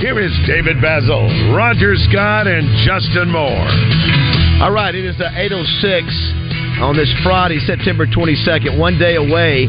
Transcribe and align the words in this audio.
Here 0.00 0.18
is 0.18 0.32
David 0.48 0.78
Bazzel, 0.78 1.28
Roger 1.54 1.92
Scott, 2.08 2.46
and 2.48 2.64
Justin 2.88 3.28
Moore. 3.28 3.68
All 4.64 4.72
right, 4.72 4.94
it 4.94 5.04
is 5.04 5.20
uh, 5.20 5.28
8.06 5.36 6.80
on 6.80 6.96
this 6.96 7.12
Friday, 7.22 7.60
September 7.60 8.06
22nd, 8.06 8.80
one 8.80 8.98
day 8.98 9.16
away 9.16 9.68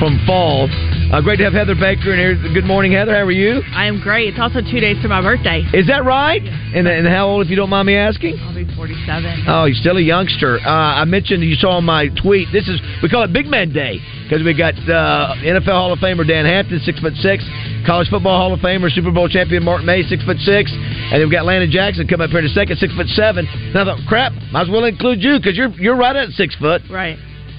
from 0.00 0.16
fall. 0.24 0.72
Uh, 1.08 1.22
great 1.22 1.36
to 1.38 1.44
have 1.44 1.54
Heather 1.54 1.74
Baker 1.74 2.12
in 2.12 2.20
here. 2.20 2.36
Good 2.52 2.68
morning, 2.68 2.92
Heather. 2.92 3.16
How 3.16 3.24
are 3.24 3.32
you? 3.32 3.64
I 3.72 3.86
am 3.86 3.98
great. 3.98 4.28
It's 4.28 4.38
also 4.38 4.60
two 4.60 4.76
days 4.78 5.00
to 5.00 5.08
my 5.08 5.22
birthday. 5.22 5.64
Is 5.72 5.86
that 5.88 6.04
right? 6.04 6.44
And, 6.44 6.84
and 6.84 7.08
how 7.08 7.32
old, 7.32 7.46
if 7.46 7.48
you 7.48 7.56
don't 7.56 7.70
mind 7.72 7.86
me 7.86 7.96
asking? 7.96 8.36
I'll 8.36 8.52
be 8.52 8.68
47. 8.76 9.48
Oh, 9.48 9.64
you're 9.64 9.80
still 9.80 9.96
a 9.96 10.04
youngster. 10.04 10.60
Uh, 10.60 11.00
I 11.00 11.06
mentioned 11.06 11.42
you 11.42 11.56
saw 11.56 11.80
my 11.80 12.12
tweet. 12.20 12.48
This 12.52 12.68
is 12.68 12.76
we 13.02 13.08
call 13.08 13.24
it 13.24 13.32
Big 13.32 13.46
Man 13.46 13.72
Day 13.72 14.04
because 14.28 14.44
we 14.44 14.52
got 14.52 14.76
uh, 14.84 15.32
NFL 15.40 15.72
Hall 15.72 15.92
of 15.94 15.98
Famer 15.98 16.28
Dan 16.28 16.44
Hampton, 16.44 16.78
six 16.84 17.00
foot 17.00 17.16
six, 17.24 17.40
College 17.88 18.12
Football 18.12 18.36
Hall 18.36 18.52
of 18.52 18.60
Famer, 18.60 18.92
Super 18.92 19.10
Bowl 19.10 19.32
champion 19.32 19.64
Mark 19.64 19.84
May, 19.84 20.02
six 20.02 20.22
foot 20.28 20.36
six, 20.44 20.68
and 20.70 21.16
then 21.16 21.24
we've 21.24 21.32
got 21.32 21.46
Landon 21.46 21.70
Jackson 21.72 22.06
come 22.06 22.20
up 22.20 22.28
here 22.28 22.40
in 22.40 22.44
a 22.44 22.52
second, 22.52 22.76
six 22.76 22.92
foot 22.92 23.08
seven. 23.16 23.48
And 23.48 23.78
I 23.78 23.84
thought, 23.84 24.04
crap, 24.06 24.32
might 24.52 24.68
as 24.68 24.70
well 24.70 24.84
include 24.84 25.24
you 25.24 25.40
because 25.40 25.56
you're 25.56 25.72
you're 25.80 25.96
right 25.96 26.14
at 26.14 26.36
six 26.36 26.54
foot. 26.56 26.82
Right. 26.92 27.16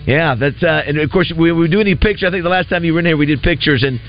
Yeah, 0.10 0.34
that's 0.34 0.64
uh, 0.64 0.82
and 0.88 0.98
of 0.98 1.12
course 1.12 1.32
we 1.38 1.52
we 1.52 1.68
do 1.68 1.80
any 1.80 1.94
picture. 1.94 2.26
I 2.26 2.32
think 2.32 2.42
the 2.42 2.50
last 2.50 2.68
time 2.68 2.84
you 2.84 2.94
were 2.94 3.00
in 3.00 3.06
here, 3.06 3.16
we 3.16 3.28
did 3.28 3.44
pictures 3.44 3.84
and. 3.84 4.00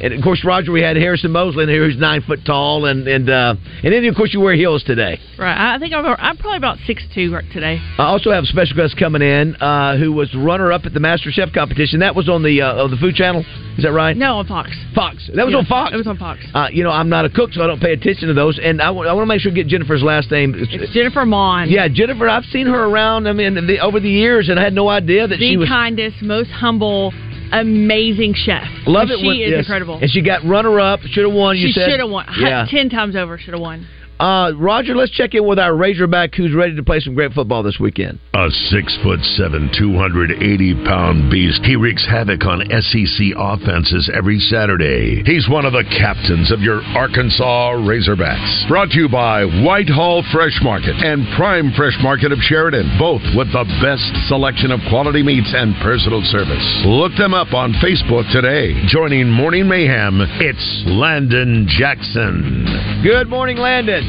And 0.00 0.14
of 0.14 0.22
course, 0.22 0.44
Roger, 0.44 0.70
we 0.72 0.80
had 0.80 0.96
Harrison 0.96 1.30
Mosley 1.32 1.64
in 1.64 1.68
here, 1.68 1.84
who's 1.84 1.98
nine 1.98 2.22
foot 2.22 2.40
tall, 2.44 2.86
and 2.86 3.06
and 3.08 3.28
uh, 3.28 3.54
and 3.82 3.92
then 3.92 4.04
of 4.04 4.14
course 4.14 4.32
you 4.32 4.40
wear 4.40 4.54
heels 4.54 4.82
today. 4.84 5.18
Right. 5.38 5.74
I 5.74 5.78
think 5.78 5.92
I'm, 5.92 6.04
I'm 6.06 6.36
probably 6.36 6.58
about 6.58 6.78
six 6.86 7.02
two 7.14 7.30
today. 7.52 7.78
I 7.98 8.04
also 8.04 8.30
have 8.30 8.44
a 8.44 8.46
special 8.46 8.76
guest 8.76 8.96
coming 8.98 9.22
in 9.22 9.56
uh, 9.56 9.96
who 9.96 10.12
was 10.12 10.32
runner 10.34 10.72
up 10.72 10.82
at 10.84 10.94
the 10.94 11.00
Master 11.00 11.30
Chef 11.30 11.52
competition. 11.52 12.00
That 12.00 12.14
was 12.14 12.28
on 12.28 12.42
the 12.42 12.62
uh, 12.62 12.84
on 12.84 12.90
the 12.90 12.96
Food 12.96 13.14
Channel. 13.14 13.44
Is 13.76 13.84
that 13.84 13.92
right? 13.92 14.16
No, 14.16 14.38
on 14.38 14.46
Fox. 14.46 14.70
Fox. 14.92 15.30
That 15.34 15.44
was 15.46 15.52
Yeah, 15.52 15.58
on 15.58 15.66
Fox. 15.66 15.94
It 15.94 15.96
was 15.96 16.06
on 16.08 16.16
Fox. 16.18 16.40
Uh, 16.52 16.66
you 16.72 16.82
know, 16.82 16.90
I'm 16.90 17.08
not 17.08 17.24
a 17.24 17.30
cook, 17.30 17.52
so 17.52 17.62
I 17.62 17.68
don't 17.68 17.80
pay 17.80 17.92
attention 17.92 18.26
to 18.26 18.34
those. 18.34 18.58
And 18.60 18.82
I 18.82 18.90
want 18.90 19.06
to 19.08 19.26
make 19.26 19.40
sure 19.40 19.52
to 19.52 19.54
get 19.54 19.68
Jennifer's 19.68 20.02
last 20.02 20.30
name. 20.32 20.54
It's 20.56 20.92
Jennifer 20.92 21.24
Mon. 21.24 21.68
Yeah, 21.70 21.86
Jennifer. 21.86 22.28
I've 22.28 22.44
seen 22.46 22.66
her 22.66 22.84
around. 22.84 23.28
I 23.28 23.32
mean, 23.32 23.54
the, 23.54 23.78
over 23.78 24.00
the 24.00 24.10
years, 24.10 24.48
and 24.48 24.58
I 24.58 24.64
had 24.64 24.72
no 24.72 24.88
idea 24.88 25.28
that 25.28 25.38
the 25.38 25.48
she 25.50 25.56
was. 25.56 25.68
the 25.68 25.72
kindest, 25.72 26.22
most 26.22 26.50
humble, 26.50 27.12
amazing 27.52 28.34
chef. 28.34 28.64
Love 28.86 29.08
it. 29.10 29.20
She 29.20 29.26
when, 29.26 29.36
is 29.36 29.50
yes. 29.50 29.58
incredible. 29.60 29.98
And 30.00 30.10
she 30.10 30.22
got 30.22 30.44
runner 30.44 30.80
up. 30.80 31.00
Should 31.02 31.24
have 31.24 31.34
won. 31.34 31.56
You 31.56 31.68
she 31.68 31.72
should 31.72 32.00
have 32.00 32.10
won. 32.10 32.26
Yeah. 32.38 32.66
Ten 32.70 32.88
times 32.88 33.16
over, 33.16 33.38
should 33.38 33.54
have 33.54 33.60
won. 33.60 33.86
Uh, 34.18 34.50
Roger, 34.58 34.96
let's 34.96 35.12
check 35.12 35.34
in 35.34 35.46
with 35.46 35.60
our 35.60 35.74
Razorback, 35.74 36.34
who's 36.34 36.52
ready 36.52 36.74
to 36.74 36.82
play 36.82 36.98
some 36.98 37.14
great 37.14 37.32
football 37.32 37.62
this 37.62 37.78
weekend. 37.78 38.18
A 38.34 38.50
six 38.50 38.98
foot 39.02 39.20
seven, 39.38 39.70
280 39.78 40.74
pound 40.84 41.30
beast. 41.30 41.62
He 41.62 41.76
wreaks 41.76 42.04
havoc 42.04 42.42
on 42.44 42.66
SEC 42.66 43.30
offenses 43.38 44.10
every 44.12 44.38
Saturday. 44.40 45.22
He's 45.22 45.48
one 45.48 45.64
of 45.64 45.72
the 45.72 45.86
captains 45.86 46.50
of 46.50 46.60
your 46.60 46.82
Arkansas 46.98 47.78
Razorbacks. 47.78 48.66
Brought 48.66 48.90
to 48.90 48.98
you 48.98 49.08
by 49.08 49.44
Whitehall 49.44 50.24
Fresh 50.32 50.58
Market 50.62 50.98
and 50.98 51.22
Prime 51.36 51.70
Fresh 51.76 51.98
Market 52.02 52.32
of 52.32 52.38
Sheridan, 52.42 52.98
both 52.98 53.22
with 53.38 53.52
the 53.54 53.66
best 53.78 54.10
selection 54.26 54.72
of 54.72 54.80
quality 54.90 55.22
meats 55.22 55.54
and 55.54 55.78
personal 55.78 56.22
service. 56.26 56.66
Look 56.82 57.14
them 57.14 57.34
up 57.34 57.54
on 57.54 57.72
Facebook 57.78 58.26
today. 58.34 58.74
Joining 58.90 59.30
Morning 59.30 59.68
Mayhem, 59.68 60.18
it's 60.42 60.82
Landon 60.86 61.66
Jackson. 61.70 62.66
Good 63.04 63.28
morning, 63.28 63.58
Landon. 63.58 64.07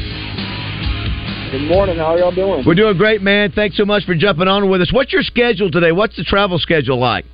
Good 1.50 1.66
morning. 1.66 1.96
How 1.96 2.14
are 2.14 2.18
y'all 2.18 2.34
doing? 2.34 2.64
We're 2.64 2.76
doing 2.76 2.96
great, 2.96 3.22
man. 3.22 3.50
Thanks 3.50 3.76
so 3.76 3.84
much 3.84 4.04
for 4.04 4.14
jumping 4.14 4.46
on 4.46 4.70
with 4.70 4.82
us. 4.82 4.92
What's 4.92 5.12
your 5.12 5.22
schedule 5.22 5.68
today? 5.68 5.90
What's 5.90 6.16
the 6.16 6.22
travel 6.22 6.60
schedule 6.60 6.98
like? 6.98 7.24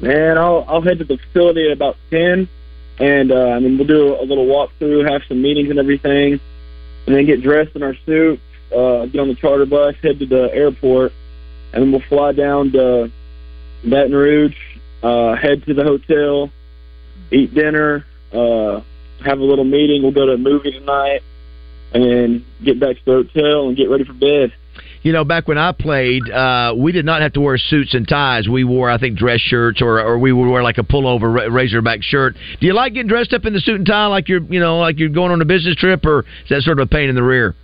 Man, 0.00 0.38
I'll 0.38 0.64
I'll 0.68 0.82
head 0.82 0.98
to 0.98 1.04
the 1.04 1.18
facility 1.18 1.66
at 1.66 1.72
about 1.72 1.96
ten, 2.10 2.48
and 3.00 3.32
uh, 3.32 3.48
I 3.48 3.58
mean 3.58 3.76
we'll 3.76 3.88
do 3.88 4.14
a 4.14 4.22
little 4.22 4.46
walkthrough, 4.46 5.10
have 5.10 5.22
some 5.26 5.42
meetings 5.42 5.70
and 5.70 5.80
everything, 5.80 6.38
and 7.06 7.16
then 7.16 7.26
get 7.26 7.42
dressed 7.42 7.74
in 7.74 7.82
our 7.82 7.96
suits, 8.06 8.42
uh, 8.70 9.06
get 9.06 9.20
on 9.20 9.26
the 9.26 9.34
charter 9.34 9.66
bus, 9.66 9.96
head 10.00 10.20
to 10.20 10.26
the 10.26 10.48
airport, 10.54 11.12
and 11.72 11.82
then 11.82 11.90
we'll 11.90 12.08
fly 12.08 12.30
down 12.30 12.70
to 12.70 13.10
Baton 13.82 14.14
Rouge, 14.14 14.54
uh, 15.02 15.34
head 15.34 15.64
to 15.66 15.74
the 15.74 15.82
hotel, 15.82 16.52
eat 17.32 17.52
dinner, 17.52 18.06
uh, 18.32 18.80
have 19.24 19.38
a 19.38 19.44
little 19.44 19.64
meeting. 19.64 20.02
We'll 20.02 20.12
go 20.12 20.26
to 20.26 20.32
a 20.32 20.38
movie 20.38 20.72
tonight, 20.72 21.22
and 21.92 22.44
get 22.64 22.80
back 22.80 22.96
to 22.96 23.02
the 23.04 23.12
hotel 23.12 23.68
and 23.68 23.76
get 23.76 23.88
ready 23.88 24.04
for 24.04 24.12
bed. 24.12 24.52
You 25.02 25.12
know, 25.12 25.24
back 25.24 25.46
when 25.46 25.58
I 25.58 25.72
played, 25.72 26.28
uh, 26.28 26.74
we 26.76 26.92
did 26.92 27.04
not 27.04 27.22
have 27.22 27.32
to 27.34 27.40
wear 27.40 27.56
suits 27.56 27.94
and 27.94 28.06
ties. 28.06 28.48
We 28.48 28.64
wore, 28.64 28.90
I 28.90 28.98
think, 28.98 29.16
dress 29.16 29.40
shirts, 29.40 29.80
or 29.80 30.00
or 30.00 30.18
we 30.18 30.32
would 30.32 30.48
wear 30.50 30.62
like 30.62 30.78
a 30.78 30.82
pullover 30.82 31.32
ra- 31.32 31.46
Razorback 31.50 32.02
shirt. 32.02 32.34
Do 32.60 32.66
you 32.66 32.74
like 32.74 32.94
getting 32.94 33.08
dressed 33.08 33.32
up 33.32 33.44
in 33.44 33.52
the 33.52 33.60
suit 33.60 33.76
and 33.76 33.86
tie, 33.86 34.06
like 34.06 34.28
you're, 34.28 34.42
you 34.42 34.60
know, 34.60 34.78
like 34.80 34.98
you're 34.98 35.08
going 35.08 35.30
on 35.30 35.40
a 35.40 35.44
business 35.44 35.76
trip, 35.76 36.04
or 36.04 36.20
is 36.20 36.48
that 36.50 36.62
sort 36.62 36.80
of 36.80 36.86
a 36.86 36.88
pain 36.88 37.08
in 37.08 37.14
the 37.14 37.22
rear? 37.22 37.54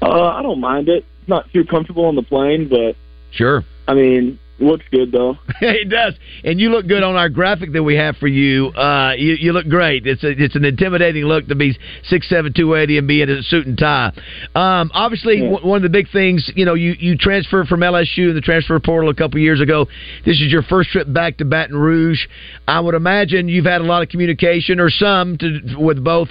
Uh, 0.00 0.28
I 0.28 0.42
don't 0.42 0.60
mind 0.60 0.88
it. 0.88 1.04
It's 1.20 1.28
not 1.28 1.52
too 1.52 1.64
comfortable 1.64 2.06
on 2.06 2.14
the 2.14 2.22
plane, 2.22 2.68
but 2.68 2.96
Sure. 3.30 3.64
I 3.86 3.94
mean, 3.94 4.38
looks 4.60 4.84
good 4.90 5.12
though. 5.12 5.38
it 5.60 5.88
does, 5.88 6.14
and 6.44 6.60
you 6.60 6.70
look 6.70 6.86
good 6.86 7.02
on 7.02 7.16
our 7.16 7.28
graphic 7.28 7.72
that 7.72 7.82
we 7.82 7.96
have 7.96 8.16
for 8.16 8.26
you. 8.26 8.68
Uh, 8.68 9.12
you, 9.16 9.34
you 9.34 9.52
look 9.52 9.68
great. 9.68 10.06
It's 10.06 10.24
a, 10.24 10.30
it's 10.30 10.56
an 10.56 10.64
intimidating 10.64 11.24
look 11.24 11.46
to 11.48 11.54
be 11.54 11.78
six 12.04 12.28
seven 12.28 12.52
two 12.52 12.74
eighty 12.74 12.98
and 12.98 13.06
be 13.06 13.22
in 13.22 13.30
a 13.30 13.42
suit 13.42 13.66
and 13.66 13.78
tie. 13.78 14.12
Um, 14.54 14.90
obviously, 14.94 15.36
Yeah. 15.38 15.50
w- 15.50 15.66
one 15.68 15.76
of 15.76 15.82
the 15.82 15.88
big 15.88 16.10
things, 16.10 16.50
you 16.56 16.64
know, 16.64 16.74
you 16.74 16.94
you 16.98 17.16
transferred 17.16 17.68
from 17.68 17.80
LSU 17.80 18.28
in 18.28 18.34
the 18.34 18.40
transfer 18.40 18.78
portal 18.80 19.10
a 19.10 19.14
couple 19.14 19.38
years 19.40 19.60
ago. 19.60 19.86
This 20.24 20.40
is 20.40 20.50
your 20.50 20.62
first 20.62 20.90
trip 20.90 21.12
back 21.12 21.36
to 21.38 21.44
Baton 21.44 21.76
Rouge. 21.76 22.26
I 22.66 22.80
would 22.80 22.94
imagine 22.94 23.48
you've 23.48 23.64
had 23.66 23.80
a 23.80 23.84
lot 23.84 24.02
of 24.02 24.08
communication, 24.08 24.80
or 24.80 24.90
some, 24.90 25.38
to, 25.38 25.76
with 25.78 26.02
both 26.02 26.28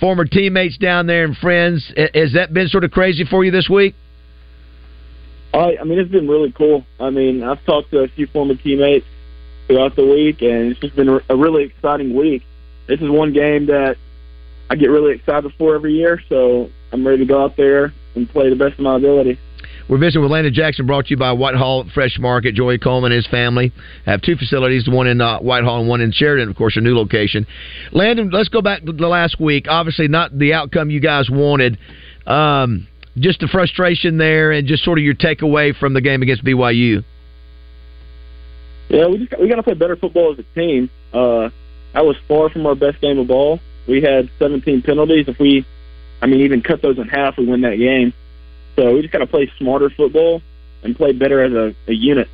former 0.00 0.24
teammates 0.24 0.76
down 0.78 1.06
there 1.06 1.24
and 1.24 1.36
friends. 1.36 1.84
Has 2.14 2.32
that 2.34 2.52
been 2.52 2.68
sort 2.68 2.84
of 2.84 2.90
crazy 2.90 3.24
for 3.24 3.44
you 3.44 3.50
this 3.50 3.68
week? 3.68 3.94
I, 5.54 5.78
I 5.80 5.84
mean, 5.84 5.98
it's 5.98 6.10
been 6.10 6.28
really 6.28 6.52
cool. 6.52 6.84
I 6.98 7.10
mean, 7.10 7.42
I've 7.42 7.64
talked 7.64 7.90
to 7.92 8.00
a 8.00 8.08
few 8.08 8.26
former 8.26 8.54
teammates 8.56 9.06
throughout 9.66 9.96
the 9.96 10.04
week, 10.04 10.42
and 10.42 10.72
it's 10.72 10.80
just 10.80 10.96
been 10.96 11.08
a 11.08 11.36
really 11.36 11.64
exciting 11.64 12.14
week. 12.14 12.42
This 12.86 13.00
is 13.00 13.08
one 13.08 13.32
game 13.32 13.66
that 13.66 13.96
I 14.68 14.76
get 14.76 14.90
really 14.90 15.14
excited 15.14 15.52
for 15.56 15.74
every 15.74 15.94
year, 15.94 16.20
so 16.28 16.70
I'm 16.92 17.06
ready 17.06 17.18
to 17.18 17.26
go 17.26 17.42
out 17.42 17.56
there 17.56 17.94
and 18.14 18.28
play 18.28 18.50
the 18.50 18.56
best 18.56 18.74
of 18.74 18.80
my 18.80 18.96
ability. 18.96 19.38
We're 19.88 19.98
visiting 19.98 20.22
with 20.22 20.30
Landon 20.30 20.54
Jackson, 20.54 20.86
brought 20.86 21.06
to 21.06 21.10
you 21.10 21.18
by 21.18 21.32
Whitehall 21.32 21.84
Fresh 21.92 22.18
Market. 22.18 22.54
Joey 22.54 22.78
Coleman 22.78 23.12
and 23.12 23.22
his 23.22 23.26
family 23.26 23.70
have 24.06 24.22
two 24.22 24.34
facilities, 24.34 24.88
one 24.88 25.06
in 25.06 25.20
uh, 25.20 25.40
Whitehall 25.40 25.80
and 25.80 25.88
one 25.88 26.00
in 26.00 26.10
Sheridan, 26.10 26.48
of 26.48 26.56
course, 26.56 26.76
a 26.76 26.80
new 26.80 26.96
location. 26.96 27.46
Landon, 27.92 28.30
let's 28.30 28.48
go 28.48 28.62
back 28.62 28.84
to 28.86 28.92
the 28.92 29.06
last 29.06 29.38
week. 29.38 29.66
Obviously, 29.68 30.08
not 30.08 30.36
the 30.38 30.54
outcome 30.54 30.88
you 30.88 31.00
guys 31.00 31.28
wanted. 31.30 31.78
Um, 32.26 32.88
just 33.18 33.40
the 33.40 33.48
frustration 33.48 34.18
there, 34.18 34.52
and 34.52 34.66
just 34.66 34.84
sort 34.84 34.98
of 34.98 35.04
your 35.04 35.14
takeaway 35.14 35.76
from 35.76 35.94
the 35.94 36.00
game 36.00 36.22
against 36.22 36.44
BYU. 36.44 37.04
Yeah, 38.88 39.06
we 39.06 39.18
just 39.18 39.38
we 39.40 39.48
got 39.48 39.56
to 39.56 39.62
play 39.62 39.74
better 39.74 39.96
football 39.96 40.32
as 40.32 40.38
a 40.38 40.54
team. 40.54 40.90
Uh, 41.12 41.50
that 41.92 42.04
was 42.04 42.16
far 42.28 42.50
from 42.50 42.66
our 42.66 42.74
best 42.74 43.00
game 43.00 43.18
of 43.18 43.28
ball. 43.28 43.60
We 43.86 44.02
had 44.02 44.30
17 44.38 44.82
penalties. 44.82 45.28
If 45.28 45.38
we, 45.38 45.64
I 46.20 46.26
mean, 46.26 46.40
even 46.40 46.62
cut 46.62 46.82
those 46.82 46.98
in 46.98 47.08
half, 47.08 47.36
we 47.36 47.46
win 47.46 47.62
that 47.62 47.76
game. 47.76 48.12
So 48.76 48.94
we 48.94 49.02
just 49.02 49.12
got 49.12 49.20
to 49.20 49.26
play 49.26 49.50
smarter 49.58 49.90
football 49.90 50.42
and 50.82 50.96
play 50.96 51.12
better 51.12 51.42
as 51.42 51.52
a, 51.52 51.90
a 51.90 51.94
unit. 51.94 52.28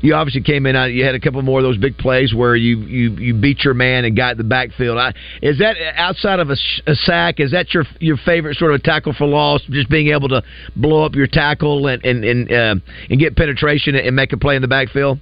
You 0.00 0.14
obviously 0.14 0.42
came 0.42 0.66
in. 0.66 0.76
uh, 0.76 0.84
You 0.84 1.04
had 1.04 1.14
a 1.16 1.20
couple 1.20 1.42
more 1.42 1.58
of 1.58 1.64
those 1.64 1.76
big 1.76 1.98
plays 1.98 2.32
where 2.32 2.54
you 2.54 2.78
you, 2.78 3.10
you 3.16 3.34
beat 3.34 3.64
your 3.64 3.74
man 3.74 4.04
and 4.04 4.16
got 4.16 4.36
the 4.36 4.44
backfield. 4.44 4.96
I, 4.96 5.12
is 5.42 5.58
that 5.58 5.76
outside 5.96 6.38
of 6.38 6.50
a, 6.50 6.56
a 6.86 6.94
sack? 6.94 7.40
Is 7.40 7.50
that 7.50 7.74
your 7.74 7.84
your 7.98 8.16
favorite 8.24 8.56
sort 8.56 8.74
of 8.74 8.82
tackle 8.82 9.12
for 9.12 9.26
loss? 9.26 9.60
Just 9.70 9.90
being 9.90 10.08
able 10.08 10.28
to 10.28 10.42
blow 10.76 11.04
up 11.04 11.14
your 11.14 11.26
tackle 11.26 11.88
and 11.88 12.04
and 12.04 12.24
and, 12.24 12.52
uh, 12.52 12.74
and 13.10 13.18
get 13.18 13.36
penetration 13.36 13.96
and 13.96 14.14
make 14.14 14.32
a 14.32 14.36
play 14.36 14.54
in 14.54 14.62
the 14.62 14.68
backfield. 14.68 15.18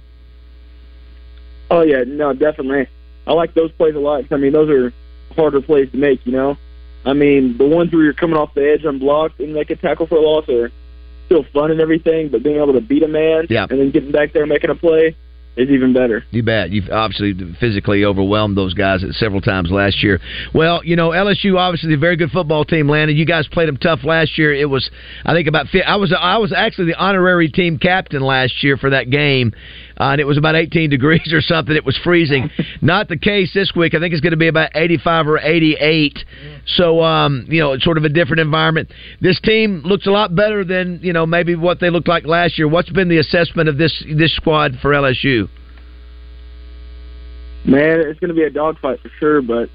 Oh 1.71 1.81
yeah, 1.81 2.03
no, 2.05 2.33
definitely. 2.33 2.87
I 3.25 3.33
like 3.33 3.53
those 3.55 3.71
plays 3.73 3.95
a 3.95 3.99
lot. 3.99 4.23
I 4.31 4.37
mean, 4.37 4.53
those 4.53 4.69
are 4.69 4.93
harder 5.35 5.61
plays 5.61 5.91
to 5.91 5.97
make. 5.97 6.23
You 6.25 6.33
know, 6.33 6.57
I 7.03 7.13
mean, 7.13 7.57
the 7.57 7.67
ones 7.67 7.91
where 7.91 8.03
you're 8.03 8.13
coming 8.13 8.37
off 8.37 8.53
the 8.53 8.71
edge 8.71 8.85
unblocked 8.85 9.39
and 9.39 9.53
make 9.53 9.71
a 9.71 9.75
tackle 9.75 10.05
for 10.05 10.17
a 10.17 10.21
loss 10.21 10.47
are 10.49 10.71
still 11.27 11.45
fun 11.53 11.69
and 11.71 11.79
everything, 11.79 12.29
but 12.29 12.41
being 12.43 12.57
able 12.57 12.73
to 12.73 12.81
beat 12.81 13.03
a 13.03 13.07
man 13.07 13.45
Yeah. 13.49 13.67
and 13.69 13.79
then 13.79 13.91
getting 13.91 14.11
back 14.11 14.33
there 14.33 14.41
and 14.43 14.49
making 14.49 14.71
a 14.71 14.75
play, 14.75 15.15
is 15.57 15.69
even 15.71 15.91
better. 15.91 16.23
You 16.29 16.43
bet. 16.43 16.69
You've 16.69 16.87
obviously 16.91 17.33
physically 17.59 18.05
overwhelmed 18.05 18.55
those 18.55 18.75
guys 18.75 19.03
at 19.03 19.09
several 19.15 19.41
times 19.41 19.71
last 19.71 20.03
year. 20.03 20.21
Well, 20.53 20.81
you 20.85 20.95
know 20.95 21.09
LSU 21.09 21.57
obviously 21.57 21.91
a 21.95 21.97
very 21.97 22.15
good 22.15 22.29
football 22.29 22.63
team. 22.63 22.87
Landon, 22.87 23.17
you 23.17 23.25
guys 23.25 23.47
played 23.47 23.67
them 23.67 23.77
tough 23.77 24.03
last 24.03 24.37
year. 24.37 24.53
It 24.53 24.69
was 24.69 24.87
I 25.25 25.33
think 25.33 25.47
about 25.47 25.65
I 25.83 25.95
was 25.95 26.13
I 26.13 26.37
was 26.37 26.53
actually 26.55 26.91
the 26.91 26.99
honorary 27.03 27.49
team 27.49 27.79
captain 27.79 28.21
last 28.21 28.63
year 28.63 28.77
for 28.77 28.91
that 28.91 29.09
game. 29.09 29.51
Uh, 29.99 30.11
and 30.11 30.21
it 30.21 30.25
was 30.25 30.37
about 30.37 30.55
18 30.55 30.89
degrees 30.91 31.33
or 31.33 31.41
something. 31.41 31.75
It 31.75 31.83
was 31.85 31.97
freezing. 32.03 32.51
Not 32.83 33.07
the 33.07 33.17
case 33.17 33.51
this 33.51 33.71
week. 33.75 33.95
I 33.95 33.99
think 33.99 34.13
it's 34.13 34.21
going 34.21 34.29
to 34.29 34.37
be 34.37 34.49
about 34.49 34.69
85 34.75 35.27
or 35.27 35.39
88. 35.39 36.23
So, 36.75 37.01
um, 37.01 37.45
you 37.47 37.61
know, 37.61 37.73
it's 37.73 37.83
sort 37.83 37.97
of 37.97 38.03
a 38.03 38.09
different 38.09 38.41
environment. 38.41 38.89
This 39.21 39.39
team 39.39 39.81
looks 39.85 40.05
a 40.05 40.11
lot 40.11 40.35
better 40.35 40.65
than 40.65 40.99
you 41.01 41.13
know 41.13 41.25
maybe 41.25 41.55
what 41.55 41.79
they 41.79 41.89
looked 41.89 42.09
like 42.09 42.25
last 42.25 42.57
year. 42.57 42.67
What's 42.67 42.89
been 42.89 43.07
the 43.07 43.19
assessment 43.19 43.69
of 43.69 43.77
this 43.77 44.03
this 44.13 44.35
squad 44.35 44.77
for 44.81 44.91
LSU? 44.91 45.47
Man, 47.63 48.01
it's 48.01 48.19
going 48.19 48.29
to 48.29 48.33
be 48.33 48.43
a 48.43 48.49
dogfight 48.49 48.99
for 49.01 49.09
sure. 49.19 49.41
But 49.41 49.69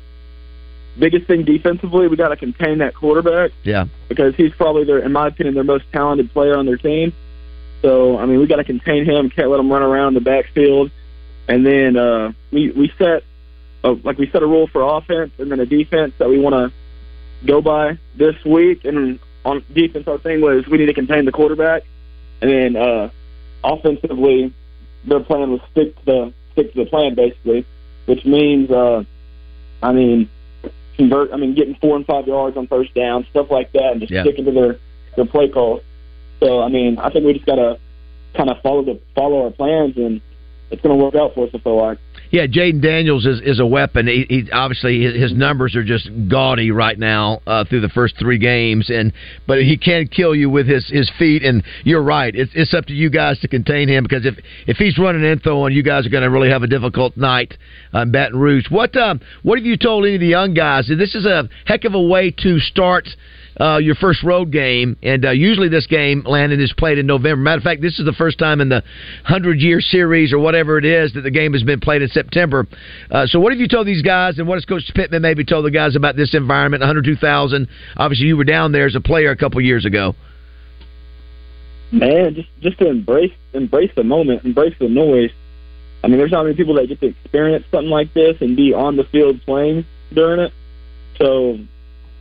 biggest 0.98 1.26
thing 1.26 1.44
defensively, 1.44 2.08
we 2.08 2.16
got 2.16 2.28
to 2.28 2.36
contain 2.36 2.78
that 2.78 2.94
quarterback. 2.94 3.52
Yeah, 3.62 3.86
because 4.10 4.34
he's 4.36 4.52
probably 4.52 4.84
their, 4.84 4.98
in 4.98 5.12
my 5.12 5.28
opinion, 5.28 5.54
their 5.54 5.64
most 5.64 5.84
talented 5.92 6.30
player 6.32 6.56
on 6.56 6.66
their 6.66 6.76
team. 6.76 7.14
So 7.80 8.18
I 8.18 8.26
mean, 8.26 8.38
we 8.38 8.46
got 8.46 8.56
to 8.56 8.64
contain 8.64 9.06
him. 9.06 9.30
Can't 9.30 9.50
let 9.50 9.58
him 9.58 9.72
run 9.72 9.82
around 9.82 10.12
the 10.14 10.20
backfield. 10.20 10.90
And 11.48 11.66
then 11.66 11.96
uh, 11.96 12.32
we 12.52 12.70
we 12.70 12.92
set 12.98 13.22
a, 13.82 13.92
like 13.92 14.18
we 14.18 14.30
set 14.30 14.42
a 14.42 14.46
rule 14.46 14.68
for 14.70 14.82
offense 14.82 15.32
and 15.38 15.50
then 15.50 15.58
a 15.58 15.66
defense 15.66 16.12
that 16.18 16.28
we 16.28 16.38
want 16.38 16.54
to 16.54 16.81
go 17.46 17.60
by 17.60 17.98
this 18.16 18.36
week. 18.44 18.84
And 18.84 19.18
on 19.44 19.64
defense, 19.72 20.06
our 20.08 20.18
thing 20.18 20.40
was 20.40 20.66
we 20.66 20.78
need 20.78 20.86
to 20.86 20.94
contain 20.94 21.24
the 21.24 21.32
quarterback. 21.32 21.82
And 22.40 22.50
then 22.50 22.76
uh, 22.76 23.10
offensively, 23.64 24.52
their 25.04 25.20
plan 25.20 25.50
was 25.50 25.60
stick 25.70 25.96
to 26.00 26.04
the 26.04 26.32
stick 26.52 26.72
to 26.74 26.84
the 26.84 26.90
plan 26.90 27.14
basically, 27.14 27.66
which 28.06 28.24
means 28.24 28.70
uh, 28.70 29.04
I 29.82 29.92
mean 29.92 30.28
convert. 30.96 31.32
I 31.32 31.36
mean 31.36 31.54
getting 31.54 31.76
four 31.76 31.96
and 31.96 32.06
five 32.06 32.26
yards 32.26 32.56
on 32.56 32.66
first 32.66 32.94
down, 32.94 33.26
stuff 33.30 33.50
like 33.50 33.72
that, 33.72 33.92
and 33.92 34.00
just 34.00 34.12
yeah. 34.12 34.22
sticking 34.22 34.44
to 34.44 34.52
their 34.52 34.78
their 35.16 35.26
play 35.26 35.48
calls. 35.48 35.82
So 36.40 36.60
I 36.60 36.68
mean, 36.68 36.98
I 36.98 37.10
think 37.10 37.24
we 37.24 37.34
just 37.34 37.46
gotta 37.46 37.78
kind 38.34 38.50
of 38.50 38.60
follow 38.62 38.82
the 38.82 39.00
follow 39.14 39.44
our 39.44 39.50
plans, 39.50 39.96
and 39.96 40.20
it's 40.70 40.82
going 40.82 40.96
to 40.96 41.02
work 41.02 41.14
out 41.14 41.34
for 41.34 41.46
us. 41.46 41.50
I 41.54 41.58
feel 41.58 41.76
like. 41.76 41.98
Yeah, 42.32 42.46
Jayden 42.46 42.80
Daniels 42.80 43.26
is, 43.26 43.42
is 43.42 43.60
a 43.60 43.66
weapon. 43.66 44.06
He, 44.06 44.24
he 44.26 44.50
obviously 44.50 45.02
his, 45.02 45.34
numbers 45.34 45.76
are 45.76 45.84
just 45.84 46.08
gaudy 46.30 46.70
right 46.70 46.98
now 46.98 47.42
uh, 47.46 47.64
through 47.64 47.82
the 47.82 47.90
first 47.90 48.14
three 48.18 48.38
games, 48.38 48.88
and 48.88 49.12
but 49.46 49.58
he 49.58 49.76
can 49.76 50.08
kill 50.08 50.34
you 50.34 50.48
with 50.48 50.66
his, 50.66 50.88
his 50.88 51.12
feet. 51.18 51.42
And 51.42 51.62
you're 51.84 52.02
right; 52.02 52.34
it's 52.34 52.50
it's 52.54 52.72
up 52.72 52.86
to 52.86 52.94
you 52.94 53.10
guys 53.10 53.38
to 53.40 53.48
contain 53.48 53.86
him 53.86 54.02
because 54.02 54.24
if 54.24 54.34
if 54.66 54.78
he's 54.78 54.98
running 54.98 55.24
in 55.24 55.40
throwing, 55.40 55.74
you 55.74 55.82
guys 55.82 56.06
are 56.06 56.08
going 56.08 56.22
to 56.22 56.30
really 56.30 56.48
have 56.48 56.62
a 56.62 56.66
difficult 56.66 57.18
night 57.18 57.52
in 57.92 58.10
Baton 58.10 58.40
Rouge. 58.40 58.64
What 58.70 58.96
um 58.96 59.20
what 59.42 59.58
have 59.58 59.66
you 59.66 59.76
told 59.76 60.06
any 60.06 60.14
of 60.14 60.20
the 60.22 60.26
young 60.26 60.54
guys? 60.54 60.88
This 60.88 61.14
is 61.14 61.26
a 61.26 61.50
heck 61.66 61.84
of 61.84 61.92
a 61.92 62.02
way 62.02 62.30
to 62.38 62.58
start 62.60 63.08
uh, 63.62 63.78
your 63.78 63.94
first 63.94 64.24
road 64.24 64.50
game, 64.50 64.96
and 65.04 65.24
uh, 65.24 65.30
usually 65.30 65.68
this 65.68 65.86
game, 65.86 66.24
Landon, 66.26 66.60
is 66.60 66.72
played 66.76 66.98
in 66.98 67.06
November. 67.06 67.36
Matter 67.36 67.58
of 67.58 67.62
fact, 67.62 67.80
this 67.80 68.00
is 68.00 68.04
the 68.04 68.12
first 68.12 68.38
time 68.38 68.60
in 68.60 68.68
the 68.68 68.82
hundred 69.24 69.60
year 69.60 69.80
series 69.80 70.32
or 70.32 70.40
whatever 70.40 70.78
it 70.78 70.84
is 70.84 71.12
that 71.12 71.20
the 71.20 71.30
game 71.30 71.52
has 71.52 71.62
been 71.62 71.78
played 71.78 72.02
in 72.02 72.08
September. 72.08 72.66
Uh, 73.08 73.24
so, 73.26 73.38
what 73.38 73.52
have 73.52 73.60
you 73.60 73.68
told 73.68 73.86
these 73.86 74.02
guys, 74.02 74.38
and 74.38 74.48
what 74.48 74.56
has 74.56 74.64
Coach 74.64 74.90
Pittman 74.96 75.22
maybe 75.22 75.44
told 75.44 75.64
the 75.64 75.70
guys 75.70 75.94
about 75.94 76.16
this 76.16 76.34
environment? 76.34 76.80
102,000. 76.80 77.68
Obviously, 77.96 78.26
you 78.26 78.36
were 78.36 78.42
down 78.42 78.72
there 78.72 78.86
as 78.86 78.96
a 78.96 79.00
player 79.00 79.30
a 79.30 79.36
couple 79.36 79.60
years 79.60 79.84
ago. 79.84 80.16
Man, 81.92 82.34
just 82.34 82.48
just 82.60 82.78
to 82.80 82.88
embrace 82.88 83.32
embrace 83.52 83.92
the 83.94 84.02
moment, 84.02 84.44
embrace 84.44 84.74
the 84.80 84.88
noise. 84.88 85.30
I 86.02 86.08
mean, 86.08 86.18
there's 86.18 86.32
not 86.32 86.42
many 86.42 86.56
people 86.56 86.74
that 86.74 86.88
get 86.88 87.00
to 87.00 87.06
experience 87.06 87.64
something 87.70 87.90
like 87.90 88.12
this 88.12 88.38
and 88.40 88.56
be 88.56 88.74
on 88.74 88.96
the 88.96 89.04
field 89.04 89.40
playing 89.42 89.86
during 90.12 90.40
it. 90.40 90.52
So 91.16 91.58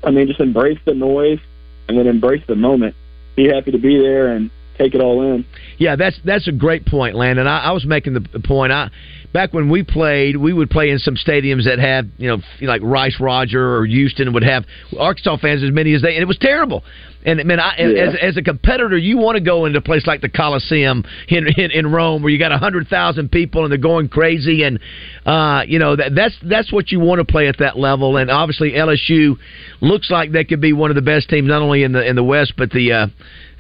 I 0.03 0.11
mean, 0.11 0.27
just 0.27 0.39
embrace 0.39 0.79
the 0.85 0.93
noise 0.93 1.39
and 1.87 1.97
then 1.97 2.07
embrace 2.07 2.43
the 2.47 2.55
moment. 2.55 2.95
Be 3.35 3.47
happy 3.47 3.71
to 3.71 3.77
be 3.77 3.97
there 3.97 4.33
and 4.33 4.49
take 4.77 4.95
it 4.95 5.01
all 5.01 5.21
in. 5.21 5.45
Yeah, 5.77 5.95
that's 5.95 6.19
that's 6.25 6.47
a 6.47 6.51
great 6.51 6.85
point, 6.85 7.15
Landon. 7.15 7.47
I, 7.47 7.65
I 7.65 7.71
was 7.71 7.85
making 7.85 8.13
the 8.13 8.39
point. 8.39 8.71
I 8.71 8.89
back 9.33 9.53
when 9.53 9.69
we 9.69 9.83
played, 9.83 10.37
we 10.37 10.53
would 10.53 10.69
play 10.69 10.89
in 10.89 10.99
some 10.99 11.15
stadiums 11.15 11.65
that 11.65 11.79
had 11.79 12.11
you 12.17 12.27
know 12.27 12.37
like 12.61 12.81
Rice 12.83 13.17
Roger 13.19 13.77
or 13.77 13.85
Houston 13.85 14.33
would 14.33 14.43
have 14.43 14.65
Arkansas 14.97 15.37
fans 15.37 15.63
as 15.63 15.71
many 15.71 15.93
as 15.93 16.01
they, 16.01 16.15
and 16.15 16.21
it 16.21 16.27
was 16.27 16.37
terrible. 16.37 16.83
And 17.23 17.43
man, 17.45 17.59
I, 17.59 17.75
yeah. 17.77 18.07
as, 18.07 18.15
as 18.21 18.37
a 18.37 18.41
competitor, 18.41 18.97
you 18.97 19.17
want 19.17 19.35
to 19.35 19.43
go 19.43 19.65
into 19.65 19.77
a 19.77 19.81
place 19.81 20.07
like 20.07 20.21
the 20.21 20.29
Coliseum 20.29 21.05
in 21.27 21.47
in, 21.47 21.71
in 21.71 21.91
Rome, 21.91 22.23
where 22.23 22.31
you 22.31 22.39
got 22.39 22.51
a 22.51 22.57
hundred 22.57 22.87
thousand 22.87 23.31
people 23.31 23.63
and 23.63 23.71
they're 23.71 23.77
going 23.77 24.09
crazy, 24.09 24.63
and 24.63 24.79
uh, 25.25 25.63
you 25.67 25.79
know 25.79 25.95
that 25.95 26.15
that's 26.15 26.35
that's 26.43 26.71
what 26.71 26.91
you 26.91 26.99
want 26.99 27.19
to 27.19 27.25
play 27.25 27.47
at 27.47 27.59
that 27.59 27.77
level. 27.77 28.17
And 28.17 28.31
obviously, 28.31 28.71
LSU 28.71 29.37
looks 29.81 30.09
like 30.09 30.31
they 30.31 30.43
could 30.43 30.61
be 30.61 30.73
one 30.73 30.89
of 30.89 30.95
the 30.95 31.01
best 31.01 31.29
teams, 31.29 31.47
not 31.47 31.61
only 31.61 31.83
in 31.83 31.91
the 31.91 32.07
in 32.07 32.15
the 32.15 32.23
West, 32.23 32.53
but 32.57 32.71
the 32.71 32.91
uh, 32.91 33.07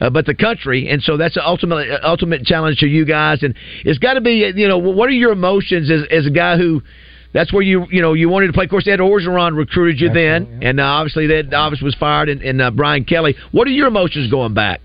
uh, 0.01 0.09
but 0.09 0.25
the 0.25 0.33
country. 0.33 0.89
And 0.89 1.01
so 1.03 1.15
that's 1.15 1.37
an 1.37 1.43
ultimate 1.45 1.87
ultimate 2.03 2.43
challenge 2.43 2.79
to 2.79 2.87
you 2.87 3.05
guys. 3.05 3.43
And 3.43 3.55
it's 3.85 3.99
got 3.99 4.15
to 4.15 4.21
be, 4.21 4.51
you 4.55 4.67
know, 4.67 4.79
what 4.79 5.07
are 5.07 5.13
your 5.13 5.31
emotions 5.31 5.60
as 5.71 5.89
as 6.09 6.25
a 6.25 6.29
guy 6.29 6.57
who 6.57 6.81
that's 7.33 7.53
where 7.53 7.61
you 7.61 7.85
you 7.89 8.01
know 8.01 8.13
you 8.13 8.29
wanted 8.29 8.47
to 8.47 8.53
play. 8.53 8.65
Of 8.65 8.69
course, 8.69 8.87
Ed 8.87 8.99
Orgeron 8.99 9.55
recruited 9.55 9.99
you 9.99 10.09
Absolutely, 10.09 10.47
then, 10.47 10.61
yeah. 10.61 10.69
and 10.69 10.79
uh, 10.79 10.83
obviously 10.83 11.27
that 11.27 11.53
obviously 11.53 11.85
was 11.85 11.95
fired, 11.95 12.29
and, 12.29 12.41
and 12.41 12.61
uh, 12.61 12.71
Brian 12.71 13.05
Kelly. 13.05 13.35
What 13.51 13.67
are 13.67 13.71
your 13.71 13.87
emotions 13.87 14.29
going 14.29 14.53
back? 14.53 14.81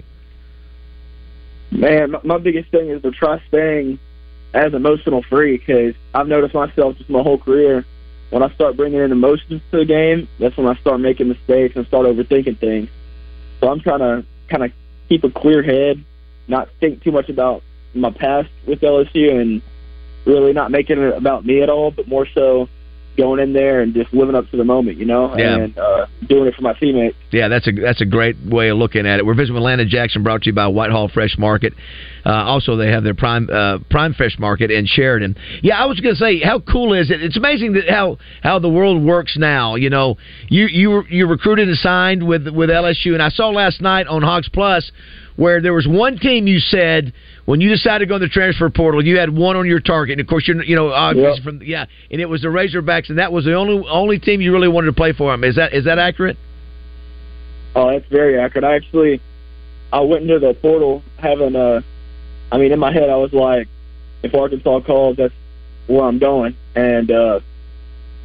Man, 1.71 2.13
my, 2.13 2.21
my 2.25 2.39
biggest 2.39 2.71
thing 2.71 2.91
is 2.91 3.03
to 3.03 3.11
try 3.11 3.43
staying 3.49 3.99
as 4.55 4.73
emotional 4.73 5.23
free 5.29 5.59
because 5.59 5.95
I've 6.15 6.29
noticed 6.29 6.55
myself 6.55 6.97
just 6.97 7.11
my 7.11 7.23
whole 7.23 7.39
career. 7.39 7.85
When 8.31 8.43
I 8.43 8.53
start 8.55 8.77
bringing 8.77 9.01
in 9.01 9.13
emotions 9.13 9.63
to 9.71 9.79
the 9.79 9.85
game, 9.85 10.29
that's 10.41 10.57
when 10.57 10.67
I 10.67 10.75
start 10.81 11.01
making 11.01 11.29
mistakes 11.29 11.77
and 11.77 11.87
start 11.87 12.07
overthinking 12.07 12.59
things. 12.59 12.89
So 13.61 13.71
I'm 13.71 13.81
trying 13.81 14.01
to 14.01 14.27
kind 14.49 14.65
of 14.65 14.73
keep 15.09 15.23
a 15.25 15.31
clear 15.31 15.63
head, 15.63 16.05
not 16.49 16.69
think 16.81 17.05
too 17.05 17.13
much 17.13 17.29
about 17.29 17.63
my 17.95 18.11
past 18.11 18.49
with 18.67 18.81
LSU, 18.81 19.41
and 19.41 19.63
really 20.27 20.53
not 20.53 20.71
making 20.71 20.99
it 20.99 21.17
about 21.17 21.47
me 21.47 21.63
at 21.63 21.71
all, 21.71 21.91
but 21.91 22.09
more 22.09 22.27
so 22.35 22.69
going 23.17 23.41
in 23.41 23.53
there 23.53 23.81
and 23.81 23.95
just 23.95 24.13
living 24.13 24.35
up 24.35 24.49
to 24.51 24.57
the 24.57 24.65
moment, 24.65 24.99
you 24.99 25.07
know, 25.07 25.35
yeah. 25.37 25.57
and 25.57 25.79
uh, 25.79 26.07
doing 26.29 26.47
it 26.47 26.55
for 26.55 26.63
my 26.63 26.75
teammates. 26.75 27.17
Yeah, 27.31 27.49
that's 27.49 27.67
a 27.67 27.73
that's 27.73 28.01
a 28.01 28.05
great 28.05 28.37
way 28.45 28.69
of 28.69 28.77
looking 28.77 29.07
at 29.07 29.19
it. 29.19 29.27
We're 29.27 29.35
visiting 29.35 29.55
with 29.55 29.63
Landon 29.63 29.89
Jackson, 29.89 30.23
brought 30.23 30.43
to 30.43 30.51
you 30.51 30.53
by 30.53 30.67
Whitehall 30.67 31.09
Fresh 31.09 31.37
Market. 31.39 31.73
Uh, 32.25 32.31
also, 32.31 32.77
they 32.77 32.91
have 32.91 33.05
their 33.05 33.15
prime 33.15 33.49
uh, 33.51 33.79
prime 33.91 34.15
fresh 34.15 34.39
market 34.39 34.71
in 34.71 34.87
Sheridan. 34.87 35.37
Yeah, 35.63 35.83
I 35.83 35.87
was 35.87 35.99
going 36.01 36.15
to 36.15 36.19
say, 36.19 36.41
how 36.41 36.61
cool 36.61 36.93
is 36.93 37.11
it? 37.11 37.23
It's 37.23 37.37
amazing 37.37 37.75
that 37.75 37.89
how 37.89 38.19
how 38.43 38.59
the 38.59 38.69
world 38.69 39.03
works 39.03 39.37
now. 39.39 39.77
You 39.77 39.91
know, 39.91 40.17
you 40.49 40.67
you 40.67 41.05
you 41.09 41.27
recruited 41.27 41.69
and 41.69 41.79
signed 41.79 42.27
with 42.27 42.49
with 42.49 42.71
LSU, 42.71 43.13
and 43.13 43.23
I 43.23 43.31
saw 43.31 43.49
last 43.49 43.81
night 43.81 44.07
on 44.07 44.23
Hogs 44.23 44.49
Plus 44.49 44.91
where 45.37 45.61
there 45.61 45.75
was 45.75 45.87
one 45.87 46.19
team 46.19 46.47
you 46.47 46.59
said 46.59 47.13
when 47.45 47.61
you 47.61 47.69
decided 47.69 48.01
to 48.01 48.09
go 48.09 48.17
in 48.17 48.23
the 48.23 48.29
transfer 48.29 48.69
portal, 48.71 49.05
you 49.05 49.19
had 49.19 49.35
one 49.35 49.57
on 49.57 49.67
your 49.67 49.81
target, 49.81 50.15
and 50.15 50.21
of 50.21 50.27
course 50.27 50.49
you're 50.49 50.63
you 50.65 50.75
know 50.75 50.91
obviously 50.91 51.35
yep. 51.35 51.45
from 51.45 51.63
yeah, 51.63 51.87
and 52.11 52.21
it 52.21 52.27
was 52.27 52.43
the 52.43 52.49
Razorbacks, 52.49 53.09
and 53.09 53.19
that 53.19 53.33
was 53.33 53.45
the 53.45 53.55
only 53.55 53.87
only 53.89 54.19
team 54.19 54.41
you 54.41 54.53
really 54.53 54.69
wanted 54.69 54.87
to 54.87 54.93
play 54.93 55.13
for 55.13 55.31
them. 55.31 55.45
Is 55.45 55.57
that 55.57 55.73
is 55.73 55.85
that 55.85 55.99
accurate? 55.99 56.37
Oh, 57.75 57.93
that's 57.93 58.09
very 58.11 58.39
accurate. 58.39 58.65
I 58.65 58.75
actually 58.75 59.21
I 59.93 60.01
went 60.01 60.23
into 60.23 60.39
the 60.39 60.55
portal 60.55 61.03
having 61.19 61.55
a, 61.55 61.85
I 62.51 62.59
mean 62.59 62.73
in 62.73 62.79
my 62.79 62.93
head 62.93 63.11
I 63.11 63.17
was 63.17 63.33
like, 63.33 63.69
if 64.23 64.35
Arkansas 64.35 64.81
calls, 64.81 65.17
that's 65.19 65.35
where 65.87 66.05
I'm 66.05 66.19
going, 66.19 66.57
and 66.75 67.11
uh 67.11 67.41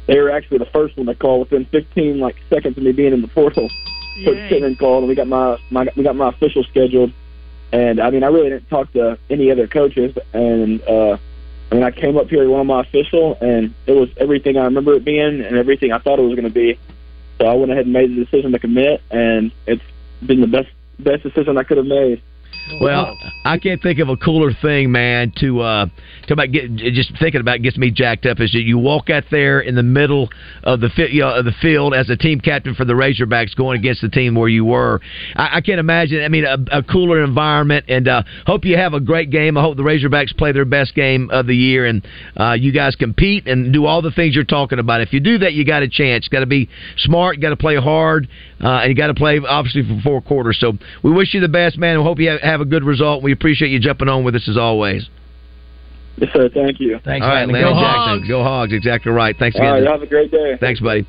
they 0.06 0.18
were 0.18 0.32
actually 0.32 0.58
the 0.58 0.66
first 0.66 0.96
one 0.96 1.06
to 1.06 1.14
call 1.14 1.40
within 1.40 1.64
15 1.66 2.18
like 2.18 2.36
seconds 2.50 2.76
of 2.76 2.82
me 2.82 2.92
being 2.92 3.12
in 3.12 3.22
the 3.22 3.28
portal. 3.28 3.68
Coach 4.24 4.48
Pittman 4.48 4.76
called, 4.76 5.04
and 5.04 5.08
we 5.08 5.14
got 5.14 5.28
my, 5.28 5.58
my 5.70 5.88
we 5.96 6.02
got 6.02 6.16
my 6.16 6.28
official 6.28 6.64
scheduled. 6.64 7.12
And 7.72 8.00
I 8.00 8.10
mean, 8.10 8.22
I 8.22 8.26
really 8.26 8.50
didn't 8.50 8.68
talk 8.68 8.92
to 8.92 9.18
any 9.30 9.50
other 9.50 9.66
coaches, 9.66 10.16
and 10.34 10.82
uh, 10.82 11.16
I 11.70 11.74
mean, 11.74 11.84
I 11.84 11.90
came 11.90 12.18
up 12.18 12.28
here 12.28 12.46
one 12.50 12.60
of 12.60 12.66
my 12.66 12.82
official, 12.82 13.38
and 13.40 13.74
it 13.86 13.92
was 13.92 14.10
everything 14.18 14.58
I 14.58 14.64
remember 14.64 14.92
it 14.92 15.04
being, 15.04 15.40
and 15.40 15.56
everything 15.56 15.90
I 15.90 15.98
thought 15.98 16.18
it 16.18 16.22
was 16.22 16.34
going 16.34 16.44
to 16.44 16.50
be. 16.50 16.78
So 17.38 17.46
I 17.46 17.54
went 17.54 17.72
ahead 17.72 17.86
and 17.86 17.94
made 17.94 18.10
the 18.10 18.24
decision 18.24 18.52
to 18.52 18.58
commit, 18.58 19.02
and 19.10 19.52
it's 19.66 19.82
been 20.24 20.42
the 20.42 20.46
best 20.46 20.68
best 20.98 21.22
decision 21.22 21.56
I 21.56 21.62
could 21.62 21.78
have 21.78 21.86
made. 21.86 22.20
Well, 22.80 23.18
I 23.44 23.58
can't 23.58 23.82
think 23.82 23.98
of 23.98 24.08
a 24.08 24.16
cooler 24.16 24.52
thing, 24.62 24.90
man. 24.92 25.32
To 25.38 25.60
uh, 25.60 25.86
to 26.26 26.32
about 26.32 26.52
get 26.52 26.74
just 26.76 27.12
thinking 27.18 27.40
about 27.40 27.56
it 27.56 27.62
gets 27.62 27.76
me 27.76 27.90
jacked 27.90 28.26
up. 28.26 28.40
Is 28.40 28.52
that 28.52 28.62
you 28.62 28.78
walk 28.78 29.10
out 29.10 29.24
there 29.30 29.60
in 29.60 29.74
the 29.74 29.82
middle 29.82 30.28
of 30.62 30.80
the 30.80 30.88
fi- 30.90 31.08
you 31.08 31.20
know, 31.20 31.34
of 31.34 31.44
the 31.44 31.52
field 31.60 31.94
as 31.94 32.08
a 32.10 32.16
team 32.16 32.40
captain 32.40 32.74
for 32.74 32.84
the 32.84 32.92
Razorbacks, 32.92 33.54
going 33.56 33.78
against 33.78 34.00
the 34.00 34.08
team 34.08 34.34
where 34.34 34.48
you 34.48 34.64
were. 34.64 35.00
I, 35.34 35.58
I 35.58 35.60
can't 35.60 35.80
imagine. 35.80 36.22
I 36.22 36.28
mean, 36.28 36.44
a, 36.44 36.78
a 36.78 36.82
cooler 36.82 37.22
environment. 37.22 37.86
And 37.88 38.08
uh, 38.08 38.22
hope 38.46 38.64
you 38.64 38.76
have 38.76 38.94
a 38.94 39.00
great 39.00 39.30
game. 39.30 39.56
I 39.56 39.62
hope 39.62 39.76
the 39.76 39.82
Razorbacks 39.82 40.36
play 40.36 40.52
their 40.52 40.64
best 40.64 40.94
game 40.94 41.30
of 41.30 41.46
the 41.46 41.56
year, 41.56 41.86
and 41.86 42.06
uh, 42.38 42.52
you 42.52 42.72
guys 42.72 42.96
compete 42.96 43.46
and 43.46 43.72
do 43.72 43.86
all 43.86 44.02
the 44.02 44.10
things 44.12 44.34
you're 44.34 44.44
talking 44.44 44.78
about. 44.78 45.00
If 45.00 45.12
you 45.12 45.20
do 45.20 45.38
that, 45.38 45.52
you 45.52 45.64
got 45.64 45.82
a 45.82 45.88
chance. 45.88 46.28
Got 46.28 46.40
to 46.40 46.46
be 46.46 46.68
smart. 46.98 47.40
Got 47.40 47.50
to 47.50 47.56
play 47.56 47.76
hard, 47.76 48.28
uh, 48.62 48.80
and 48.82 48.90
you 48.90 48.94
got 48.94 49.08
to 49.08 49.14
play 49.14 49.40
obviously 49.46 49.82
for 49.82 50.00
four 50.02 50.20
quarters. 50.20 50.58
So 50.60 50.72
we 51.02 51.10
wish 51.12 51.34
you 51.34 51.40
the 51.40 51.48
best, 51.48 51.78
man. 51.78 51.98
We 51.98 52.04
hope 52.04 52.18
you 52.18 52.30
have, 52.30 52.40
have 52.40 52.60
a 52.60 52.64
good 52.64 52.84
result. 52.84 53.22
We 53.22 53.32
appreciate 53.32 53.70
you 53.70 53.80
jumping 53.80 54.08
on 54.08 54.24
with 54.24 54.34
us 54.34 54.48
as 54.48 54.56
always. 54.56 55.08
Yes, 56.16 56.30
sir. 56.34 56.48
Thank 56.52 56.78
you. 56.78 57.00
Thanks, 57.04 57.24
All 57.24 57.30
right, 57.30 57.48
Landon. 57.48 57.54
Landon 57.54 57.74
Go 57.74 57.80
Jackson. 57.80 58.18
Hogs. 58.18 58.28
Go 58.28 58.42
Hogs. 58.44 58.72
Exactly 58.72 59.12
right. 59.12 59.34
Thanks 59.38 59.56
All 59.56 59.62
again. 59.62 59.72
right, 59.72 59.82
y'all 59.82 59.92
have 59.92 60.02
a 60.02 60.06
great 60.06 60.30
day. 60.30 60.56
Thanks, 60.60 60.80
buddy. 60.80 61.06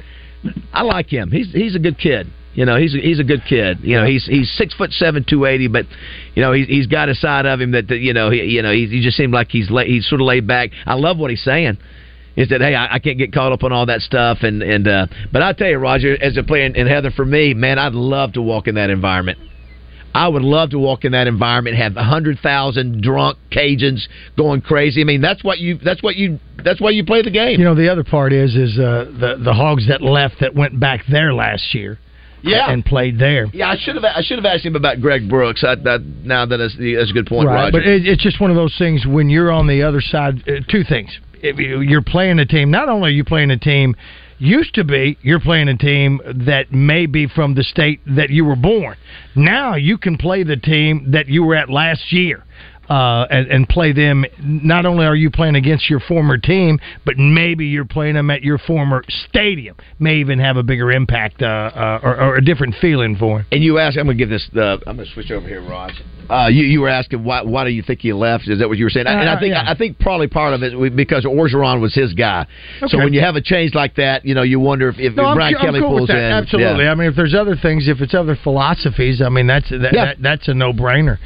I 0.74 0.84
like 0.84 1.08
him. 1.08 1.32
He's 1.32 1.52
he's 1.52 1.76
a 1.76 1.80
good 1.80 1.98
kid. 1.98 2.28
You 2.54 2.66
know, 2.66 2.78
he's 2.78 2.94
a, 2.94 2.98
he's 3.00 3.20
a 3.20 3.24
good 3.24 3.42
kid. 3.48 3.80
You 3.82 3.98
know, 3.98 4.06
he's 4.06 4.26
he's 4.26 4.52
six 4.58 4.74
foot 4.76 4.92
seven, 4.92 5.26
two 5.28 5.46
eighty, 5.46 5.68
but 5.68 5.86
you 6.36 6.42
know 6.42 6.54
he's 6.54 6.68
he's 6.68 6.88
got 6.88 7.10
a 7.10 7.16
side 7.16 7.46
of 7.46 7.60
him 7.60 7.72
that, 7.72 7.88
that 7.88 7.98
you 7.98 8.14
know 8.14 8.30
he 8.30 8.44
you 8.44 8.62
know 8.62 8.72
he, 8.72 8.88
he 8.88 9.02
just 9.02 9.18
seemed 9.18 9.34
like 9.34 9.50
he's 9.50 9.70
la- 9.70 9.84
he's 9.84 10.08
sort 10.08 10.22
of 10.22 10.28
laid 10.28 10.46
back. 10.48 10.70
I 10.86 10.94
love 10.94 11.18
what 11.18 11.32
he's 11.32 11.44
saying. 11.44 11.78
Is 12.36 12.50
that 12.50 12.62
hey 12.62 12.74
I, 12.76 12.96
I 12.96 13.00
can't 13.00 13.18
get 13.18 13.32
caught 13.32 13.52
up 13.52 13.64
on 13.64 13.72
all 13.72 13.86
that 13.86 14.02
stuff 14.02 14.40
and 14.42 14.64
and 14.64 14.88
uh, 14.88 15.08
but 15.32 15.42
I 15.42 15.54
tell 15.54 15.68
you 15.68 15.78
Roger 15.78 16.18
as 16.22 16.36
a 16.38 16.44
player 16.44 16.66
and 16.66 16.88
Heather 16.88 17.12
for 17.12 17.26
me 17.26 17.54
man 17.54 17.78
I'd 17.78 17.94
love 17.94 18.34
to 18.34 18.42
walk 18.42 18.68
in 18.68 18.76
that 18.76 18.90
environment. 18.90 19.38
I 20.16 20.28
would 20.28 20.44
love 20.44 20.70
to 20.72 20.78
walk 20.80 21.06
in 21.06 21.14
that 21.14 21.26
environment, 21.26 21.76
have 21.76 21.98
a 21.98 22.04
hundred 22.04 22.38
thousand 22.40 23.02
drunk 23.02 23.40
Cajuns 23.52 24.08
going 24.38 24.62
crazy. 24.62 25.02
I 25.02 25.06
mean, 25.06 25.22
that's 25.22 25.44
what 25.44 25.58
you. 25.58 25.80
That's 25.84 26.04
what 26.04 26.16
you. 26.16 26.40
That's 26.64 26.80
why 26.80 26.92
you 26.92 27.04
play 27.04 27.24
the 27.24 27.32
game. 27.32 27.60
You 27.60 27.66
know, 27.66 27.74
the 27.74 27.90
other 27.92 28.04
part 28.04 28.32
is 28.32 28.56
is 28.56 28.78
uh, 28.78 29.06
the 29.20 29.42
the 29.44 29.54
Hogs 29.56 29.88
that 29.88 30.04
left 30.04 30.36
that 30.42 30.54
went 30.54 30.80
back 30.80 31.04
there 31.10 31.34
last 31.34 31.74
year, 31.74 31.98
Yeah. 32.44 32.70
and 32.72 32.86
played 32.86 33.18
there. 33.18 33.48
Yeah, 33.54 33.70
I 33.70 33.76
should 33.76 33.96
have. 33.96 34.04
I 34.04 34.22
should 34.22 34.38
have 34.38 34.46
asked 34.46 34.64
him 34.64 34.76
about 34.76 35.02
Greg 35.02 35.28
Brooks. 35.28 35.64
I, 35.64 35.74
that, 35.84 36.06
now 36.24 36.46
that 36.46 36.60
is, 36.60 36.76
that's 36.78 37.10
a 37.10 37.14
good 37.14 37.26
point, 37.26 37.48
right, 37.48 37.56
Roger. 37.56 37.72
but 37.72 37.82
it, 37.82 38.06
it's 38.06 38.22
just 38.22 38.40
one 38.40 38.52
of 38.52 38.56
those 38.56 38.76
things 38.78 39.08
when 39.08 39.32
you're 39.32 39.52
on 39.52 39.66
the 39.66 39.82
other 39.82 40.00
side. 40.02 40.44
Uh, 40.48 40.60
two 40.70 40.84
things: 40.84 41.10
you're 41.44 42.02
playing 42.02 42.40
a 42.40 42.46
team, 42.46 42.72
not 42.72 42.90
only 42.90 43.10
are 43.10 43.14
you 43.14 43.24
playing 43.24 43.52
a 43.52 43.58
team. 43.58 43.96
Used 44.40 44.74
to 44.74 44.84
be 44.84 45.18
you're 45.22 45.40
playing 45.40 45.70
a 45.70 45.78
team 45.78 46.20
that 46.48 46.72
may 46.72 47.06
be 47.06 47.28
from 47.28 47.54
the 47.56 47.64
state 47.64 48.02
that 48.08 48.30
you 48.30 48.44
were 48.44 48.56
born. 48.56 48.98
Now 49.36 49.76
you 49.76 49.98
can 49.98 50.18
play 50.18 50.44
the 50.44 50.58
team 50.58 51.12
that 51.12 51.30
you 51.30 51.44
were 51.44 51.56
at 51.56 51.70
last 51.70 52.12
year. 52.12 52.44
Uh, 52.90 53.26
and, 53.32 53.48
and 53.48 53.70
play 53.70 53.94
them. 53.94 54.26
Not 54.44 54.86
only 54.86 55.06
are 55.06 55.16
you 55.16 55.32
playing 55.32 55.56
against 55.56 55.90
your 55.90 56.02
former 56.02 56.38
team, 56.38 56.80
but 57.06 57.18
maybe 57.18 57.66
you're 57.68 57.86
playing 57.86 58.16
them 58.16 58.30
at 58.30 58.44
your 58.44 58.58
former 58.58 59.06
stadium. 59.08 59.78
May 60.00 60.18
even 60.18 60.38
have 60.40 60.58
a 60.58 60.64
bigger 60.64 60.92
impact 60.92 61.42
uh, 61.42 61.46
uh, 61.46 62.00
or, 62.04 62.20
or 62.20 62.36
a 62.36 62.44
different 62.44 62.76
feeling 62.82 63.16
for 63.16 63.40
him. 63.40 63.46
and 63.54 63.64
you 63.64 63.80
asked. 63.80 63.98
I'm 63.98 64.06
going 64.06 64.18
to 64.18 64.22
give 64.22 64.30
this. 64.30 64.50
Uh, 64.54 64.78
I'm 64.86 64.98
going 64.98 65.08
to 65.08 65.14
switch 65.14 65.32
over 65.32 65.48
here, 65.48 65.62
Raj. 65.62 65.94
Uh, 66.30 66.48
you 66.52 66.64
you 66.66 66.82
were 66.82 66.90
asking 66.90 67.24
why 67.24 67.42
why 67.42 67.64
do 67.64 67.70
you 67.70 67.82
think 67.84 68.02
he 68.02 68.12
left? 68.12 68.48
Is 68.50 68.60
that 68.60 68.68
what 68.68 68.78
you 68.78 68.86
were 68.86 68.90
saying? 68.90 69.08
and 69.08 69.30
I 69.30 69.34
Uh, 69.36 69.40
think 69.40 69.54
yeah. 69.54 69.64
I 69.66 69.76
think 69.76 69.98
probably 70.00 70.28
part 70.28 70.54
of 70.54 70.62
it 70.64 70.96
because 70.96 71.24
Orgeron 71.26 71.80
was 71.82 71.94
his 71.96 72.14
guy. 72.14 72.46
So 72.88 72.98
when 72.98 73.14
you 73.14 73.22
have 73.22 73.36
a 73.36 73.42
change 73.42 73.74
like 73.76 73.96
that, 73.96 74.26
you 74.26 74.34
know 74.36 74.42
you 74.44 74.60
wonder 74.60 74.90
if, 74.90 74.96
if 75.00 75.16
No, 75.16 75.26
I'm, 75.28 75.38
Brian 75.38 75.56
I'm 75.56 75.66
Kelly 75.66 75.80
cool 75.80 76.00
pulls 76.00 76.10
in. 76.10 76.16
Absolutely. 76.18 76.84
Yeah. 76.86 76.92
I 76.92 76.96
mean, 76.96 77.08
if 77.10 77.16
there's 77.16 77.34
other 77.36 77.56
things, 77.56 77.88
if 77.88 78.02
it's 78.02 78.14
other 78.14 78.38
philosophies, 78.44 79.22
I 79.22 79.30
mean, 79.30 79.48
that's 79.48 79.70
that, 79.70 79.92
Yeah. 79.94 80.06
that 80.06 80.18
that's 80.22 80.48
a 80.50 80.54
no 80.54 80.74
brainer. 80.74 81.18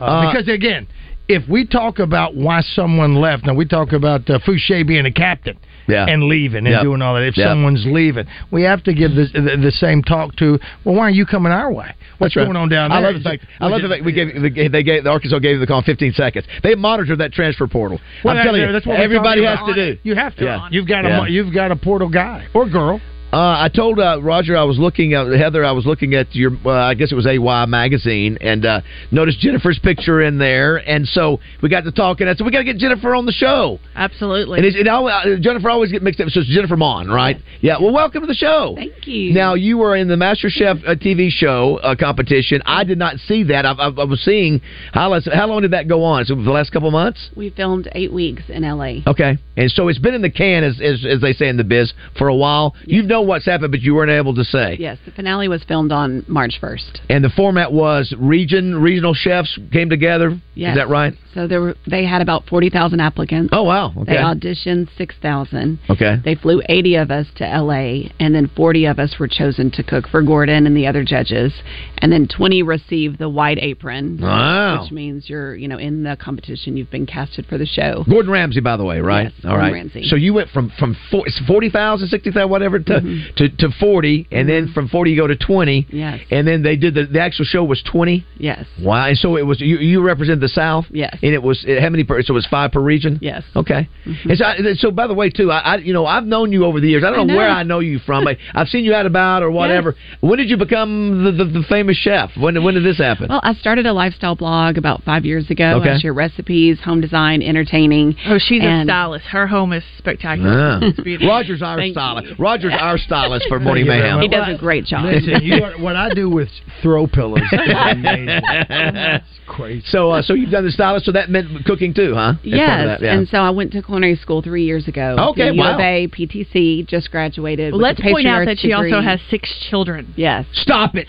Uh, 0.00 0.04
Uh, 0.04 0.30
because 0.32 0.48
again, 0.48 0.86
if 1.28 1.48
we 1.48 1.66
talk 1.66 1.98
about 1.98 2.34
why 2.34 2.60
someone 2.60 3.16
left, 3.16 3.46
now 3.46 3.54
we 3.54 3.64
talk 3.66 3.92
about 3.92 4.28
uh, 4.30 4.38
Fouché 4.46 4.86
being 4.86 5.06
a 5.06 5.12
captain. 5.12 5.58
Yeah. 5.88 6.04
And 6.08 6.24
leaving 6.24 6.66
and 6.66 6.74
Yep. 6.74 6.82
doing 6.82 7.00
all 7.00 7.14
that. 7.14 7.22
If 7.22 7.36
Yep. 7.36 7.46
someone's 7.46 7.86
leaving, 7.86 8.26
we 8.50 8.62
have 8.64 8.82
to 8.84 8.92
give 8.92 9.14
this, 9.14 9.30
the, 9.32 9.56
the 9.56 9.70
same 9.70 10.02
talk 10.02 10.34
to. 10.34 10.58
Well, 10.82 10.96
why 10.96 11.02
are 11.06 11.10
you 11.10 11.24
coming 11.24 11.52
our 11.52 11.72
way? 11.72 11.94
What's 12.18 12.34
That's 12.34 12.36
right. 12.38 12.44
going 12.46 12.56
on 12.56 12.68
down 12.68 12.90
there? 12.90 12.98
I 12.98 13.02
love 13.02 13.14
the 13.14 13.20
fact. 13.20 13.44
I 13.60 13.68
love 13.68 13.82
the 13.82 13.88
fact 13.88 14.04
we 14.04 14.10
gave 14.10 14.72
they 14.72 14.82
gave 14.82 15.04
the 15.04 15.10
Arkansas 15.10 15.38
gave 15.38 15.60
the 15.60 15.66
call 15.66 15.78
in 15.78 15.84
15 15.84 16.12
seconds. 16.14 16.44
They 16.64 16.74
monitored 16.74 17.18
that 17.18 17.32
transfer 17.32 17.68
portal. 17.68 18.00
Well, 18.24 18.32
I'm 18.32 18.38
that- 18.38 18.42
telling 18.42 18.62
you, 18.62 18.72
that's 18.72 18.84
what 18.84 18.98
everybody 18.98 19.44
has 19.44 19.60
to 19.64 19.74
do. 19.74 19.96
You 20.02 20.16
have 20.16 20.34
to. 20.36 20.44
Yeah. 20.44 20.68
You've 20.72 20.88
got 20.88 21.04
Yeah. 21.04 21.24
a 21.26 21.28
you've 21.28 21.54
got 21.54 21.70
a 21.70 21.76
portal 21.76 22.08
guy 22.08 22.46
or 22.52 22.68
girl. 22.68 23.00
Uh, 23.32 23.58
I 23.58 23.68
told 23.74 23.98
uh, 23.98 24.22
Roger 24.22 24.56
I 24.56 24.62
was 24.62 24.78
looking 24.78 25.12
at 25.14 25.26
Heather. 25.26 25.64
I 25.64 25.72
was 25.72 25.84
looking 25.84 26.14
at 26.14 26.32
your, 26.34 26.52
uh, 26.64 26.70
I 26.70 26.94
guess 26.94 27.10
it 27.10 27.16
was 27.16 27.26
AY 27.26 27.66
magazine, 27.66 28.38
and 28.40 28.64
uh, 28.64 28.80
noticed 29.10 29.40
Jennifer's 29.40 29.80
picture 29.80 30.22
in 30.22 30.38
there. 30.38 30.76
And 30.76 31.06
so 31.08 31.40
we 31.60 31.68
got 31.68 31.82
to 31.84 31.92
talking. 31.92 32.28
I 32.28 32.34
said 32.34 32.46
we 32.46 32.52
got 32.52 32.58
to 32.58 32.64
get 32.64 32.76
Jennifer 32.76 33.16
on 33.16 33.26
the 33.26 33.32
show. 33.32 33.80
Absolutely. 33.96 34.60
And 34.78 34.88
always, 34.88 35.12
uh, 35.12 35.36
Jennifer 35.40 35.68
always 35.70 35.90
get 35.90 36.02
mixed 36.02 36.20
up. 36.20 36.28
So 36.28 36.40
it's 36.40 36.48
Jennifer 36.48 36.76
Mon, 36.76 37.08
right? 37.08 37.36
Yeah. 37.60 37.78
Well, 37.80 37.92
welcome 37.92 38.20
to 38.20 38.26
the 38.28 38.34
show. 38.34 38.74
Thank 38.76 39.06
you. 39.08 39.34
Now 39.34 39.54
you 39.54 39.78
were 39.78 39.96
in 39.96 40.06
the 40.06 40.16
Master 40.16 40.48
Chef 40.48 40.76
uh, 40.86 40.94
TV 40.94 41.28
show 41.28 41.78
uh, 41.82 41.96
competition. 41.96 42.62
I 42.64 42.84
did 42.84 42.98
not 42.98 43.16
see 43.18 43.42
that. 43.44 43.66
I, 43.66 43.72
I, 43.72 43.88
I 43.88 44.04
was 44.04 44.22
seeing 44.24 44.60
how, 44.92 45.18
how 45.32 45.46
long 45.48 45.62
did 45.62 45.72
that 45.72 45.88
go 45.88 46.04
on? 46.04 46.24
So 46.26 46.36
the 46.36 46.42
last 46.42 46.70
couple 46.70 46.92
months. 46.92 47.30
we 47.36 47.50
filmed 47.50 47.88
eight 47.92 48.12
weeks 48.12 48.44
in 48.48 48.62
LA. 48.62 48.98
Okay, 49.06 49.36
and 49.56 49.70
so 49.70 49.88
it's 49.88 49.98
been 49.98 50.14
in 50.14 50.22
the 50.22 50.30
can, 50.30 50.62
as 50.62 50.80
as, 50.80 51.04
as 51.04 51.20
they 51.20 51.32
say 51.32 51.48
in 51.48 51.56
the 51.56 51.64
biz, 51.64 51.92
for 52.16 52.28
a 52.28 52.34
while. 52.34 52.76
You 52.84 53.02
know 53.16 53.22
what's 53.22 53.46
happened, 53.46 53.70
but 53.72 53.80
you 53.80 53.94
weren't 53.94 54.10
able 54.10 54.34
to 54.34 54.44
say. 54.44 54.76
Yes, 54.78 54.98
the 55.04 55.10
finale 55.12 55.48
was 55.48 55.62
filmed 55.64 55.92
on 55.92 56.24
March 56.28 56.58
1st. 56.60 57.00
And 57.08 57.24
the 57.24 57.30
format 57.30 57.72
was 57.72 58.12
region 58.18 58.80
regional 58.80 59.14
chefs 59.14 59.58
came 59.72 59.88
together. 59.88 60.38
Yes. 60.54 60.72
Is 60.72 60.76
that 60.82 60.88
right? 60.88 61.14
So 61.34 61.46
there 61.46 61.60
were 61.60 61.74
they 61.86 62.04
had 62.06 62.22
about 62.22 62.46
40,000 62.46 62.98
applicants. 63.00 63.50
Oh 63.52 63.62
wow. 63.64 63.92
Okay. 63.96 64.12
They 64.12 64.16
auditioned 64.18 64.88
6,000. 64.96 65.78
Okay. 65.90 66.16
They 66.24 66.34
flew 66.34 66.62
80 66.68 66.94
of 66.96 67.10
us 67.10 67.26
to 67.36 67.44
LA, 67.44 68.08
and 68.18 68.34
then 68.34 68.50
40 68.56 68.86
of 68.86 68.98
us 68.98 69.16
were 69.18 69.28
chosen 69.28 69.70
to 69.72 69.82
cook 69.82 70.08
for 70.08 70.22
Gordon 70.22 70.66
and 70.66 70.74
the 70.76 70.86
other 70.86 71.04
judges, 71.04 71.52
and 71.98 72.10
then 72.10 72.26
20 72.26 72.62
received 72.62 73.18
the 73.18 73.28
white 73.28 73.58
apron, 73.60 74.18
Wow. 74.20 74.82
which 74.82 74.92
means 74.92 75.28
you're 75.28 75.54
you 75.54 75.68
know 75.68 75.78
in 75.78 76.04
the 76.04 76.16
competition. 76.16 76.76
You've 76.76 76.90
been 76.90 77.06
casted 77.06 77.46
for 77.46 77.58
the 77.58 77.66
show. 77.66 78.04
Gordon 78.08 78.32
Ramsay, 78.32 78.60
by 78.60 78.76
the 78.78 78.84
way, 78.84 79.00
right? 79.00 79.24
Yes, 79.24 79.32
All 79.44 79.50
Gordon 79.50 79.64
right. 79.66 79.72
Ramsay. 79.74 80.04
So 80.08 80.16
you 80.16 80.32
went 80.32 80.48
from 80.50 80.70
from 80.78 80.96
four- 81.10 81.26
40,000, 81.46 82.08
60,000, 82.08 82.48
whatever, 82.48 82.78
to, 82.78 83.00
Mm-hmm. 83.06 83.34
to 83.36 83.48
to 83.68 83.68
40, 83.78 84.28
and 84.32 84.48
then 84.48 84.72
from 84.74 84.88
40 84.88 85.10
you 85.12 85.16
go 85.16 85.26
to 85.26 85.36
20. 85.36 85.86
Yes. 85.90 86.20
And 86.30 86.46
then 86.46 86.62
they 86.62 86.76
did 86.76 86.94
the 86.94 87.06
the 87.06 87.20
actual 87.20 87.44
show 87.44 87.62
was 87.64 87.82
20. 87.90 88.26
Yes. 88.38 88.64
Wow. 88.82 89.06
And 89.06 89.16
so 89.16 89.36
it 89.36 89.42
was 89.42 89.60
you 89.60 89.78
you 89.78 90.02
represent 90.02 90.40
the 90.40 90.48
South. 90.48 90.86
Yes. 90.90 91.16
And 91.22 91.32
it 91.32 91.42
was 91.42 91.64
how 91.64 91.88
many? 91.90 92.04
Per, 92.04 92.20
so 92.22 92.32
it 92.32 92.34
was 92.34 92.46
five 92.50 92.72
per 92.72 92.80
region. 92.80 93.18
Yes. 93.22 93.44
Okay. 93.54 93.88
And 94.04 94.36
so, 94.36 94.44
I, 94.44 94.56
so 94.74 94.90
by 94.90 95.06
the 95.06 95.14
way, 95.14 95.30
too, 95.30 95.50
I, 95.50 95.58
I 95.58 95.76
you 95.76 95.92
know 95.92 96.04
I've 96.06 96.24
known 96.24 96.52
you 96.52 96.64
over 96.64 96.80
the 96.80 96.88
years. 96.88 97.04
I 97.04 97.10
don't 97.10 97.20
I 97.20 97.22
know, 97.24 97.32
know. 97.34 97.36
where 97.38 97.48
I 97.48 97.62
know 97.62 97.80
you 97.80 97.98
from. 98.00 98.24
but 98.24 98.36
I've 98.54 98.68
seen 98.68 98.84
you 98.84 98.94
out 98.94 99.06
about 99.06 99.42
or 99.42 99.50
whatever. 99.50 99.94
When 100.20 100.38
did 100.38 100.50
you 100.50 100.56
become 100.56 101.24
the, 101.24 101.32
the, 101.32 101.44
the 101.44 101.64
famous 101.68 101.96
chef? 101.96 102.30
When 102.36 102.62
when 102.64 102.74
did 102.74 102.84
this 102.84 102.98
happen? 102.98 103.26
Well, 103.28 103.40
I 103.42 103.54
started 103.54 103.86
a 103.86 103.92
lifestyle 103.92 104.34
blog 104.34 104.78
about 104.78 105.02
five 105.04 105.24
years 105.24 105.50
ago. 105.50 105.78
Okay. 105.80 105.90
I 105.90 105.98
share 105.98 106.12
recipes, 106.12 106.80
home 106.84 107.00
design, 107.00 107.42
entertaining. 107.42 108.16
oh, 108.26 108.38
she's 108.38 108.62
a 108.62 108.82
stylist. 108.84 109.26
Her 109.26 109.46
home 109.46 109.72
is 109.72 109.84
spectacular. 109.98 110.50
Ah. 110.50 110.78
It's 110.82 111.00
beautiful. 111.00 111.28
Roger's 111.28 111.62
our 111.62 111.76
Thank 111.76 111.94
stylist. 111.94 112.28
you. 112.30 112.36
Roger's 112.38 112.74
our 112.78 112.95
stylist 112.98 113.46
for 113.48 113.60
Morning 113.60 113.86
Thank 113.86 114.02
you 114.02 114.02
Mayhem. 114.02 114.20
He 114.20 114.28
does 114.28 114.48
a 114.48 114.58
great 114.58 114.84
job. 114.84 115.04
Listen, 115.04 115.42
you 115.42 115.62
are, 115.62 115.78
what 115.78 115.96
I 115.96 116.12
do 116.14 116.28
with 116.28 116.48
throw 116.82 117.06
pillows 117.06 117.40
is 117.40 117.52
amazing. 117.92 118.26
That's 118.68 119.24
crazy. 119.46 119.84
So 119.86 120.10
uh, 120.10 120.22
so 120.22 120.34
you've 120.34 120.50
done 120.50 120.64
the 120.64 120.70
stylist. 120.70 121.06
So 121.06 121.12
that 121.12 121.30
meant 121.30 121.64
cooking 121.64 121.94
too, 121.94 122.14
huh? 122.14 122.30
As 122.30 122.38
Yes, 122.42 122.86
that, 122.86 123.02
yeah. 123.02 123.14
and 123.14 123.28
so 123.28 123.38
I 123.38 123.50
went 123.50 123.72
to 123.72 123.82
culinary 123.82 124.16
school 124.16 124.42
three 124.42 124.64
years 124.64 124.88
ago. 124.88 125.16
Okay, 125.30 125.48
to 125.48 125.54
U 125.54 125.60
wow. 125.60 125.74
of 125.74 125.80
A, 125.80 126.08
PTC, 126.08 126.86
just 126.86 127.10
graduated. 127.10 127.72
Well, 127.72 127.80
with 127.80 127.98
let's 127.98 128.00
a 128.00 128.02
point 128.02 128.26
out 128.26 128.46
Patriarch 128.46 128.46
that 128.46 128.58
she 128.58 128.72
also 128.72 129.00
has 129.00 129.20
six 129.30 129.52
children. 129.70 130.14
Yes, 130.16 130.46
Stop 130.52 130.94
it. 130.94 131.08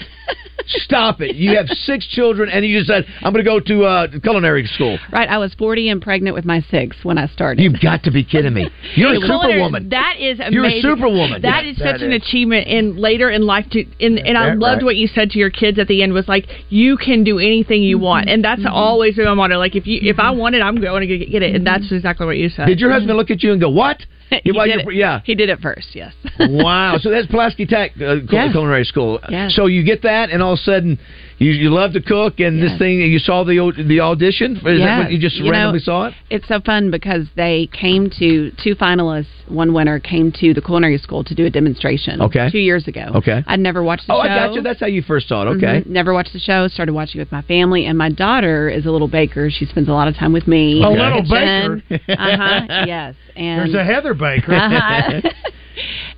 Stop 0.69 1.21
it. 1.21 1.37
You 1.37 1.55
have 1.55 1.67
six 1.69 2.05
children, 2.07 2.49
and 2.49 2.65
you 2.65 2.77
just 2.77 2.87
said, 2.89 3.05
I'm 3.21 3.31
going 3.31 3.43
to 3.45 3.49
go 3.49 3.61
to 3.61 3.83
uh, 3.85 4.07
culinary 4.21 4.65
school. 4.65 4.97
right. 5.13 5.29
I 5.29 5.37
was 5.37 5.53
40 5.53 5.87
and 5.89 6.01
pregnant 6.01 6.35
with 6.35 6.43
my 6.43 6.59
sixth 6.69 7.05
when 7.05 7.17
I 7.17 7.27
started. 7.27 7.61
You've 7.63 7.79
got 7.81 8.03
to 8.03 8.11
be 8.11 8.21
kidding 8.25 8.53
me. 8.53 8.69
You're 8.95 9.13
a 9.13 9.19
superwoman. 9.21 9.87
That 9.89 10.15
is 10.19 10.39
amazing. 10.39 10.53
You're 10.53 10.65
a 10.65 10.81
superwoman. 10.81 11.41
That 11.41 11.63
Yeah, 11.63 11.71
is 11.71 11.77
that 11.77 11.93
such 11.93 12.01
an 12.01 12.11
is. 12.11 12.21
achievement 12.21 12.67
in 12.67 12.97
later 12.97 13.29
in 13.29 13.43
life. 13.43 13.65
To 13.71 13.79
and, 14.01 14.19
and 14.19 14.37
I 14.37 14.47
Yeah, 14.47 14.53
loved 14.57 14.81
right. 14.81 14.83
what 14.85 14.95
you 14.97 15.07
said 15.07 15.29
to 15.31 15.39
your 15.39 15.49
kids 15.51 15.79
at 15.79 15.87
the 15.87 16.03
end 16.03 16.11
was 16.11 16.27
like, 16.27 16.47
you 16.67 16.97
can 16.97 17.23
do 17.23 17.39
anything 17.39 17.81
you 17.81 17.97
want, 17.97 18.27
and 18.29 18.43
that's 18.43 18.63
always 18.69 19.15
been 19.15 19.25
my 19.25 19.35
motto. 19.35 19.57
Like 19.59 19.75
if 19.77 19.87
you 19.87 19.99
if 20.01 20.19
I 20.19 20.31
want 20.31 20.55
it, 20.55 20.61
I'm 20.61 20.75
going 20.81 21.07
to 21.07 21.17
get, 21.17 21.31
get 21.31 21.43
it, 21.43 21.55
and 21.55 21.65
that's 21.65 21.89
exactly 21.93 22.25
what 22.25 22.37
you 22.37 22.49
said. 22.49 22.65
Did 22.65 22.79
your 22.81 22.91
husband 22.91 23.15
look 23.17 23.31
at 23.31 23.41
you 23.41 23.53
and 23.53 23.61
go, 23.61 23.69
"What?" 23.69 24.05
he 24.43 24.51
While 24.51 24.65
did 24.65 24.79
it. 24.87 24.93
Yeah. 24.93 25.21
he 25.23 25.35
did 25.35 25.49
it 25.49 25.59
first. 25.59 25.89
Yes. 25.93 26.13
wow. 26.39 26.97
So 26.99 27.09
that's 27.09 27.27
Pulaski 27.27 27.65
Tech 27.65 27.91
uh, 28.01 28.15
Yes. 28.31 28.51
culinary 28.51 28.83
school. 28.83 29.19
Yes. 29.29 29.55
So 29.55 29.65
you 29.67 29.83
get 29.83 30.01
that, 30.03 30.29
and 30.29 30.41
all 30.43 30.53
of 30.53 30.59
a 30.59 30.61
sudden, 30.63 30.99
you 31.39 31.51
you 31.51 31.69
love 31.69 31.93
to 31.93 32.01
cook, 32.01 32.39
and 32.39 32.61
this 32.61 32.77
thing 32.77 32.99
you 32.99 33.19
saw 33.19 33.43
the 33.43 33.71
the 33.87 33.99
audition. 33.99 34.57
Is 34.57 34.79
that 34.81 34.97
what 35.03 35.11
you 35.11 35.19
just 35.19 35.35
You 35.35 35.45
know, 35.45 35.51
randomly 35.51 35.79
saw 35.79 36.07
it? 36.07 36.13
It's 36.29 36.47
so 36.47 36.59
fun 36.61 36.89
because 36.91 37.27
they 37.35 37.69
came 37.71 38.09
to 38.19 38.51
two 38.63 38.75
finalists, 38.75 39.27
one 39.47 39.73
winner 39.73 39.99
came 39.99 40.31
to 40.39 40.53
the 40.53 40.61
culinary 40.61 40.97
school 40.97 41.23
to 41.23 41.35
do 41.35 41.45
a 41.45 41.49
demonstration. 41.49 42.21
Okay. 42.21 42.49
Two 42.51 42.57
years 42.59 42.87
ago. 42.87 43.11
Okay. 43.15 43.43
I'd 43.45 43.59
never 43.59 43.83
watched 43.83 44.07
the 44.07 44.13
Oh, 44.13 44.17
show. 44.23 44.29
I 44.29 44.35
got 44.47 44.53
you. 44.55 44.61
That's 44.61 44.79
how 44.79 44.87
you 44.87 45.01
first 45.03 45.27
saw 45.29 45.43
it. 45.43 45.55
Okay. 45.57 45.81
Mhm. 45.81 45.87
Never 45.87 46.13
watched 46.13 46.33
the 46.33 46.39
show. 46.39 46.67
Started 46.67 46.93
watching 46.93 47.21
it 47.21 47.25
with 47.25 47.31
my 47.31 47.43
family, 47.43 47.85
and 47.85 47.97
my 47.97 48.09
daughter 48.09 48.67
is 48.69 48.85
a 48.85 48.91
little 48.91 49.07
baker. 49.07 49.49
She 49.49 49.65
spends 49.65 49.87
a 49.89 49.93
lot 49.93 50.07
of 50.07 50.15
time 50.15 50.33
with 50.33 50.47
me. 50.47 50.81
A 50.83 50.89
in 50.89 50.97
little 50.97 51.21
baker? 51.21 51.81
uh 51.91 52.37
huh. 52.37 52.83
Yes. 52.87 53.15
And 53.35 53.59
There's 53.73 53.75
a 53.75 53.83
Heather 53.83 54.13
Baker. 54.15 54.53
Uh-huh. 54.53 55.21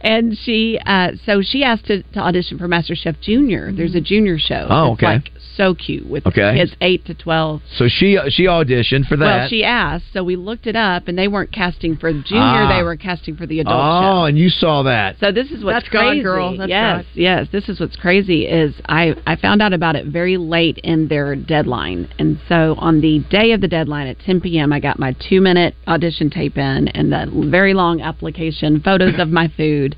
and 0.01 0.37
she, 0.37 0.79
uh, 0.85 1.11
so 1.25 1.41
she 1.41 1.63
asked 1.63 1.85
to, 1.85 2.03
to 2.03 2.19
audition 2.19 2.57
for 2.57 2.67
MasterChef 2.67 3.19
Junior. 3.21 3.71
There's 3.71 3.95
a 3.95 4.01
junior 4.01 4.37
show. 4.37 4.67
Oh, 4.69 4.91
okay. 4.93 5.05
like 5.05 5.31
so 5.59 5.75
cute 5.75 6.07
with 6.09 6.25
Okay. 6.25 6.55
kids 6.55 6.73
eight 6.79 7.05
to 7.05 7.13
twelve. 7.13 7.61
So 7.75 7.87
she 7.89 8.17
she 8.29 8.45
auditioned 8.45 9.07
for 9.07 9.17
that. 9.17 9.25
Well, 9.25 9.47
she 9.49 9.63
asked, 9.65 10.05
so 10.13 10.23
we 10.23 10.37
looked 10.37 10.67
it 10.67 10.75
up, 10.77 11.07
and 11.09 11.17
they 11.17 11.27
weren't 11.27 11.51
casting 11.51 11.97
for 11.97 12.13
the 12.13 12.21
junior; 12.21 12.63
Ah. 12.63 12.77
they 12.77 12.83
were 12.83 12.95
casting 12.95 13.35
for 13.35 13.45
the 13.45 13.59
adult 13.59 13.75
oh, 13.77 14.01
show. 14.01 14.23
and 14.25 14.37
you 14.37 14.49
saw 14.49 14.83
that. 14.83 15.17
So 15.19 15.31
this 15.33 15.51
is 15.51 15.63
what's 15.63 15.83
That's 15.83 15.89
God, 15.89 16.07
crazy. 16.11 16.23
girl. 16.23 16.57
That's 16.57 16.69
yes, 16.69 16.97
God. 16.97 17.05
yes. 17.13 17.47
This 17.51 17.67
is 17.67 17.79
what's 17.79 17.97
crazy 17.97 18.45
is 18.47 18.73
I 18.87 19.15
I 19.27 19.35
found 19.35 19.61
out 19.61 19.73
about 19.73 19.95
it 19.97 20.05
very 20.05 20.37
late 20.37 20.77
in 20.79 21.09
their 21.09 21.35
deadline, 21.35 22.07
and 22.17 22.39
so 22.47 22.75
on 22.77 23.01
the 23.01 23.19
day 23.29 23.51
of 23.51 23.59
the 23.59 23.67
deadline 23.67 24.07
at 24.07 24.19
10 24.19 24.39
p.m. 24.41 24.71
I 24.71 24.79
got 24.79 24.97
my 24.97 25.13
two 25.29 25.41
minute 25.41 25.75
audition 25.87 26.29
tape 26.29 26.57
in 26.57 26.87
and 26.89 27.11
the 27.11 27.25
very 27.49 27.73
long 27.73 27.99
application, 28.01 28.79
photos 28.79 29.15
of 29.19 29.29
my 29.29 29.51
food, 29.57 29.97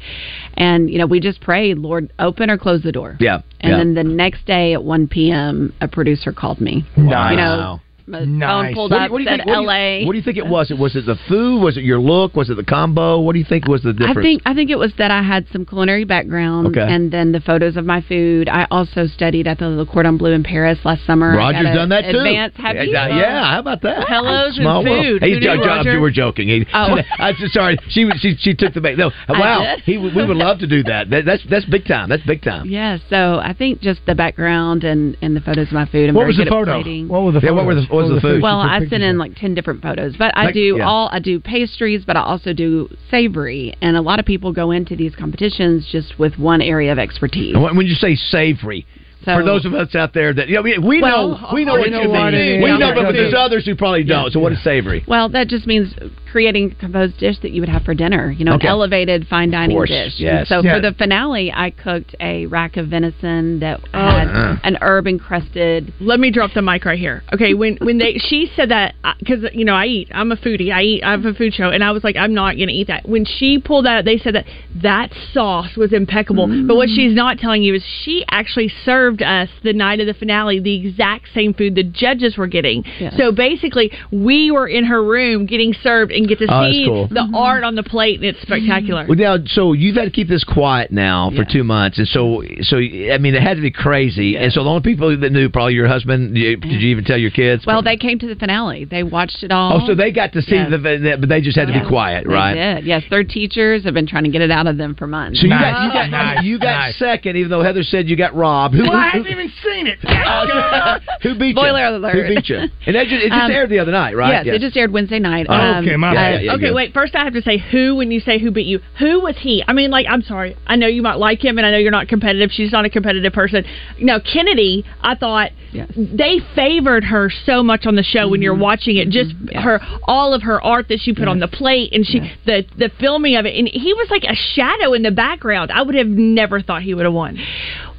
and 0.55 0.89
you 0.89 0.97
know 0.97 1.05
we 1.05 1.19
just 1.19 1.39
prayed, 1.41 1.77
Lord, 1.77 2.11
open 2.17 2.49
or 2.49 2.57
close 2.57 2.81
the 2.81 2.91
door. 2.91 3.17
Yeah. 3.19 3.41
And 3.63 3.71
yeah. 3.73 3.77
then 3.77 3.93
the 3.93 4.03
next 4.03 4.45
day 4.47 4.73
at 4.73 4.83
1 4.83 5.07
p.m., 5.07 5.50
Um, 5.51 5.73
a 5.81 5.87
producer 5.87 6.31
called 6.31 6.61
me. 6.61 6.85
Nice. 6.97 7.31
You 7.31 7.37
know, 7.37 7.79
Nice. 8.11 8.73
pulled 8.73 8.91
What 8.91 8.97
do, 8.97 9.03
up, 9.03 9.07
you, 9.09 9.11
what 9.13 9.17
do 9.19 9.23
you 9.23 9.29
said 9.29 9.37
think? 9.37 9.47
What 9.47 9.55
do 9.55 9.61
you- 9.61 9.69
L.A. 9.69 10.05
What 10.05 10.11
do 10.13 10.17
you 10.17 10.23
think 10.23 10.37
it 10.37 10.45
was? 10.47 10.71
It 10.71 10.77
was 10.77 10.95
it 10.95 11.05
the 11.05 11.15
food? 11.27 11.61
Was 11.61 11.77
it 11.77 11.83
your 11.83 11.99
look? 11.99 12.35
Was 12.35 12.49
it 12.49 12.55
the 12.55 12.63
combo? 12.63 13.19
What 13.19 13.33
do 13.33 13.39
you 13.39 13.45
think 13.47 13.67
was 13.67 13.81
the 13.83 13.93
difference? 13.93 14.17
I 14.17 14.21
think 14.21 14.41
I 14.45 14.53
think 14.53 14.69
it 14.69 14.77
was 14.77 14.91
that 14.97 15.11
I 15.11 15.21
had 15.23 15.45
some 15.51 15.65
culinary 15.65 16.03
background, 16.03 16.67
Okay. 16.67 16.81
and 16.81 17.11
then 17.11 17.31
the 17.31 17.39
photos 17.41 17.77
of 17.77 17.85
my 17.85 18.01
food. 18.01 18.49
I 18.49 18.67
also 18.71 19.07
studied 19.07 19.47
at 19.47 19.59
the 19.59 19.69
Le 19.69 19.85
Cordon 19.85 20.17
Bleu 20.17 20.31
in 20.31 20.43
Paris 20.43 20.79
last 20.83 21.05
summer. 21.05 21.31
I 21.33 21.37
Roger's 21.51 21.63
got 21.63 21.71
a 21.71 21.75
done 21.75 21.89
that 21.89 22.01
too. 22.11 22.17
Advanced, 22.17 22.57
have 22.57 22.75
yeah, 22.75 22.83
you? 22.83 22.91
yeah, 22.91 23.07
yeah, 23.07 23.51
how 23.53 23.59
about 23.59 23.81
that? 23.83 24.07
Hellos 24.07 24.57
and 24.57 24.63
Small 24.63 24.83
world. 24.83 25.05
food. 25.05 25.21
Hey, 25.21 25.33
Who 25.33 25.39
Jo- 25.39 25.55
knew, 25.55 25.63
Roger? 25.65 25.93
you 25.93 25.99
were 26.01 26.11
joking. 26.11 26.47
He, 26.47 26.65
Oh. 26.73 26.97
I'm 27.19 27.35
sorry. 27.51 27.77
She 27.89 28.09
she 28.19 28.35
she 28.39 28.53
took 28.53 28.73
the 28.73 28.81
bait. 28.81 28.97
No, 28.97 29.11
wow. 29.29 29.75
did? 29.75 29.83
He, 29.85 29.97
we 29.97 30.09
would 30.25 30.37
love 30.37 30.59
to 30.59 30.67
do 30.67 30.83
that. 30.83 31.09
that. 31.09 31.25
That's 31.25 31.43
that's 31.49 31.65
big 31.65 31.85
time. 31.85 32.09
That's 32.09 32.23
big 32.23 32.41
time. 32.43 32.67
Yeah, 32.67 32.97
so 33.09 33.39
I 33.43 33.53
think 33.53 33.81
just 33.81 34.01
the 34.05 34.15
background 34.15 34.83
and, 34.83 35.17
and 35.21 35.35
the 35.35 35.41
photos 35.41 35.67
of 35.67 35.73
my 35.73 35.85
food. 35.85 36.09
I'm 36.09 36.15
What 36.15 36.27
was 36.27 36.37
the 36.37 36.45
photo? 36.45 36.77
What 37.07 37.23
were 37.23 37.31
the 37.31 37.39
Yeah, 37.43 37.51
what 37.51 37.65
were 37.65 37.75
the- 37.75 37.85
what 37.89 38.00
was 38.03 38.15
the 38.15 38.21
food? 38.21 38.41
Well, 38.41 38.59
I 38.59 38.79
pictures 38.79 38.89
sent 38.91 39.03
in 39.03 39.17
like 39.17 39.35
ten 39.35 39.53
different 39.55 39.81
photos, 39.81 40.15
but 40.17 40.35
I 40.37 40.45
Like- 40.45 40.53
do 40.53 40.77
yeah. 40.77 40.87
all 40.87 41.09
I 41.11 41.19
do 41.19 41.39
pastries, 41.39 42.03
but 42.05 42.15
I 42.17 42.21
also 42.21 42.53
do 42.53 42.89
savory, 43.09 43.73
and 43.81 43.95
a 43.97 44.01
lot 44.01 44.19
of 44.19 44.25
people 44.25 44.51
go 44.51 44.71
into 44.71 44.95
these 44.95 45.15
competitions 45.15 45.87
just 45.91 46.17
with 46.19 46.37
one 46.39 46.61
area 46.61 46.91
of 46.91 46.99
expertise. 46.99 47.53
And 47.53 47.63
when 47.63 47.75
when 47.75 47.87
you 47.87 47.95
say 47.95 48.15
savory, 48.15 48.85
So- 49.25 49.35
for 49.37 49.43
those 49.43 49.65
of 49.65 49.73
us 49.73 49.93
out 49.95 50.13
there 50.13 50.33
that 50.33 50.49
you 50.49 50.55
know, 50.55 50.61
we, 50.63 50.77
we 50.79 51.01
Well, 51.01 51.29
know 51.39 51.49
we 51.53 51.63
know 51.65 51.75
oh, 51.75 51.79
what 51.79 51.89
you 51.91 52.09
what 52.09 52.33
mean. 52.33 52.33
it 52.33 52.47
is. 52.57 52.63
We 52.63 52.77
know, 52.77 52.93
but 52.95 53.11
there's 53.13 53.33
others 53.35 53.65
who 53.65 53.75
probably 53.75 54.03
don't. 54.03 54.31
So 54.31 54.39
what 54.39 54.51
is 54.51 54.63
savory? 54.63 55.03
Well, 55.07 55.29
that 55.29 55.47
just 55.47 55.67
means 55.67 55.93
creating 56.31 56.71
a 56.71 56.75
composed 56.75 57.17
dish 57.17 57.37
that 57.41 57.51
you 57.51 57.61
would 57.61 57.69
have 57.69 57.83
for 57.83 57.93
dinner. 57.93 58.31
You 58.31 58.45
know, 58.45 58.53
Okay. 58.55 58.67
an 58.67 58.71
elevated 58.71 59.27
fine 59.27 59.51
dining 59.51 59.75
course, 59.75 59.89
dish. 59.89 60.13
yes. 60.17 60.39
And 60.39 60.47
so 60.47 60.63
Yeah. 60.63 60.75
for 60.75 60.81
the 60.81 60.93
finale, 60.93 61.51
I 61.53 61.69
cooked 61.71 62.15
a 62.19 62.45
rack 62.47 62.77
of 62.77 62.87
venison 62.87 63.59
that 63.59 63.81
Oh. 63.93 63.99
had 63.99 64.27
Uh. 64.27 64.55
an 64.63 64.77
herb 64.81 65.07
encrusted. 65.07 65.91
Let 65.99 66.19
me 66.19 66.31
drop 66.31 66.53
the 66.53 66.61
mic 66.61 66.85
right 66.85 66.97
here. 66.99 67.23
Okay, 67.33 67.53
when 67.53 67.77
when 67.81 67.97
they 67.97 68.17
she 68.17 68.49
said 68.55 68.69
that 68.69 68.95
because 69.19 69.45
you 69.53 69.65
know 69.65 69.73
I 69.75 69.85
eat, 69.85 70.07
I'm 70.13 70.31
a 70.31 70.35
foodie. 70.37 70.71
I 70.71 70.81
eat. 70.83 71.03
I 71.03 71.11
have 71.11 71.25
a 71.25 71.33
food 71.33 71.53
show, 71.53 71.69
and 71.69 71.83
I 71.83 71.91
was 71.91 72.03
like, 72.03 72.15
I'm 72.15 72.33
not 72.33 72.57
gonna 72.57 72.71
eat 72.71 72.87
that. 72.87 73.07
When 73.07 73.25
she 73.25 73.59
pulled 73.59 73.85
that, 73.85 74.05
they 74.05 74.17
said 74.17 74.35
that 74.35 74.45
that 74.81 75.11
sauce 75.33 75.75
was 75.75 75.91
impeccable. 75.93 76.47
But 76.67 76.75
what 76.75 76.89
she's 76.89 77.13
not 77.13 77.37
telling 77.39 77.63
you 77.63 77.73
is 77.75 77.83
she 78.03 78.23
actually 78.29 78.69
served 78.85 79.21
us 79.21 79.49
the 79.63 79.73
night 79.73 79.99
of 79.99 80.07
the 80.07 80.13
finale 80.13 80.59
the 80.59 80.75
exact 80.75 81.25
same 81.33 81.53
food 81.53 81.75
the 81.75 81.83
judges 81.83 82.37
were 82.37 82.47
getting. 82.47 82.83
Yes. 82.99 83.15
So 83.17 83.31
basically, 83.31 83.91
we 84.11 84.51
were 84.51 84.67
in 84.67 84.85
her 84.85 85.03
room 85.03 85.45
getting 85.45 85.73
served 85.73 86.11
and 86.21 86.29
get 86.29 86.39
to 86.39 86.45
Oh, 86.45 86.61
that's 86.61 86.73
see 86.73 86.85
cool. 86.87 87.07
the 87.07 87.27
art 87.33 87.63
on 87.63 87.75
the 87.75 87.83
plate, 87.83 88.15
and 88.19 88.25
it's 88.25 88.41
spectacular. 88.41 89.05
Well, 89.07 89.17
now, 89.17 89.37
so 89.45 89.73
you've 89.73 89.95
had 89.95 90.05
to 90.05 90.11
keep 90.11 90.27
this 90.29 90.43
quiet 90.43 90.91
now 90.91 91.29
for 91.29 91.43
Yes. 91.43 91.51
two 91.51 91.63
months, 91.63 91.97
and 91.97 92.07
so, 92.07 92.43
so 92.61 92.77
I 92.77 93.17
mean, 93.19 93.35
it 93.35 93.41
had 93.41 93.55
to 93.57 93.61
be 93.61 93.71
crazy. 93.71 94.37
And 94.37 94.51
so 94.53 94.63
the 94.63 94.69
only 94.69 94.81
people 94.81 95.15
that 95.17 95.31
knew 95.31 95.49
probably 95.49 95.73
your 95.73 95.87
husband. 95.87 96.37
You, 96.37 96.55
did 96.57 96.81
you 96.81 96.89
even 96.89 97.03
tell 97.03 97.17
your 97.17 97.31
kids? 97.31 97.65
Well, 97.65 97.81
they 97.81 97.97
came 97.97 98.19
to 98.19 98.27
the 98.27 98.35
finale. 98.35 98.85
They 98.85 99.03
watched 99.03 99.43
it 99.43 99.51
all. 99.51 99.81
oh, 99.83 99.87
so 99.87 99.95
they 99.95 100.11
got 100.11 100.33
to 100.33 100.41
see 100.41 100.55
Yes. 100.55 100.69
the, 100.71 100.77
the, 100.77 101.17
but 101.19 101.29
they 101.29 101.41
just 101.41 101.57
had 101.57 101.67
to 101.67 101.73
Yes. 101.73 101.83
be 101.83 101.89
quiet, 101.89 102.25
They 102.27 102.33
right? 102.33 102.53
did. 102.53 102.85
Yes, 102.85 103.03
their 103.09 103.23
teachers 103.23 103.83
have 103.83 103.93
been 103.93 104.07
trying 104.07 104.23
to 104.23 104.29
get 104.29 104.41
it 104.41 104.51
out 104.51 104.67
of 104.67 104.77
them 104.77 104.95
for 104.95 105.07
months. 105.07 105.39
So 105.39 105.43
you 105.45 105.49
Nice. 105.49 105.61
got 105.73 105.83
you 105.85 105.91
got 105.93 106.09
Nice. 106.09 106.43
you 106.45 106.59
got 106.59 106.65
Nice. 106.87 106.95
second, 106.97 107.35
even 107.37 107.49
though 107.49 107.63
Heather 107.63 107.83
said 107.83 108.07
you 108.09 108.15
got 108.15 108.35
robbed. 108.35 108.75
Who, 108.75 108.83
Well, 108.83 108.93
I 108.93 109.09
who- 109.09 109.17
haven't 109.23 109.31
even 109.31 109.51
seen 109.63 109.87
it. 109.87 109.99
who 111.23 111.35
beat 111.35 111.55
Spoiler 111.55 111.89
you? 111.89 111.95
alert. 111.97 112.13
Who 112.27 112.35
beat 112.35 112.49
you? 112.49 112.57
And 112.85 112.95
that 112.95 113.07
just, 113.07 113.23
it 113.23 113.29
just 113.29 113.41
Um, 113.41 113.51
aired 113.51 113.69
the 113.69 113.79
other 113.79 113.91
night, 113.91 114.15
right? 114.15 114.45
Yes, 114.45 114.55
it 114.55 114.59
just 114.61 114.75
aired 114.77 114.91
Wednesday 114.91 115.19
night. 115.19 115.45
Oh, 115.49 115.53
Um, 115.53 115.85
okay, 115.85 115.95
my 115.97 116.10
Yeah, 116.13 116.19
uh, 116.19 116.29
yeah, 116.29 116.39
yeah, 116.39 116.53
okay, 116.53 116.71
wait. 116.71 116.93
First, 116.93 117.15
I 117.15 117.23
have 117.23 117.33
to 117.33 117.41
say 117.41 117.57
who 117.57 117.95
when 117.95 118.11
you 118.11 118.19
say 118.19 118.39
who 118.39 118.51
beat 118.51 118.67
you. 118.67 118.79
Who 118.99 119.21
was 119.21 119.35
he? 119.39 119.63
I 119.67 119.73
mean, 119.73 119.91
like, 119.91 120.05
I'm 120.09 120.21
sorry. 120.21 120.57
I 120.67 120.75
know 120.75 120.87
you 120.87 121.01
might 121.01 121.15
like 121.15 121.43
him, 121.43 121.57
and 121.57 121.65
I 121.65 121.71
know 121.71 121.77
you're 121.77 121.91
not 121.91 122.07
competitive. 122.07 122.51
She's 122.51 122.71
not 122.71 122.85
a 122.85 122.89
competitive 122.89 123.33
person. 123.33 123.65
No, 123.99 124.19
Kennedy. 124.19 124.85
I 125.01 125.15
thought 125.15 125.51
Yes. 125.73 125.89
they 125.95 126.39
favored 126.53 127.05
her 127.05 127.29
so 127.45 127.63
much 127.63 127.85
on 127.85 127.95
the 127.95 128.03
show 128.03 128.27
when 128.27 128.41
you're 128.41 128.53
mm-hmm. 128.53 128.61
watching 128.61 128.97
it. 128.97 129.09
Just 129.09 129.31
mm-hmm. 129.31 129.47
Yes. 129.51 129.63
her, 129.63 129.79
all 130.03 130.33
of 130.33 130.43
her 130.43 130.61
art 130.61 130.89
that 130.89 130.99
she 130.99 131.13
put 131.13 131.27
on 131.27 131.39
the 131.39 131.47
plate, 131.47 131.93
and 131.93 132.05
she 132.05 132.19
the 132.45 132.65
the 132.77 132.89
filming 132.99 133.35
of 133.37 133.45
it, 133.45 133.55
and 133.57 133.67
he 133.67 133.93
was 133.93 134.09
like 134.09 134.23
a 134.23 134.35
shadow 134.35 134.93
in 134.93 135.03
the 135.03 135.11
background. 135.11 135.71
I 135.71 135.81
would 135.81 135.95
have 135.95 136.07
never 136.07 136.61
thought 136.61 136.81
he 136.81 136.93
would 136.93 137.05
have 137.05 137.13
won. 137.13 137.37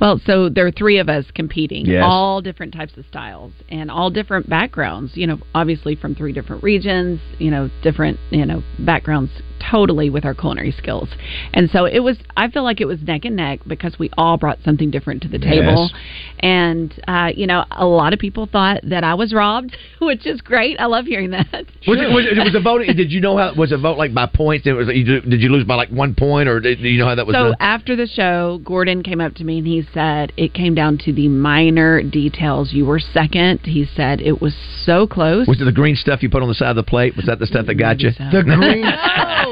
Well, 0.00 0.20
so 0.26 0.48
there 0.48 0.66
are 0.66 0.72
three 0.72 0.98
of 0.98 1.08
us 1.08 1.24
competing, 1.34 1.86
Yes. 1.86 2.02
all 2.04 2.40
different 2.40 2.72
types 2.74 2.96
of 2.96 3.04
styles 3.06 3.52
and 3.68 3.90
all 3.90 4.10
different 4.10 4.48
backgrounds. 4.48 5.16
You 5.16 5.26
know, 5.26 5.38
obviously 5.54 5.94
from 5.94 6.14
three 6.14 6.32
different 6.32 6.62
regions. 6.62 7.20
You 7.38 7.50
know, 7.50 7.70
different 7.82 8.18
you 8.30 8.44
know 8.46 8.62
backgrounds 8.78 9.30
totally 9.70 10.10
with 10.10 10.24
our 10.24 10.34
culinary 10.34 10.72
skills. 10.72 11.08
And 11.52 11.70
so 11.70 11.84
it 11.84 12.00
was. 12.00 12.18
I 12.36 12.48
feel 12.48 12.64
like 12.64 12.80
it 12.80 12.86
was 12.86 13.00
neck 13.02 13.24
and 13.24 13.36
neck 13.36 13.60
because 13.66 13.98
we 13.98 14.10
all 14.16 14.36
brought 14.36 14.58
something 14.64 14.90
different 14.90 15.22
to 15.22 15.28
the 15.28 15.38
table. 15.38 15.90
Yes. 15.90 16.00
And 16.40 17.02
uh, 17.06 17.30
you 17.34 17.46
know, 17.46 17.64
a 17.70 17.86
lot 17.86 18.12
of 18.12 18.18
people 18.18 18.48
thought 18.50 18.80
that 18.84 19.04
I 19.04 19.14
was 19.14 19.32
robbed, 19.32 19.76
which 20.00 20.26
is 20.26 20.40
great. 20.40 20.78
I 20.80 20.86
love 20.86 21.06
hearing 21.06 21.30
that. 21.30 21.46
Was 21.86 21.98
it, 22.00 22.12
was 22.12 22.26
it 22.26 22.38
was 22.38 22.52
the 22.52 22.60
voting? 22.64 22.94
Did 22.96 23.12
you 23.12 23.20
know 23.20 23.36
how 23.36 23.54
was 23.54 23.72
a 23.72 23.78
vote 23.78 23.98
like 23.98 24.14
by 24.14 24.26
points? 24.26 24.66
It 24.66 24.72
was, 24.72 24.86
did 24.86 25.40
you 25.40 25.48
lose 25.48 25.64
by 25.64 25.74
like 25.74 25.90
one 25.90 26.14
point, 26.14 26.48
or 26.48 26.60
did, 26.60 26.78
do 26.78 26.88
you 26.88 26.98
know 26.98 27.06
how 27.06 27.14
that 27.14 27.26
was? 27.26 27.34
So 27.34 27.44
done? 27.44 27.56
after 27.60 27.96
the 27.96 28.06
show, 28.06 28.60
Gordon 28.64 29.02
came 29.02 29.20
up 29.20 29.34
to 29.34 29.44
me 29.44 29.58
and 29.58 29.66
he 29.66 29.86
said 29.92 30.32
it 30.36 30.54
came 30.54 30.74
down 30.74 30.98
to 30.98 31.12
the 31.12 31.28
minor 31.28 32.02
details. 32.02 32.72
You 32.72 32.86
were 32.86 33.00
second. 33.00 33.60
He 33.64 33.86
said 33.96 34.20
it 34.20 34.40
was 34.40 34.54
so 34.84 35.06
close. 35.06 35.46
Was 35.46 35.60
it 35.60 35.64
the 35.64 35.72
green 35.72 35.96
stuff 35.96 36.22
you 36.22 36.30
put 36.30 36.42
on 36.42 36.48
the 36.48 36.54
side 36.54 36.70
of 36.70 36.76
the 36.76 36.82
plate? 36.82 37.16
Was 37.16 37.26
that 37.26 37.38
the 37.38 37.46
stuff 37.46 37.66
that 37.66 37.74
got 37.74 38.00
you? 38.00 38.10
The 38.10 38.42
green. 38.44 38.82
No, 38.82 39.51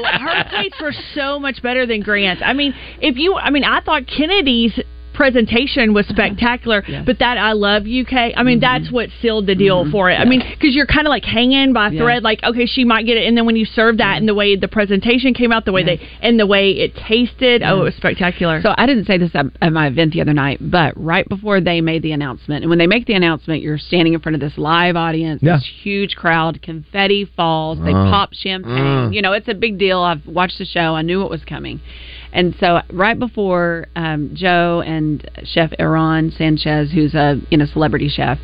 plates 0.51 0.75
were 0.81 0.93
so 1.15 1.39
much 1.39 1.61
better 1.61 1.85
than 1.85 2.01
Grant's. 2.01 2.41
I 2.45 2.53
mean, 2.53 2.73
if 3.01 3.17
you, 3.17 3.35
I 3.35 3.49
mean, 3.49 3.63
I 3.63 3.81
thought 3.81 4.03
Kennedy's 4.07 4.79
presentation 5.13 5.93
was 5.93 6.05
spectacular, 6.07 6.83
Yes. 6.87 7.03
but 7.05 7.19
that 7.19 7.37
I 7.37 7.53
love 7.53 7.85
UK. 7.87 8.33
I 8.35 8.43
mean, 8.43 8.59
that's 8.59 8.91
what 8.91 9.09
sealed 9.21 9.47
the 9.47 9.55
deal 9.55 9.89
for 9.91 10.09
it. 10.09 10.15
I 10.15 10.25
mean, 10.25 10.41
because 10.49 10.75
you're 10.75 10.85
kind 10.85 11.07
of 11.07 11.09
like 11.09 11.23
hanging 11.25 11.73
by 11.73 11.87
a 11.87 11.91
Yeah. 11.91 12.01
thread, 12.01 12.23
like 12.23 12.43
okay, 12.43 12.65
she 12.65 12.83
might 12.83 13.05
get 13.05 13.17
it, 13.17 13.27
and 13.27 13.37
then 13.37 13.45
when 13.45 13.55
you 13.55 13.65
serve 13.65 13.97
that, 13.97 14.17
and 14.17 14.27
the 14.27 14.33
way 14.35 14.55
the 14.55 14.67
presentation 14.67 15.33
came 15.33 15.51
out, 15.51 15.65
the 15.65 15.71
way 15.71 15.83
they, 15.83 15.99
and 16.21 16.39
the 16.39 16.45
way 16.45 16.71
it 16.71 16.95
tasted, 16.95 17.61
oh, 17.63 17.81
it 17.81 17.83
was 17.83 17.95
spectacular. 17.95 18.61
So 18.61 18.73
I 18.77 18.85
didn't 18.85 19.05
say 19.05 19.17
this 19.17 19.31
at, 19.35 19.45
at 19.61 19.71
my 19.71 19.87
event 19.87 20.13
the 20.13 20.21
other 20.21 20.33
night, 20.33 20.57
but 20.61 20.93
right 20.95 21.27
before 21.27 21.61
they 21.61 21.81
made 21.81 22.01
the 22.01 22.11
announcement, 22.11 22.63
and 22.63 22.69
when 22.69 22.79
they 22.79 22.87
make 22.87 23.05
the 23.05 23.13
announcement, 23.13 23.61
you're 23.61 23.77
standing 23.77 24.13
in 24.13 24.19
front 24.19 24.35
of 24.35 24.41
this 24.41 24.57
live 24.57 24.95
audience, 24.95 25.41
Yeah. 25.43 25.55
this 25.57 25.69
huge 25.83 26.15
crowd, 26.15 26.61
confetti 26.61 27.25
falls, 27.25 27.79
they 27.79 27.91
Uh, 27.93 28.09
pop 28.11 28.33
champagne. 28.33 28.71
uh. 29.07 29.09
You 29.11 29.21
know, 29.21 29.33
it's 29.33 29.47
a 29.47 29.53
big 29.53 29.77
deal. 29.77 29.99
I've 30.01 30.25
watched 30.25 30.57
the 30.57 30.65
show. 30.65 30.95
I 30.95 31.01
knew 31.01 31.23
it 31.23 31.29
was 31.29 31.43
coming. 31.45 31.79
And 32.33 32.55
so, 32.59 32.79
right 32.93 33.17
before 33.19 33.87
um, 33.95 34.31
Joe 34.33 34.81
and 34.85 35.29
Chef 35.43 35.71
Aaron 35.77 36.31
Sanchez, 36.31 36.91
who's 36.91 37.13
a 37.13 37.39
you 37.49 37.57
know 37.57 37.65
celebrity 37.65 38.07
chef, 38.09 38.37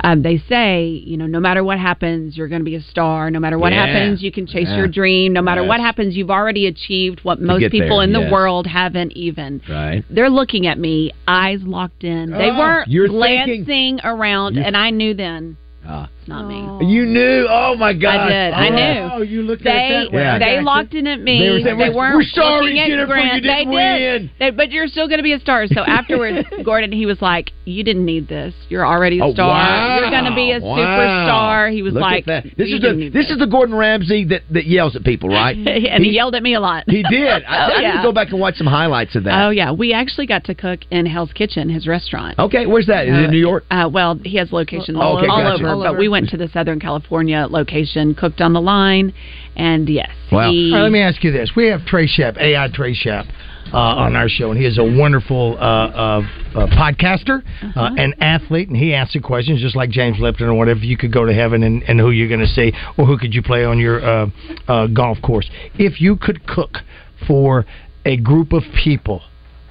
um, 0.00 0.22
they 0.22 0.38
say, 0.48 0.86
you 0.86 1.16
know, 1.16 1.26
no 1.26 1.40
matter 1.40 1.62
what 1.62 1.78
happens, 1.78 2.36
you're 2.36 2.48
going 2.48 2.60
to 2.60 2.64
be 2.64 2.76
a 2.76 2.80
star. 2.82 3.30
No 3.30 3.38
matter 3.40 3.58
what 3.58 3.72
Yeah. 3.72 3.86
happens, 3.86 4.22
you 4.22 4.32
can 4.32 4.46
chase 4.46 4.68
Yeah. 4.70 4.78
your 4.78 4.88
dream. 4.88 5.32
No 5.32 5.42
matter 5.42 5.60
Yes. 5.62 5.68
what 5.68 5.80
happens, 5.80 6.16
you've 6.16 6.30
already 6.30 6.66
achieved 6.66 7.20
what 7.24 7.40
most 7.40 7.70
people 7.70 7.98
there, 7.98 8.04
in 8.04 8.12
the 8.12 8.20
yes. 8.20 8.32
world 8.32 8.66
haven't 8.66 9.12
even. 9.16 9.60
Right. 9.68 10.02
They're 10.08 10.30
looking 10.30 10.66
at 10.66 10.78
me, 10.78 11.12
eyes 11.28 11.60
locked 11.62 12.04
in. 12.04 12.30
They 12.30 12.50
Oh, 12.50 12.58
weren't 12.58 12.88
you're 12.88 13.08
glancing 13.08 13.64
thinking- 13.64 14.00
around, 14.04 14.54
You- 14.56 14.62
and 14.62 14.76
I 14.76 14.90
knew 14.90 15.12
then 15.14 15.56
Ah. 15.86 16.08
It's 16.26 16.28
not 16.28 16.48
me. 16.48 16.86
You 16.92 17.06
knew? 17.06 17.46
Oh 17.48 17.76
my 17.78 17.92
God! 17.94 18.16
I 18.16 18.28
did. 18.28 18.52
I 18.52 18.68
knew. 18.68 19.10
Oh, 19.14 19.22
you 19.22 19.42
looked 19.42 19.62
They 19.62 19.70
at 19.70 20.04
that 20.10 20.12
way. 20.12 20.26
I 20.26 20.38
they 20.40 20.56
got 20.56 20.64
locked 20.64 20.94
in 20.94 21.06
at 21.06 21.20
me. 21.20 21.38
They 21.38 21.44
They, 21.46 21.50
were 21.52 21.60
saying, 21.60 21.78
"We're- 21.78 21.94
weren't 21.94 22.16
we're 22.16 22.22
sorry, 22.24 22.64
looking 22.64 22.78
at 22.80 22.88
Jennifer, 22.88 23.06
Grant. 23.06 23.34
you 23.36 23.40
didn't 23.42 23.70
they 23.70 23.76
win." 23.76 23.98
did. 23.98 24.30
They, 24.40 24.50
but 24.50 24.72
you're 24.72 24.88
still 24.88 25.06
going 25.06 25.18
to 25.18 25.22
be 25.22 25.32
a 25.34 25.38
star. 25.40 25.66
So 25.68 25.80
afterwards, 25.86 26.48
Gordon, 26.64 26.90
he 26.90 27.06
was 27.06 27.22
like, 27.22 27.52
"You 27.64 27.84
didn't 27.84 28.04
need 28.04 28.26
this. 28.26 28.54
You're 28.68 28.84
already 28.86 29.20
a 29.20 29.24
Oh, 29.24 29.32
star. 29.34 29.48
wow. 29.48 30.00
You're 30.00 30.10
going 30.10 30.24
to 30.24 30.34
be 30.34 30.50
a 30.50 30.58
Wow. 30.60 30.76
superstar." 30.76 31.72
He 31.72 31.82
was 31.82 31.94
Look 31.94 32.00
like, 32.02 32.26
at 32.28 32.44
that. 32.44 32.56
"This 32.56 32.68
"You 32.70 32.76
is 32.76 32.80
the 32.82 32.88
didn't 32.88 32.98
need 33.00 33.12
this 33.12 33.30
is 33.30 33.38
the 33.38 33.46
Gordon 33.46 33.74
Ramsay 33.76 34.24
that, 34.24 34.42
that 34.50 34.66
yells 34.66 34.96
at 34.96 35.04
people, 35.04 35.28
right?" 35.28 35.56
and 35.66 36.04
he, 36.04 36.10
yelled 36.10 36.34
at 36.34 36.42
me 36.42 36.54
a 36.54 36.60
lot. 36.60 36.84
He 36.88 37.04
did. 37.04 37.44
I, 37.48 37.66
Oh, 37.66 37.74
I 37.74 37.78
need 37.78 37.82
yeah. 37.86 37.96
to 37.98 38.02
go 38.02 38.12
back 38.12 38.30
and 38.30 38.40
watch 38.40 38.56
some 38.56 38.66
highlights 38.66 39.14
of 39.14 39.22
that. 39.24 39.46
Oh 39.46 39.50
yeah, 39.50 39.70
we 39.70 39.92
actually 39.92 40.26
got 40.26 40.42
to 40.44 40.54
cook 40.56 40.80
in 40.90 41.06
Hell's 41.06 41.32
Kitchen, 41.32 41.68
his 41.68 41.86
restaurant. 41.86 42.36
Okay, 42.38 42.66
where's 42.66 42.86
that? 42.86 43.06
Is 43.06 43.16
it 43.16 43.24
in 43.26 43.30
New 43.30 43.38
York? 43.38 43.64
Uh, 43.70 43.88
well, 43.92 44.18
he 44.24 44.36
has 44.38 44.50
locations 44.52 44.96
Oh, 44.96 45.00
all, 45.00 45.18
okay, 45.18 45.26
all 45.28 45.42
gotcha. 45.42 45.62
over, 45.62 45.68
All 45.74 45.80
but 45.82 45.88
over. 45.90 45.98
we 45.98 46.08
went 46.08 46.15
to 46.24 46.36
the 46.36 46.48
Southern 46.48 46.80
California 46.80 47.46
location, 47.48 48.14
cooked 48.14 48.40
on 48.40 48.52
the 48.52 48.60
line, 48.60 49.12
and 49.56 49.88
yes, 49.88 50.10
Wow. 50.32 50.50
he, 50.50 50.70
All 50.72 50.78
right, 50.78 50.82
let 50.84 50.92
me 50.92 51.00
ask 51.00 51.22
you 51.22 51.32
this: 51.32 51.52
We 51.56 51.66
have 51.68 51.84
Trey 51.86 52.06
Shep, 52.06 52.36
AI 52.38 52.68
Trey 52.72 52.94
Shep, 52.94 53.26
uh, 53.72 53.76
on 53.76 54.16
our 54.16 54.28
show, 54.28 54.50
and 54.50 54.60
he 54.60 54.66
is 54.66 54.78
a 54.78 54.84
wonderful 54.84 55.56
uh, 55.58 55.60
uh, 55.60 56.22
uh, 56.54 56.66
podcaster 56.68 57.42
uh 57.76 57.90
and 57.96 58.14
athlete, 58.20 58.68
and 58.68 58.76
he 58.76 58.94
answered 58.94 59.22
questions 59.22 59.60
just 59.60 59.76
like 59.76 59.90
James 59.90 60.18
Lipton 60.18 60.46
or 60.46 60.54
whatever. 60.54 60.80
You 60.80 60.96
could 60.96 61.12
go 61.12 61.24
to 61.24 61.34
heaven, 61.34 61.62
and, 61.62 61.82
and 61.82 61.98
who 62.00 62.10
you're 62.10 62.28
going 62.28 62.40
to 62.40 62.46
see, 62.46 62.72
or 62.96 63.06
who 63.06 63.18
could 63.18 63.34
you 63.34 63.42
play 63.42 63.64
on 63.64 63.78
your 63.78 64.04
uh, 64.04 64.26
uh, 64.68 64.86
golf 64.86 65.18
course? 65.22 65.48
If 65.74 66.00
you 66.00 66.16
could 66.16 66.46
cook 66.46 66.78
for 67.26 67.66
a 68.04 68.16
group 68.16 68.52
of 68.52 68.62
people, 68.84 69.22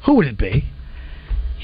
who 0.05 0.15
would 0.15 0.27
it 0.27 0.38
be? 0.38 0.65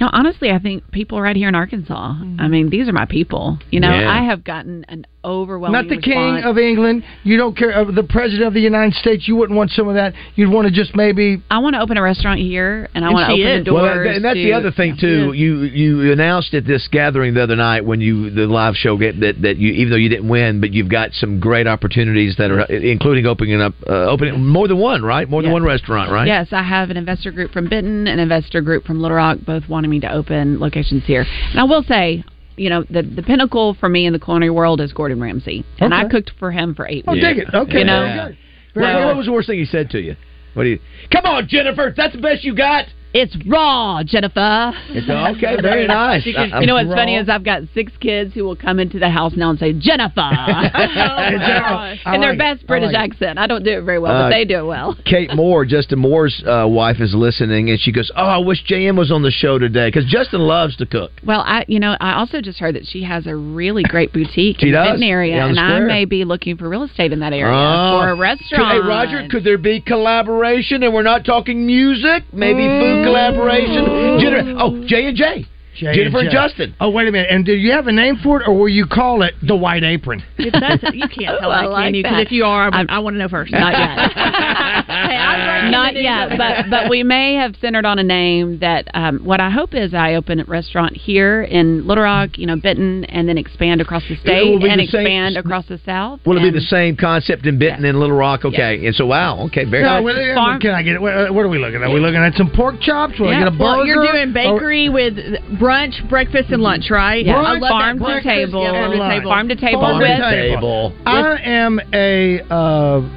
Know, 0.01 0.09
honestly, 0.11 0.49
I 0.49 0.57
think 0.57 0.89
people 0.91 1.21
right 1.21 1.35
here 1.35 1.47
in 1.47 1.53
Arkansas. 1.53 1.93
I 1.93 2.23
mm-hmm. 2.23 2.51
mean, 2.51 2.69
these 2.71 2.89
are 2.89 2.91
my 2.91 3.05
people. 3.05 3.59
You 3.69 3.79
know, 3.79 3.91
Yeah. 3.91 4.09
I 4.11 4.23
have 4.23 4.43
gotten 4.43 4.83
an 4.89 5.05
overwhelming 5.23 5.73
Not 5.73 5.87
the 5.89 5.97
response. 5.97 6.41
king 6.41 6.43
of 6.43 6.57
England. 6.57 7.03
You 7.23 7.37
don't 7.37 7.55
care. 7.55 7.75
Uh, 7.77 7.91
the 7.91 8.03
president 8.03 8.47
of 8.47 8.53
the 8.53 8.61
United 8.61 8.93
States. 8.95 9.27
You 9.27 9.35
wouldn't 9.35 9.55
want 9.57 9.71
some 9.71 9.87
of 9.87 9.95
that. 9.95 10.13
You'd 10.35 10.49
want 10.51 10.67
to 10.67 10.73
just 10.73 10.95
maybe. 10.95 11.41
I 11.49 11.59
want 11.59 11.75
to 11.75 11.81
open 11.81 11.97
a 11.97 12.01
restaurant 12.01 12.39
here, 12.39 12.89
and 12.95 13.03
I 13.05 13.07
And 13.09 13.13
want 13.13 13.27
to 13.27 13.33
open 13.33 13.47
is. 13.59 13.65
the 13.65 13.73
Well, 13.73 13.85
doors. 13.85 14.07
that- 14.07 14.15
and 14.15 14.25
that's 14.25 14.35
the 14.35 14.53
other 14.53 14.71
thing 14.71 14.97
too. 14.97 15.33
You 15.33 15.61
you 15.63 16.11
announced 16.11 16.53
at 16.53 16.65
this 16.65 16.87
gathering 16.87 17.33
the 17.33 17.43
other 17.43 17.55
night 17.55 17.85
when 17.85 18.01
you 18.01 18.29
the 18.29 18.47
live 18.47 18.75
show 18.75 18.97
get 18.97 19.19
that 19.21 19.41
that 19.43 19.57
you 19.57 19.71
even 19.73 19.91
though 19.91 19.95
you 19.97 20.09
didn't 20.09 20.27
win, 20.27 20.59
but 20.61 20.73
you've 20.73 20.89
got 20.89 21.13
some 21.13 21.39
great 21.39 21.67
opportunities 21.67 22.35
that 22.37 22.49
are 22.51 22.61
including 22.61 23.25
opening 23.25 23.61
up 23.61 23.73
uh, 23.87 24.05
opening 24.09 24.43
more 24.45 24.67
than 24.67 24.77
one 24.77 25.03
right 25.03 25.29
more 25.29 25.41
than 25.41 25.51
one 25.51 25.63
restaurant 25.63 26.11
right. 26.11 26.27
Yes, 26.27 26.47
I 26.51 26.63
have 26.63 26.89
an 26.89 26.97
investor 26.97 27.31
group 27.31 27.51
from 27.51 27.67
Benton, 27.67 28.07
an 28.07 28.19
investor 28.19 28.61
group 28.61 28.85
from 28.85 29.01
Little 29.01 29.17
Rock, 29.17 29.39
both 29.45 29.67
wanting 29.69 29.91
me 29.91 29.99
to 30.01 30.11
open 30.11 30.59
locations 30.59 31.03
here. 31.05 31.25
And 31.51 31.59
I 31.59 31.63
will 31.63 31.83
say, 31.83 32.23
you 32.57 32.69
know, 32.69 32.83
the 32.89 33.01
the 33.01 33.23
pinnacle 33.23 33.75
for 33.79 33.89
me 33.89 34.05
in 34.05 34.13
the 34.13 34.19
culinary 34.19 34.49
world 34.49 34.81
is 34.81 34.91
Gordon 34.93 35.19
Ramsay, 35.21 35.65
and 35.79 35.93
I 35.93 36.07
cooked 36.07 36.31
for 36.39 36.51
him 36.51 36.75
for 36.75 36.85
eight. 36.87 36.97
eight 36.99 37.05
Oh, 37.07 37.13
weeks. 37.13 37.25
dig 37.25 37.37
it. 37.39 37.47
Okay. 37.53 37.79
you 37.79 37.85
know. 37.85 38.03
Yeah. 38.03 38.29
Well, 38.75 39.07
what 39.07 39.17
was 39.17 39.25
the 39.25 39.31
worst 39.31 39.47
thing 39.47 39.59
he 39.59 39.65
said 39.65 39.89
to 39.91 39.99
you? 39.99 40.15
What 40.53 40.63
do 40.63 40.69
you? 40.69 40.79
Come 41.11 41.25
on, 41.25 41.47
Jennifer. 41.47 41.93
That's 41.95 42.15
the 42.15 42.21
best 42.21 42.43
you 42.43 42.55
got. 42.55 42.85
It's 43.13 43.35
raw, 43.45 44.03
Jennifer. 44.05 44.71
It's 44.89 45.09
okay. 45.09 45.61
Very 45.61 45.85
nice. 45.87 46.25
You, 46.25 46.33
can- 46.33 46.61
you 46.61 46.67
know 46.67 46.75
what's 46.75 46.89
funny 46.93 47.17
is 47.17 47.27
I've 47.27 47.43
got 47.43 47.63
six 47.73 47.91
kids 47.99 48.33
who 48.33 48.43
will 48.45 48.55
come 48.55 48.79
into 48.79 48.99
the 48.99 49.09
house 49.09 49.33
now 49.35 49.49
and 49.49 49.59
say 49.59 49.73
Jennifer, 49.73 50.21
I 50.21 51.97
in 52.15 52.21
their 52.21 52.29
like 52.29 52.35
it. 52.35 52.39
best 52.39 52.63
I 52.63 52.67
British 52.67 52.93
like 52.93 53.09
it. 53.09 53.13
accent. 53.13 53.39
I 53.39 53.47
don't 53.47 53.63
do 53.63 53.71
it 53.79 53.81
very 53.83 53.99
well, 53.99 54.13
Uh, 54.15 54.23
but 54.23 54.29
they 54.29 54.45
do 54.45 54.59
it 54.59 54.65
well. 54.65 54.97
Kate 55.05 55.33
Moore, 55.35 55.65
Justin 55.65 55.99
Moore's 55.99 56.41
uh, 56.45 56.65
wife, 56.67 56.97
is 57.01 57.13
listening, 57.13 57.69
and 57.69 57.79
she 57.79 57.91
goes, 57.91 58.11
"Oh, 58.15 58.23
I 58.25 58.37
wish 58.37 58.63
JM 58.65 58.97
was 58.97 59.11
on 59.11 59.21
the 59.23 59.31
show 59.31 59.59
today 59.59 59.89
because 59.89 60.05
Justin 60.05 60.41
loves 60.41 60.75
to 60.77 60.85
cook." 60.85 61.11
Well, 61.25 61.41
I 61.41 61.65
you 61.67 61.79
know 61.79 61.95
I 61.99 62.13
also 62.19 62.41
just 62.41 62.59
heard 62.59 62.75
that 62.75 62.85
she 62.85 63.03
has 63.03 63.27
a 63.27 63.35
really 63.35 63.83
great 63.83 64.13
boutique 64.13 64.59
She 64.59 64.67
in 64.67 64.71
the 64.73 64.77
Benton 64.79 65.03
area, 65.03 65.45
and 65.45 65.59
I 65.59 65.79
may 65.81 66.05
be 66.05 66.23
looking 66.23 66.57
for 66.57 66.69
real 66.69 66.83
estate 66.83 67.11
in 67.11 67.19
that 67.19 67.33
area 67.33 67.53
Oh. 67.53 67.99
for 67.99 68.09
a 68.09 68.13
Could- 68.13 68.21
restaurant. 68.21 68.71
Hey, 68.71 68.79
Roger, 68.87 69.27
could 69.29 69.43
there 69.43 69.57
be 69.57 69.81
collaboration? 69.81 70.83
And 70.83 70.93
we're 70.93 71.01
not 71.03 71.25
talking 71.25 71.65
music, 71.65 72.23
maybe 72.33 72.61
Mm. 72.61 72.79
food 72.79 73.00
collaboration. 73.03 74.19
Jennifer, 74.19 74.55
oh, 74.59 74.83
J 74.85 75.07
and 75.07 75.17
J, 75.17 75.45
J 75.77 75.93
Jennifer 75.95 76.19
and 76.19 76.29
J. 76.29 76.33
Justin. 76.35 76.75
Oh, 76.79 76.89
wait 76.89 77.07
a 77.07 77.11
minute. 77.11 77.27
And 77.31 77.45
do 77.45 77.53
you 77.53 77.71
have 77.71 77.87
a 77.87 77.91
name 77.91 78.17
for 78.23 78.41
it, 78.41 78.47
or 78.47 78.57
will 78.57 78.69
you 78.69 78.85
call 78.85 79.21
it 79.23 79.33
the 79.41 79.55
White 79.55 79.83
Apron? 79.83 80.21
If 80.37 80.53
that's, 80.53 80.83
you 80.95 81.07
can't 81.07 81.39
tell 81.39 81.49
Oh, 81.49 81.51
I 81.51 81.61
that, 81.63 81.69
like 81.69 81.85
can 81.87 81.95
you? 81.95 82.03
Because 82.03 82.21
if 82.25 82.31
you 82.31 82.43
are, 82.45 82.69
I, 82.73 82.85
I 82.89 82.99
want 82.99 83.13
to 83.15 83.17
know 83.19 83.29
first. 83.29 83.51
Not 83.51 83.73
yet. 83.73 84.11
Not 85.71 85.95
yet, 85.95 86.37
but 86.37 86.69
but 86.69 86.89
we 86.89 87.03
may 87.03 87.35
have 87.35 87.55
centered 87.61 87.85
on 87.85 87.99
a 87.99 88.03
name 88.03 88.59
that. 88.59 88.87
Um, 88.93 89.19
what 89.23 89.39
I 89.39 89.49
hope 89.49 89.73
is 89.73 89.93
I 89.93 90.15
open 90.15 90.39
a 90.39 90.45
restaurant 90.45 90.95
here 90.97 91.43
in 91.43 91.87
Little 91.87 92.03
Rock, 92.03 92.31
you 92.37 92.45
know, 92.45 92.55
Benton, 92.59 93.05
and 93.05 93.27
then 93.27 93.37
expand 93.37 93.79
across 93.81 94.03
the 94.09 94.15
state 94.17 94.53
and 94.53 94.61
the 94.61 94.67
same- 94.67 94.79
expand 95.05 95.37
across 95.37 95.65
the 95.67 95.79
south. 95.85 96.19
Will 96.25 96.37
it 96.37 96.41
be 96.41 96.51
the 96.51 96.65
same 96.65 96.95
concept 96.97 97.45
in 97.45 97.57
Benton 97.59 97.85
and 97.85 97.99
Little 97.99 98.15
Rock? 98.15 98.43
Okay, 98.45 98.85
and 98.85 98.95
so 98.95 99.05
wow, 99.05 99.45
okay, 99.47 99.63
very 99.65 99.83
No, 99.83 99.95
nice. 99.95 100.03
well, 100.03 100.15
yeah, 100.21 100.57
can 100.59 100.71
I 100.71 100.83
get 100.83 100.95
it? 100.95 101.01
What, 101.01 101.33
what 101.33 101.45
are 101.45 101.49
we 101.49 101.59
looking 101.59 101.77
at? 101.81 101.83
Are 101.89 101.93
we 101.93 101.99
looking 101.99 102.21
at 102.21 102.33
some 102.35 102.51
pork 102.55 102.81
chops? 102.81 103.19
Will 103.19 103.29
I 103.29 103.39
get 103.39 103.47
a 103.47 103.51
burger? 103.51 103.63
well, 103.63 103.85
you're 103.85 104.03
doing 104.05 104.29
Or- 104.29 104.33
bakery 104.33 104.89
with 104.89 105.15
brunch, 105.61 106.09
breakfast, 106.09 106.49
and 106.49 106.61
lunch, 106.61 106.89
right? 106.89 107.23
Yeah. 107.25 107.37
I 107.37 107.53
love 107.59 107.69
farm 107.69 107.99
that 107.99 108.21
to 108.21 108.23
table. 108.23 108.63
Yeah, 108.63 108.71
farm 108.71 108.91
to 108.91 109.09
table. 109.09 109.31
Farm 109.31 109.47
to 109.49 109.55
table 109.55 109.81
Farm 109.81 109.99
to 109.99 110.07
with- 110.07 110.31
table. 110.31 110.93
I 111.05 111.37
am 111.43 111.79
a 111.93 112.41
uh, 112.49 112.55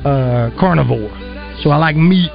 uh, 0.08 0.60
carnivore, 0.60 1.10
so 1.62 1.70
I 1.70 1.76
like 1.78 1.96
meat. 1.96 2.30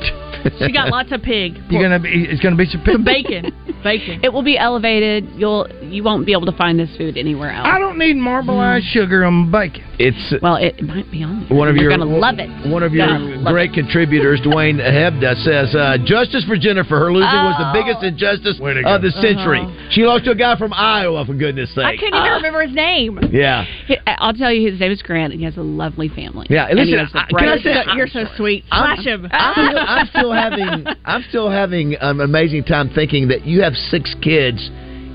She 0.59 0.71
got 0.71 0.89
lots 0.89 1.11
of 1.11 1.21
pig. 1.21 1.57
You're 1.69 1.81
gonna 1.83 1.99
be. 1.99 2.09
It's 2.29 2.41
gonna 2.41 2.55
be 2.55 2.65
some 2.65 2.81
pig. 2.81 2.93
Some 2.95 3.03
bacon. 3.03 3.51
Bacon. 3.83 4.19
It 4.25 4.33
will 4.33 4.43
be 4.43 4.57
elevated. 4.57 5.23
You'll 5.37 5.65
you 5.81 6.03
won't 6.03 6.25
be 6.25 6.33
able 6.33 6.45
to 6.47 6.51
find 6.57 6.77
this 6.77 6.89
food 6.97 7.15
anywhere 7.17 7.49
else. 7.53 7.65
I 7.65 7.79
don't 7.79 7.97
need 7.97 8.17
marbleized 8.17 8.91
sugar 8.91 9.23
on 9.23 9.49
bacon. 9.51 9.85
It's 9.97 10.33
well, 10.43 10.57
it 10.57 10.81
might 10.83 11.09
be 11.09 11.23
on. 11.23 11.47
There. 11.47 11.57
one 11.57 11.69
of 11.69 11.75
You're 11.77 11.89
your 11.89 11.97
gonna 11.97 12.17
love 12.17 12.39
it. 12.39 12.49
One 12.69 12.83
of 12.83 12.91
your 12.93 13.07
great 13.45 13.71
contributors, 13.71 14.41
Dwain 14.41 14.75
Hebda, 14.83 15.33
says 15.45 15.73
uh, 15.75 15.95
justice 16.03 16.43
for 16.43 16.57
Jennifer. 16.57 16.99
Her 16.99 17.13
losing 17.13 17.23
was 17.31 17.55
the 17.55 17.71
biggest 17.71 18.03
injustice 18.03 18.57
to 18.57 18.83
of 18.83 19.01
the 19.01 19.11
century. 19.21 19.61
Uh-huh. 19.61 19.87
She 19.91 20.01
lost 20.03 20.25
to 20.25 20.31
a 20.31 20.35
guy 20.35 20.57
from 20.57 20.73
Iowa, 20.73 21.23
for 21.25 21.33
goodness 21.33 21.73
sake. 21.73 21.85
I 21.85 21.95
couldn't 21.95 22.19
even 22.19 22.31
remember 22.43 22.61
his 22.67 22.75
name. 22.75 23.17
Yeah. 23.31 23.63
He- 23.87 23.97
I'll 24.07 24.33
tell 24.33 24.51
you, 24.51 24.69
his 24.71 24.79
name 24.79 24.91
is 24.91 25.01
Grant, 25.01 25.31
and 25.31 25.39
he 25.39 25.45
has 25.45 25.55
a 25.55 25.61
lovely 25.61 26.09
family. 26.09 26.47
Yeah, 26.49 26.67
And 26.67 26.77
he 26.79 26.85
listen, 26.85 26.99
has 27.05 27.15
a 27.15 27.19
I- 27.19 27.25
can 27.27 27.37
I 27.49 27.55
bright- 27.55 27.63
say- 27.63 27.83
You're 27.95 28.07
so 28.11 28.25
sweet. 28.35 28.65
I'm- 28.71 28.95
Flash 28.97 29.05
him. 29.07 29.27
I'm 29.31 29.77
I'm 29.77 30.07
still 30.07 30.28
having 30.31 30.85
I'm 31.05 31.23
still 31.29 31.49
having 31.49 31.95
an 31.95 32.21
amazing 32.21 32.63
time 32.65 32.89
thinking 32.93 33.27
that 33.29 33.45
you 33.45 33.61
have 33.61 33.73
six 33.73 34.15
kids 34.21 34.69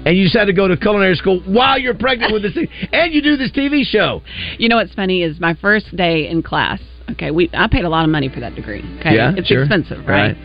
and 0.07 0.17
you 0.17 0.25
decided 0.25 0.47
to 0.47 0.53
go 0.53 0.69
to 0.69 0.77
culinary 0.77 1.15
school 1.15 1.41
while 1.47 1.79
you're 1.79 1.95
pregnant 1.95 2.33
with 2.33 2.43
this 2.43 2.53
thing, 2.55 2.69
and 2.93 3.13
you 3.15 3.23
do 3.23 3.37
this 3.37 3.51
TV 3.53 3.85
show. 3.85 4.21
You 4.59 4.69
know 4.69 4.77
what's 4.77 4.93
funny 4.95 5.23
is 5.23 5.41
my 5.41 5.55
first 5.55 5.97
day 5.97 6.29
in 6.29 6.43
class. 6.43 6.81
Okay, 7.13 7.31
we 7.31 7.51
I 7.55 7.69
paid 7.69 7.85
a 7.85 7.89
lot 7.89 8.05
of 8.05 8.11
money 8.11 8.29
for 8.29 8.41
that 8.41 8.55
degree. 8.55 8.83
Okay, 9.01 9.15
Yeah, 9.15 9.33
it's 9.37 9.49
sure. 9.49 9.63
expensive, 9.63 10.07
right? 10.07 10.37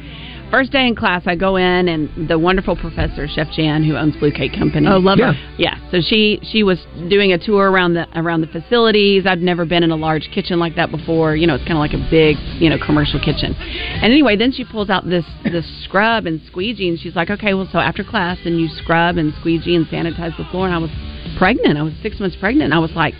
First 0.52 0.72
day 0.72 0.88
in 0.88 0.96
class, 0.96 1.24
I 1.28 1.36
go 1.36 1.58
in 1.58 1.88
and 1.88 2.28
the 2.28 2.40
wonderful 2.40 2.76
professor, 2.76 3.28
Chef 3.28 3.48
Jan, 3.52 3.84
who 3.84 3.96
owns 3.96 4.16
Blue 4.16 4.32
Cake 4.32 4.54
Company. 4.54 4.88
Oh, 4.88 4.98
love 4.98 5.20
her. 5.20 5.34
Yeah, 5.60 5.78
so 5.92 6.02
she 6.02 6.40
she 6.42 6.64
was 6.64 6.80
doing 7.08 7.34
a 7.34 7.38
tour 7.38 7.70
around 7.70 7.94
the 7.94 8.08
around 8.20 8.42
the 8.42 8.48
facilities. 8.48 9.28
I've 9.28 9.40
never 9.40 9.64
been 9.64 9.84
in 9.84 9.92
a 9.92 9.96
large 9.96 10.30
kitchen 10.34 10.58
like 10.58 10.76
that 10.76 10.90
before. 10.90 11.36
You 11.36 11.46
know, 11.46 11.54
it's 11.54 11.66
kind 11.66 11.78
of 11.78 11.80
like 11.80 11.94
a 11.94 12.10
big 12.10 12.38
you 12.60 12.68
know 12.68 12.78
commercial 12.84 13.20
kitchen. 13.20 13.54
And 13.54 14.12
anyway, 14.12 14.38
then 14.38 14.52
she 14.52 14.66
pulls 14.66 14.90
out 14.90 15.06
this 15.08 15.26
this 15.44 15.66
scrub 15.84 16.26
and 16.26 16.42
squeegee, 16.48 16.90
and 16.90 17.00
she's 17.00 17.16
like, 17.16 17.30
okay, 17.30 17.54
well, 17.54 17.70
so 17.72 17.78
after 17.78 18.04
class, 18.04 18.40
and 18.44 18.60
you 18.60 18.70
scrub 18.70 19.18
and 19.18 19.34
squeegee 19.40 19.76
and 19.76 19.86
sanitize 19.86 20.36
the 20.36 20.46
floor. 20.46 20.66
And 20.66 20.74
I 20.74 20.80
was 20.80 20.92
pregnant. 21.38 21.78
I 21.78 21.84
was 21.84 21.94
six 22.02 22.20
months 22.20 22.36
pregnant. 22.40 22.66
And 22.66 22.74
I 22.74 22.80
was 22.80 22.92
like. 22.92 23.14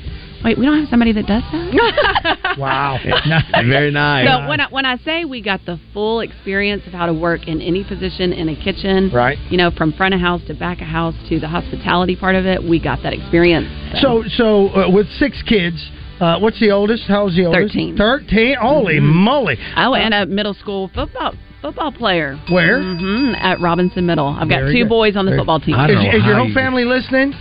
Wait, 0.44 0.58
we 0.58 0.66
don't 0.66 0.80
have 0.80 0.90
somebody 0.90 1.12
that 1.14 1.26
does 1.28 1.44
that. 1.52 2.38
Wow. 2.58 2.98
Very 3.68 3.92
nice. 3.92 4.28
So 4.28 4.48
when 4.50 4.60
I, 4.60 4.68
when 4.70 4.86
I 4.86 4.98
say 4.98 5.24
we 5.24 5.42
got 5.42 5.62
the 5.66 5.80
full 5.94 6.20
experience 6.20 6.84
of 6.88 6.94
how 6.94 7.06
to 7.06 7.14
work 7.14 7.48
in 7.48 7.62
any 7.62 7.84
position 7.84 8.34
in 8.34 8.50
a 8.50 8.56
kitchen, 8.56 9.12
Right. 9.14 9.38
You 9.50 9.58
know, 9.58 9.72
from 9.72 9.94
front 9.94 10.14
of 10.14 10.20
house 10.20 10.42
to 10.48 10.54
back 10.54 10.82
of 10.82 10.88
house 10.88 11.16
to 11.30 11.40
the 11.40 11.48
hospitality 11.48 12.16
part 12.16 12.36
of 12.36 12.46
it, 12.46 12.62
we 12.64 12.80
got 12.82 13.02
that 13.04 13.14
experience. 13.14 13.68
So, 14.02 14.24
so 14.36 14.70
uh, 14.70 14.90
with 14.92 15.08
six 15.20 15.42
kids, 15.44 15.78
uh, 16.20 16.40
what's 16.40 16.60
the 16.60 16.72
oldest? 16.72 17.04
How's 17.08 17.36
the 17.36 17.46
oldest? 17.46 17.74
13. 17.74 17.96
Thirteen. 17.98 18.56
Holy 18.60 19.00
moly! 19.00 19.58
oh, 19.78 19.94
and 19.94 20.14
a 20.14 20.26
middle 20.26 20.54
school 20.54 20.90
football 20.94 21.34
football 21.62 21.92
player. 21.92 22.38
Where? 22.50 22.82
hmm 22.82 23.34
At 23.36 23.62
Robinson 23.62 24.06
Middle. 24.06 24.28
I've 24.28 24.50
got 24.50 24.62
Very 24.62 24.74
two 24.74 24.84
good. 24.84 24.90
boys 24.90 25.16
on 25.16 25.26
the 25.26 25.32
Very- 25.32 25.40
football 25.40 25.60
team. 25.62 25.76
Is, 25.76 25.92
is 25.92 26.26
your 26.26 26.36
whole 26.38 26.48
you- 26.48 26.54
family 26.54 26.84
listening? 26.84 27.34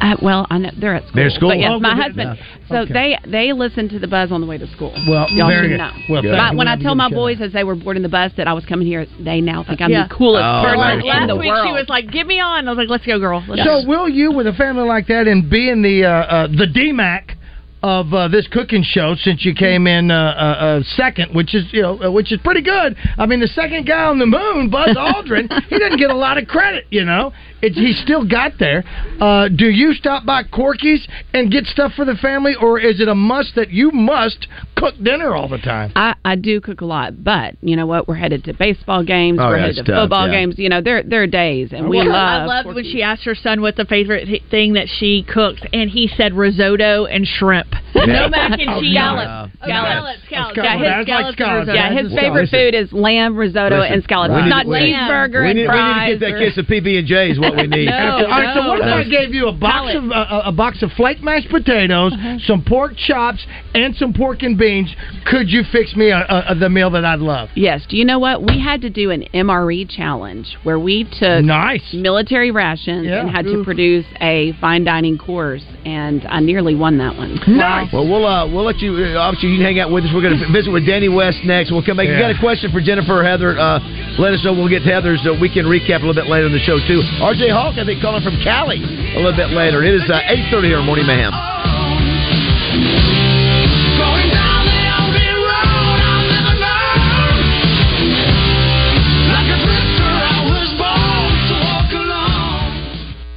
Uh, 0.00 0.16
well, 0.22 0.46
I 0.50 0.58
know 0.58 0.70
they're 0.80 0.94
at 0.94 1.02
school. 1.02 1.12
They're 1.14 1.26
at 1.26 1.32
school? 1.32 1.48
But 1.50 1.58
yes, 1.58 1.70
Oh, 1.74 1.78
my 1.80 1.94
husband. 1.94 2.38
So 2.68 2.76
Okay. 2.78 2.92
they 2.92 3.18
they 3.30 3.52
listen 3.52 3.88
to 3.90 3.98
the 3.98 4.06
buzz 4.08 4.32
on 4.32 4.40
the 4.40 4.46
way 4.46 4.56
to 4.58 4.66
school. 4.68 4.92
Well, 5.06 5.28
Y'all 5.30 5.48
very 5.48 5.68
good. 5.68 5.78
know. 5.78 5.90
Well, 6.08 6.24
Yeah. 6.24 6.32
thank 6.36 6.42
My, 6.52 6.54
when 6.54 6.68
I 6.68 6.76
tell 6.76 6.94
my 6.94 7.10
boys 7.10 7.40
as 7.40 7.52
they 7.52 7.64
were 7.64 7.74
boarding 7.74 8.02
the 8.02 8.08
bus 8.08 8.32
that 8.36 8.48
I 8.48 8.52
was 8.54 8.64
coming 8.64 8.86
here, 8.86 9.06
they 9.18 9.40
now 9.40 9.62
think 9.62 9.80
I'm 9.82 9.90
Yeah. 9.90 10.04
the 10.08 10.14
coolest 10.14 10.44
Oh, 10.44 10.62
person 10.64 10.78
very 10.80 10.94
in 10.94 11.00
cool. 11.00 11.08
Last 11.10 11.26
the 11.28 11.36
week 11.36 11.48
world. 11.50 11.66
she 11.66 11.72
was 11.72 11.88
like, 11.88 12.10
"Get 12.10 12.26
me 12.26 12.40
on." 12.40 12.66
I 12.66 12.70
was 12.70 12.78
like, 12.78 12.88
"Let's 12.88 13.04
go, 13.04 13.18
girl." 13.18 13.44
Let's 13.46 13.62
So, 13.62 13.82
go. 13.82 13.88
will 13.88 14.08
you, 14.08 14.30
with 14.32 14.46
a 14.46 14.54
family 14.54 14.84
like 14.84 15.06
that, 15.08 15.28
and 15.28 15.50
being 15.50 15.82
the 15.82 16.04
uh, 16.04 16.10
uh, 16.10 16.46
the 16.46 16.66
DMAC 16.66 17.34
of 17.82 18.12
uh, 18.12 18.28
this 18.28 18.46
cooking 18.48 18.82
show, 18.82 19.14
since 19.16 19.44
you 19.44 19.54
came 19.54 19.86
in 19.86 20.10
uh, 20.10 20.14
uh, 20.14 20.18
uh, 20.18 20.82
second, 20.96 21.34
which 21.34 21.54
is 21.54 21.64
you 21.72 21.82
know 21.82 22.02
uh, 22.02 22.10
which 22.10 22.32
is 22.32 22.38
pretty 22.44 22.62
good. 22.62 22.96
I 23.16 23.26
mean, 23.26 23.40
the 23.40 23.48
second 23.48 23.86
guy 23.86 24.04
on 24.04 24.18
the 24.18 24.26
moon, 24.26 24.70
Buzz 24.70 24.96
Aldrin, 24.96 25.50
he 25.68 25.78
doesn't 25.78 25.98
get 25.98 26.10
a 26.10 26.16
lot 26.16 26.38
of 26.38 26.46
credit. 26.46 26.86
You 26.90 27.04
know, 27.04 27.32
it's, 27.62 27.76
he 27.76 27.92
still 27.92 28.26
got 28.26 28.52
there. 28.58 28.84
Uh, 29.20 29.48
do 29.48 29.66
you 29.66 29.94
stop 29.94 30.24
by 30.24 30.42
Corky's 30.42 31.06
and 31.32 31.50
get 31.50 31.64
stuff 31.66 31.92
for 31.94 32.04
the 32.04 32.14
family, 32.16 32.54
or 32.60 32.78
is 32.78 33.00
it 33.00 33.08
a 33.08 33.14
must 33.14 33.54
that 33.56 33.70
you 33.70 33.90
must 33.90 34.46
cook 34.76 34.94
dinner 35.02 35.34
all 35.34 35.48
the 35.48 35.58
time? 35.58 35.92
I, 35.96 36.14
I 36.24 36.36
do 36.36 36.60
cook 36.60 36.80
a 36.80 36.86
lot, 36.86 37.22
but 37.24 37.56
you 37.62 37.76
know 37.76 37.86
what? 37.86 38.08
We're 38.08 38.14
headed 38.14 38.44
to 38.44 38.54
baseball 38.54 39.04
games. 39.04 39.38
Oh, 39.40 39.46
we're 39.48 39.56
yeah, 39.56 39.66
headed 39.66 39.86
to 39.86 39.92
tough, 39.92 40.02
football 40.02 40.26
yeah. 40.26 40.32
games. 40.32 40.54
You 40.58 40.68
know, 40.68 40.82
there 40.82 41.02
there 41.02 41.22
are 41.22 41.26
days, 41.26 41.72
and 41.72 41.88
we 41.88 41.98
Yeah, 41.98 42.04
love. 42.04 42.42
I 42.42 42.44
loved 42.44 42.74
when 42.74 42.84
she 42.84 43.02
asked 43.02 43.24
her 43.24 43.34
son 43.34 43.62
what 43.62 43.76
the 43.76 43.86
favorite 43.86 44.28
thing 44.50 44.74
that 44.74 44.88
she 44.88 45.22
cooks, 45.22 45.62
and 45.72 45.90
he 45.90 46.08
said 46.16 46.34
risotto 46.34 47.06
and 47.06 47.26
shrimp. 47.26 47.69
No 47.94 48.28
mac 48.32 48.58
and 48.58 48.70
Oh, 48.70 48.80
cheese. 48.80 48.96
Oh, 48.96 49.00
scallops. 49.00 49.50
Oh, 49.60 49.66
Scallops. 49.66 50.18
scallops. 50.26 50.56
Yeah, 50.56 50.78
his, 50.78 50.80
That's 50.80 50.96
like 50.96 51.06
scallops 51.06 51.34
scallops. 51.36 51.68
and 51.68 51.68
risotto. 51.68 51.74
yeah, 51.74 52.02
his 52.02 52.14
favorite 52.14 52.48
food 52.50 52.74
is 52.74 52.92
lamb, 52.92 53.36
risotto, 53.36 53.78
Listen, 53.80 53.92
and 53.94 54.02
scallops. 54.04 54.32
we 54.34 54.40
It's 54.40 54.48
not 54.48 54.66
need- 54.66 54.94
cheeseburger 54.94 55.42
we 55.42 55.50
and 55.50 55.58
need, 55.58 55.66
fries. 55.66 55.80
we 55.80 56.12
need 56.12 56.14
to 56.14 56.18
get 56.18 56.20
that 56.20 56.34
or- 56.40 56.44
kiss 56.48 56.58
of 56.58 56.66
PB 56.66 56.98
and 56.98 57.06
J 57.06 57.30
is 57.30 57.38
what 57.38 57.56
we 57.56 57.66
need. 57.66 57.88
No, 58.00 58.24
All 58.24 58.40
right, 58.40 58.54
so 58.54 58.68
what 58.68 58.78
if 58.80 58.84
I 58.86 59.04
gave 59.04 59.34
you 59.34 59.48
a 59.48 59.52
box 59.52 59.94
of 59.94 60.04
uh, 60.10 60.14
uh, 60.14 60.42
a 60.46 60.52
box 60.52 60.82
of 60.82 60.90
flake 60.92 61.22
mashed 61.22 61.50
potatoes, 61.50 62.12
uh-huh. 62.14 62.38
some 62.46 62.62
pork 62.64 62.96
chops, 62.96 63.44
and 63.74 63.94
some 63.96 64.12
pork 64.14 64.42
and 64.42 64.56
beans? 64.56 64.94
Could 65.26 65.50
you 65.50 65.62
fix 65.70 65.94
me 65.96 66.10
a, 66.10 66.18
a, 66.18 66.44
a, 66.50 66.54
the 66.54 66.68
meal 66.70 66.90
that 66.90 67.04
I'd 67.04 67.18
love? 67.20 67.48
Yes. 67.54 67.82
Do 67.88 67.96
you 67.96 68.04
know 68.04 68.18
what? 68.18 68.42
We 68.42 68.60
had 68.60 68.80
to 68.82 68.90
do 68.90 69.10
an 69.10 69.24
MRE 69.34 69.88
challenge 69.90 70.56
where 70.62 70.78
we 70.78 71.04
took 71.04 71.44
Nice. 71.44 71.82
military 71.92 72.50
rations 72.50 73.06
Yeah. 73.06 73.20
and 73.20 73.30
had 73.30 73.44
to 73.46 73.62
produce 73.64 74.06
a 74.20 74.52
fine 74.60 74.84
dining 74.84 75.18
course, 75.18 75.64
and 75.84 76.24
I 76.28 76.40
nearly 76.40 76.74
won 76.74 76.98
that 76.98 77.16
one. 77.16 77.38
Nice. 77.60 77.92
Well, 77.92 78.08
we'll 78.08 78.24
uh, 78.26 78.48
we'll 78.48 78.64
let 78.64 78.80
you. 78.80 78.96
Uh, 78.96 79.20
obviously, 79.20 79.50
you 79.52 79.56
can 79.60 79.64
hang 79.66 79.78
out 79.78 79.92
with 79.92 80.04
us. 80.04 80.10
We're 80.14 80.24
going 80.24 80.40
to 80.40 80.48
visit 80.52 80.72
with 80.72 80.86
Danny 80.88 81.08
West 81.08 81.44
next. 81.44 81.70
We'll 81.70 81.84
come 81.84 81.96
back. 82.00 82.08
If 82.08 82.16
you 82.16 82.24
Yeah. 82.24 82.32
got 82.32 82.36
a 82.36 82.40
question 82.40 82.72
for 82.72 82.80
Jennifer 82.80 83.20
or 83.20 83.24
Heather? 83.24 83.58
Uh, 83.58 83.78
let 84.18 84.32
us 84.32 84.40
know. 84.44 84.52
We'll 84.52 84.68
get 84.72 84.82
to 84.84 84.90
Heather's 84.90 85.20
uh, 85.28 85.36
weekend 85.38 85.68
recap 85.68 86.02
a 86.02 86.06
little 86.08 86.14
bit 86.16 86.26
later 86.26 86.46
in 86.46 86.52
the 86.52 86.64
show 86.64 86.80
too. 86.88 87.00
RJ 87.20 87.52
Hawk, 87.52 87.76
I 87.78 87.84
think, 87.84 88.00
calling 88.02 88.24
from 88.24 88.40
Cali 88.42 88.80
a 88.80 89.20
little 89.20 89.36
bit 89.36 89.50
later. 89.52 89.84
It 89.84 89.94
is 89.94 90.02
uh, 90.10 90.20
eight 90.32 90.50
thirty 90.50 90.68
here, 90.68 90.78
on 90.78 90.86
Morning 90.86 91.06
Mayhem. 91.06 91.30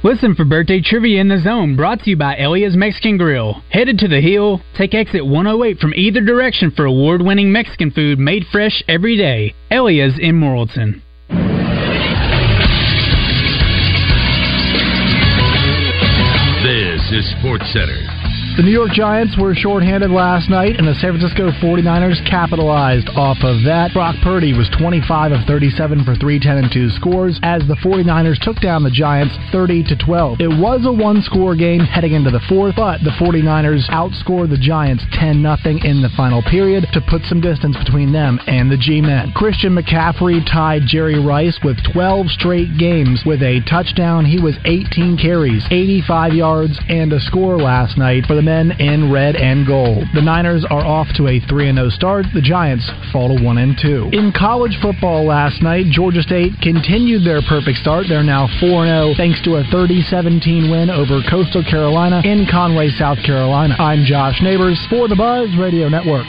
Listen 0.04 0.34
for 0.34 0.44
birthday 0.44 0.82
trivia 0.82 1.18
in 1.18 1.28
the 1.28 1.38
zone 1.38 1.76
brought 1.76 2.00
to 2.00 2.10
you 2.10 2.16
by 2.18 2.36
Elia's 2.36 2.76
Mexican 2.76 3.16
Grill. 3.16 3.62
Headed 3.70 3.96
to 4.00 4.06
the 4.06 4.20
hill, 4.20 4.60
take 4.76 4.92
exit 4.92 5.24
108 5.24 5.78
from 5.78 5.94
either 5.96 6.20
direction 6.20 6.70
for 6.70 6.84
award 6.84 7.22
winning 7.22 7.50
Mexican 7.50 7.90
food 7.90 8.18
made 8.18 8.44
fresh 8.52 8.84
every 8.86 9.16
day. 9.16 9.54
Elia's 9.70 10.18
in 10.20 10.38
Morrilton. 10.38 11.00
This 16.62 17.00
is 17.10 17.34
Sports 17.40 17.72
Center. 17.72 18.23
The 18.56 18.62
New 18.62 18.70
York 18.70 18.92
Giants 18.92 19.34
were 19.36 19.52
shorthanded 19.52 20.12
last 20.12 20.48
night, 20.48 20.78
and 20.78 20.86
the 20.86 20.94
San 21.02 21.18
Francisco 21.18 21.50
49ers 21.58 22.22
capitalized 22.22 23.10
off 23.18 23.42
of 23.42 23.66
that. 23.66 23.90
Brock 23.92 24.14
Purdy 24.22 24.54
was 24.54 24.70
25 24.78 25.32
of 25.32 25.42
37 25.42 26.06
for 26.06 26.14
310 26.14 26.62
and 26.62 26.70
2 26.70 26.94
scores 26.94 27.34
as 27.42 27.66
the 27.66 27.74
49ers 27.82 28.38
took 28.46 28.62
down 28.62 28.86
the 28.86 28.94
Giants 28.94 29.34
30 29.50 29.82
to 29.90 29.96
12. 29.98 30.38
It 30.38 30.54
was 30.54 30.86
a 30.86 30.92
one-score 30.94 31.56
game 31.58 31.82
heading 31.82 32.14
into 32.14 32.30
the 32.30 32.46
fourth, 32.46 32.78
but 32.78 33.02
the 33.02 33.10
49ers 33.18 33.90
outscored 33.90 34.50
the 34.54 34.62
Giants 34.62 35.02
10 35.18 35.42
0 35.42 35.82
in 35.82 35.98
the 35.98 36.14
final 36.16 36.40
period 36.46 36.86
to 36.94 37.02
put 37.10 37.26
some 37.26 37.42
distance 37.42 37.74
between 37.82 38.12
them 38.12 38.38
and 38.46 38.70
the 38.70 38.78
G-men. 38.78 39.32
Christian 39.34 39.74
McCaffrey 39.74 40.46
tied 40.46 40.86
Jerry 40.86 41.18
Rice 41.18 41.58
with 41.64 41.82
12 41.90 42.30
straight 42.38 42.78
games 42.78 43.26
with 43.26 43.42
a 43.42 43.66
touchdown. 43.66 44.24
He 44.24 44.38
was 44.38 44.54
18 44.64 45.18
carries, 45.18 45.66
85 45.74 46.34
yards, 46.34 46.78
and 46.88 47.12
a 47.12 47.18
score 47.18 47.58
last 47.58 47.98
night 47.98 48.26
for 48.30 48.36
the 48.36 48.43
men 48.44 48.72
in 48.78 49.10
red 49.10 49.36
and 49.36 49.66
gold. 49.66 50.04
The 50.14 50.22
Niners 50.22 50.64
are 50.68 50.84
off 50.84 51.08
to 51.16 51.28
a 51.28 51.40
3 51.40 51.72
0 51.72 51.88
start. 51.90 52.26
The 52.34 52.42
Giants 52.42 52.88
fall 53.12 53.34
to 53.34 53.42
1 53.42 53.58
and 53.58 53.76
2. 53.80 54.10
In 54.12 54.32
college 54.36 54.76
football 54.80 55.24
last 55.24 55.62
night, 55.62 55.86
Georgia 55.90 56.22
State 56.22 56.52
continued 56.60 57.24
their 57.24 57.40
perfect 57.48 57.78
start. 57.78 58.06
They're 58.08 58.22
now 58.22 58.46
4 58.60 58.86
0 58.86 59.14
thanks 59.16 59.40
to 59.44 59.56
a 59.56 59.64
30 59.72 60.02
17 60.02 60.70
win 60.70 60.90
over 60.90 61.20
Coastal 61.28 61.64
Carolina 61.64 62.22
in 62.24 62.46
Conway, 62.50 62.90
South 62.90 63.18
Carolina. 63.24 63.74
I'm 63.78 64.04
Josh 64.04 64.40
Neighbors 64.42 64.78
for 64.90 65.08
the 65.08 65.16
Buzz 65.16 65.48
Radio 65.58 65.88
Network. 65.88 66.26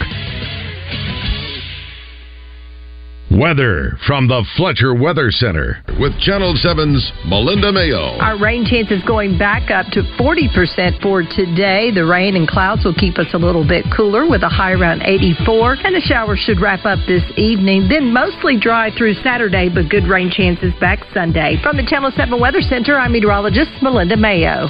Weather 3.36 3.98
from 4.08 4.30
the 4.30 4.45
Fletcher 4.56 4.95
Weather 4.95 5.30
Center 5.30 5.84
with 6.00 6.17
Channel 6.19 6.56
7's 6.56 7.12
Melinda 7.28 7.69
Mayo. 7.69 8.15
Our 8.24 8.39
rain 8.39 8.63
chances 8.63 9.04
going 9.04 9.38
back 9.38 9.69
up 9.69 9.88
to 9.91 10.04
40% 10.15 11.02
for 11.02 11.21
today. 11.21 11.91
The 11.91 12.06
rain 12.06 12.38
and 12.38 12.48
clouds 12.48 12.86
will 12.86 12.95
keep 12.95 13.19
us 13.19 13.28
a 13.34 13.38
little 13.38 13.67
bit 13.67 13.84
cooler 13.91 14.30
with 14.30 14.43
a 14.43 14.48
high 14.48 14.71
around 14.71 15.02
84, 15.02 15.84
and 15.84 15.95
the 15.95 16.00
showers 16.00 16.39
should 16.39 16.62
wrap 16.62 16.86
up 16.86 17.00
this 17.08 17.24
evening. 17.36 17.89
Then 17.89 18.13
mostly 18.13 18.58
dry 18.58 18.95
through 18.95 19.15
Saturday, 19.15 19.67
but 19.67 19.89
good 19.89 20.08
rain 20.08 20.32
chances 20.32 20.71
back 20.80 21.04
Sunday. 21.13 21.58
From 21.62 21.76
the 21.76 21.84
Channel 21.84 22.12
7 22.15 22.39
Weather 22.39 22.62
Center, 22.62 22.98
I'm 22.98 23.12
meteorologist 23.12 23.71
Melinda 23.82 24.15
Mayo. 24.15 24.69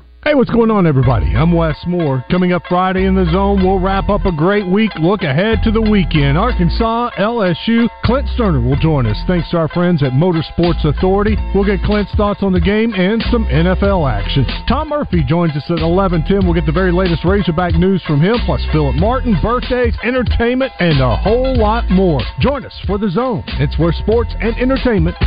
Hey, 0.23 0.35
what's 0.35 0.51
going 0.51 0.69
on, 0.69 0.85
everybody? 0.85 1.35
I'm 1.35 1.51
Wes 1.51 1.75
Moore. 1.87 2.23
Coming 2.29 2.53
up 2.53 2.61
Friday 2.69 3.05
in 3.05 3.15
the 3.15 3.25
zone, 3.31 3.65
we'll 3.65 3.79
wrap 3.79 4.07
up 4.07 4.23
a 4.25 4.31
great 4.31 4.67
week. 4.67 4.91
Look 4.99 5.23
ahead 5.23 5.63
to 5.63 5.71
the 5.71 5.81
weekend. 5.81 6.37
Arkansas, 6.37 7.09
LSU. 7.17 7.89
Clint 8.05 8.27
Stoerner 8.37 8.63
will 8.63 8.75
join 8.75 9.07
us. 9.07 9.17
Thanks 9.25 9.49
to 9.49 9.57
our 9.57 9.67
friends 9.69 10.03
at 10.03 10.11
Motorsports 10.11 10.85
Authority. 10.85 11.35
We'll 11.55 11.65
get 11.65 11.81
Clint's 11.81 12.13
thoughts 12.13 12.43
on 12.43 12.53
the 12.53 12.61
game 12.61 12.93
and 12.93 13.23
some 13.31 13.45
NFL 13.45 14.07
action. 14.07 14.45
Tom 14.67 14.89
Murphy 14.89 15.23
joins 15.23 15.55
us 15.57 15.65
at 15.71 15.79
11:10. 15.79 16.45
We'll 16.45 16.53
get 16.53 16.67
the 16.67 16.71
very 16.71 16.91
latest 16.91 17.25
Razorback 17.25 17.73
news 17.73 18.03
from 18.03 18.21
him, 18.21 18.37
plus 18.45 18.63
Philip 18.71 18.97
Martin, 18.97 19.39
birthdays, 19.41 19.97
entertainment, 20.03 20.71
and 20.79 21.01
a 21.01 21.15
whole 21.15 21.55
lot 21.55 21.89
more. 21.89 22.21
Join 22.39 22.63
us 22.63 22.79
for 22.85 22.99
the 22.99 23.09
zone. 23.09 23.43
It's 23.57 23.79
where 23.79 23.91
sports 23.91 24.35
and 24.39 24.55
entertainment 24.59 25.17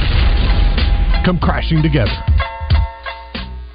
come 1.25 1.41
crashing 1.43 1.83
together. 1.83 2.15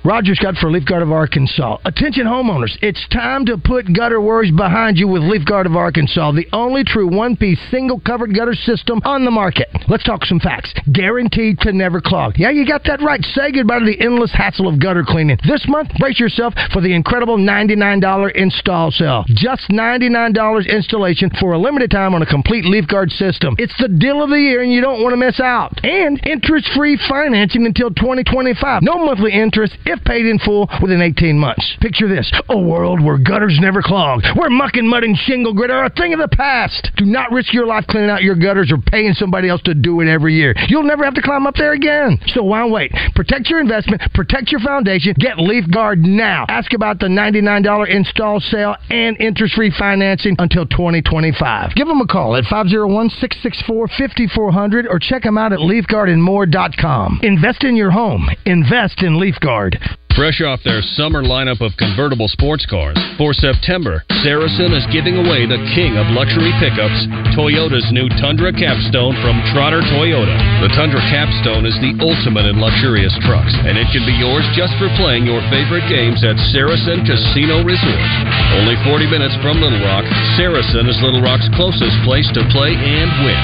Roger 0.10 0.34
Scott 0.34 0.56
for 0.60 0.72
Leaf 0.72 0.86
Guard 0.86 1.04
of 1.04 1.12
Arkansas. 1.12 1.78
Attention 1.86 2.26
homeowners, 2.26 2.76
it's 2.82 3.08
time 3.10 3.46
to 3.46 3.60
put 3.60 3.94
gutter 3.94 4.20
worries 4.20 4.52
behind 4.52 4.98
you 4.98 5.08
with 5.08 5.22
Leaf 5.22 5.46
Guard 5.46 5.68
of 5.68 5.76
Arkansas, 5.76 6.32
the 6.32 6.48
only 6.52 6.84
true 6.84 7.08
one-piece 7.08 7.60
single 7.70 8.00
covered 8.00 8.34
gutter 8.34 8.56
system 8.56 9.00
on 9.06 9.24
the 9.24 9.30
market. 9.30 9.68
Let's 9.88 10.04
talk 10.04 10.26
some 10.26 10.40
facts. 10.40 10.74
Guaranteed 10.92 11.60
to 11.60 11.74
never 11.74 12.02
clog. 12.02 12.40
Yeah, 12.40 12.50
you 12.50 12.66
got 12.66 12.86
that 12.86 13.04
right. 13.04 13.24
Say 13.24 13.52
goodbye 13.52 13.78
to 13.78 13.86
the 13.86 14.02
endless 14.02 14.34
hassle 14.34 14.68
of 14.68 14.82
gutter 14.82 15.04
cleaning. 15.06 15.38
This 15.48 15.64
month, 15.68 15.92
brace 16.00 16.20
yourself 16.20 16.56
for 16.74 16.82
the 16.82 16.92
incredible 16.92 17.38
$99 17.38 18.32
install 18.34 18.90
sale. 18.90 19.26
Just 19.28 19.70
$99 19.70 20.68
installation 20.68 21.30
for 21.40 21.54
a 21.54 21.60
limited 21.60 21.92
time 21.92 22.16
on 22.16 22.24
a 22.24 22.26
complete 22.26 22.66
Leaf 22.66 22.88
Guard 22.88 23.12
system. 23.12 23.54
It's 23.60 23.78
the 23.80 23.88
deal 23.88 24.24
of 24.24 24.32
the 24.32 24.42
year 24.42 24.64
and 24.64 24.74
you 24.74 24.82
don't 24.82 25.04
want 25.04 25.14
to 25.14 25.18
miss 25.18 25.40
out. 25.40 25.78
And 25.84 26.20
interest-free 26.26 26.98
financing 27.08 27.68
until 27.68 27.92
2025. 27.92 28.82
No 28.82 29.06
monthly 29.06 29.34
interest 29.34 29.78
if 29.86 29.99
paid 30.06 30.26
in 30.26 30.40
full 30.40 30.70
within 30.82 31.02
18 31.02 31.38
months. 31.38 31.78
Picture 31.82 32.08
this 32.08 32.32
a 32.50 32.58
world 32.58 33.04
where 33.04 33.18
gutters 33.18 33.58
never 33.62 33.82
clog, 33.82 34.22
where 34.36 34.50
muck 34.50 34.76
and 34.76 34.88
mud 34.88 35.04
and 35.04 35.18
shingle 35.18 35.54
grit 35.54 35.72
are 35.72 35.86
a 35.86 35.90
thing 35.90 36.14
of 36.14 36.20
the 36.20 36.28
past. 36.36 36.90
Do 36.98 37.06
not 37.06 37.32
risk 37.32 37.54
your 37.54 37.66
life 37.66 37.86
cleaning 37.88 38.10
out 38.10 38.24
your 38.24 38.36
gutters 38.36 38.72
or 38.72 38.78
paying 38.78 39.14
somebody 39.14 39.50
else 39.50 39.62
to 39.64 39.74
do 39.74 40.02
it 40.02 40.08
every 40.08 40.36
year. 40.36 40.54
You'll 40.68 40.84
never 40.84 41.04
have 41.04 41.14
to 41.16 41.22
climb 41.22 41.48
up 41.48 41.56
there 41.56 41.74
again. 41.74 42.20
So 42.28 42.44
why 42.44 42.66
wait? 42.66 42.92
Protect 43.16 43.50
your 43.50 43.60
investment, 43.60 44.02
protect 44.14 44.52
your 44.52 44.62
foundation, 44.62 45.14
get 45.18 45.40
Leaf 45.40 45.70
Guard 45.72 46.00
now. 46.00 46.46
Ask 46.50 46.74
about 46.74 47.00
the 47.00 47.08
$99 47.08 47.90
install 47.90 48.40
sale 48.40 48.76
and 48.90 49.20
interest 49.20 49.56
free 49.56 49.74
financing 49.78 50.36
until 50.40 50.66
2025. 50.66 51.76
Give 51.76 51.88
them 51.88 52.02
a 52.02 52.08
call 52.08 52.36
at 52.36 52.44
501 52.46 53.10
664 53.10 53.88
5400 53.88 54.88
or 54.88 55.00
check 55.00 55.24
them 55.24 55.38
out 55.38 55.54
at 55.54 55.60
leafguardandmore.com. 55.60 57.20
Invest 57.24 57.64
in 57.64 57.76
your 57.76 57.92
home, 57.92 58.30
invest 58.46 59.02
in 59.02 59.20
Leaf 59.20 59.36
Guard. 59.40 59.79
Fresh 60.20 60.44
off 60.44 60.60
their 60.68 60.84
summer 61.00 61.24
lineup 61.24 61.64
of 61.64 61.72
convertible 61.80 62.28
sports 62.28 62.68
cars, 62.68 63.00
for 63.16 63.32
September, 63.32 64.04
Saracen 64.20 64.76
is 64.76 64.84
giving 64.92 65.16
away 65.16 65.48
the 65.48 65.64
king 65.72 65.96
of 65.96 66.12
luxury 66.12 66.52
pickups, 66.60 67.08
Toyota's 67.40 67.88
new 67.96 68.12
Tundra 68.20 68.52
Capstone 68.52 69.16
from 69.24 69.40
Trotter 69.56 69.80
Toyota. 69.80 70.36
The 70.60 70.76
Tundra 70.76 71.00
Capstone 71.08 71.64
is 71.64 71.78
the 71.80 71.96
ultimate 72.04 72.52
in 72.52 72.60
luxurious 72.60 73.16
trucks, 73.24 73.56
and 73.64 73.80
it 73.80 73.88
can 73.96 74.04
be 74.04 74.16
yours 74.20 74.44
just 74.60 74.76
for 74.76 74.92
playing 75.00 75.24
your 75.24 75.40
favorite 75.48 75.88
games 75.88 76.20
at 76.28 76.36
Saracen 76.52 77.08
Casino 77.08 77.64
Resort. 77.64 78.04
Only 78.60 78.76
40 78.84 79.08
minutes 79.08 79.40
from 79.40 79.64
Little 79.64 79.80
Rock, 79.88 80.04
Saracen 80.36 80.84
is 80.92 81.00
Little 81.00 81.24
Rock's 81.24 81.48
closest 81.56 81.96
place 82.04 82.28
to 82.36 82.44
play 82.52 82.76
and 82.76 83.08
win. 83.24 83.40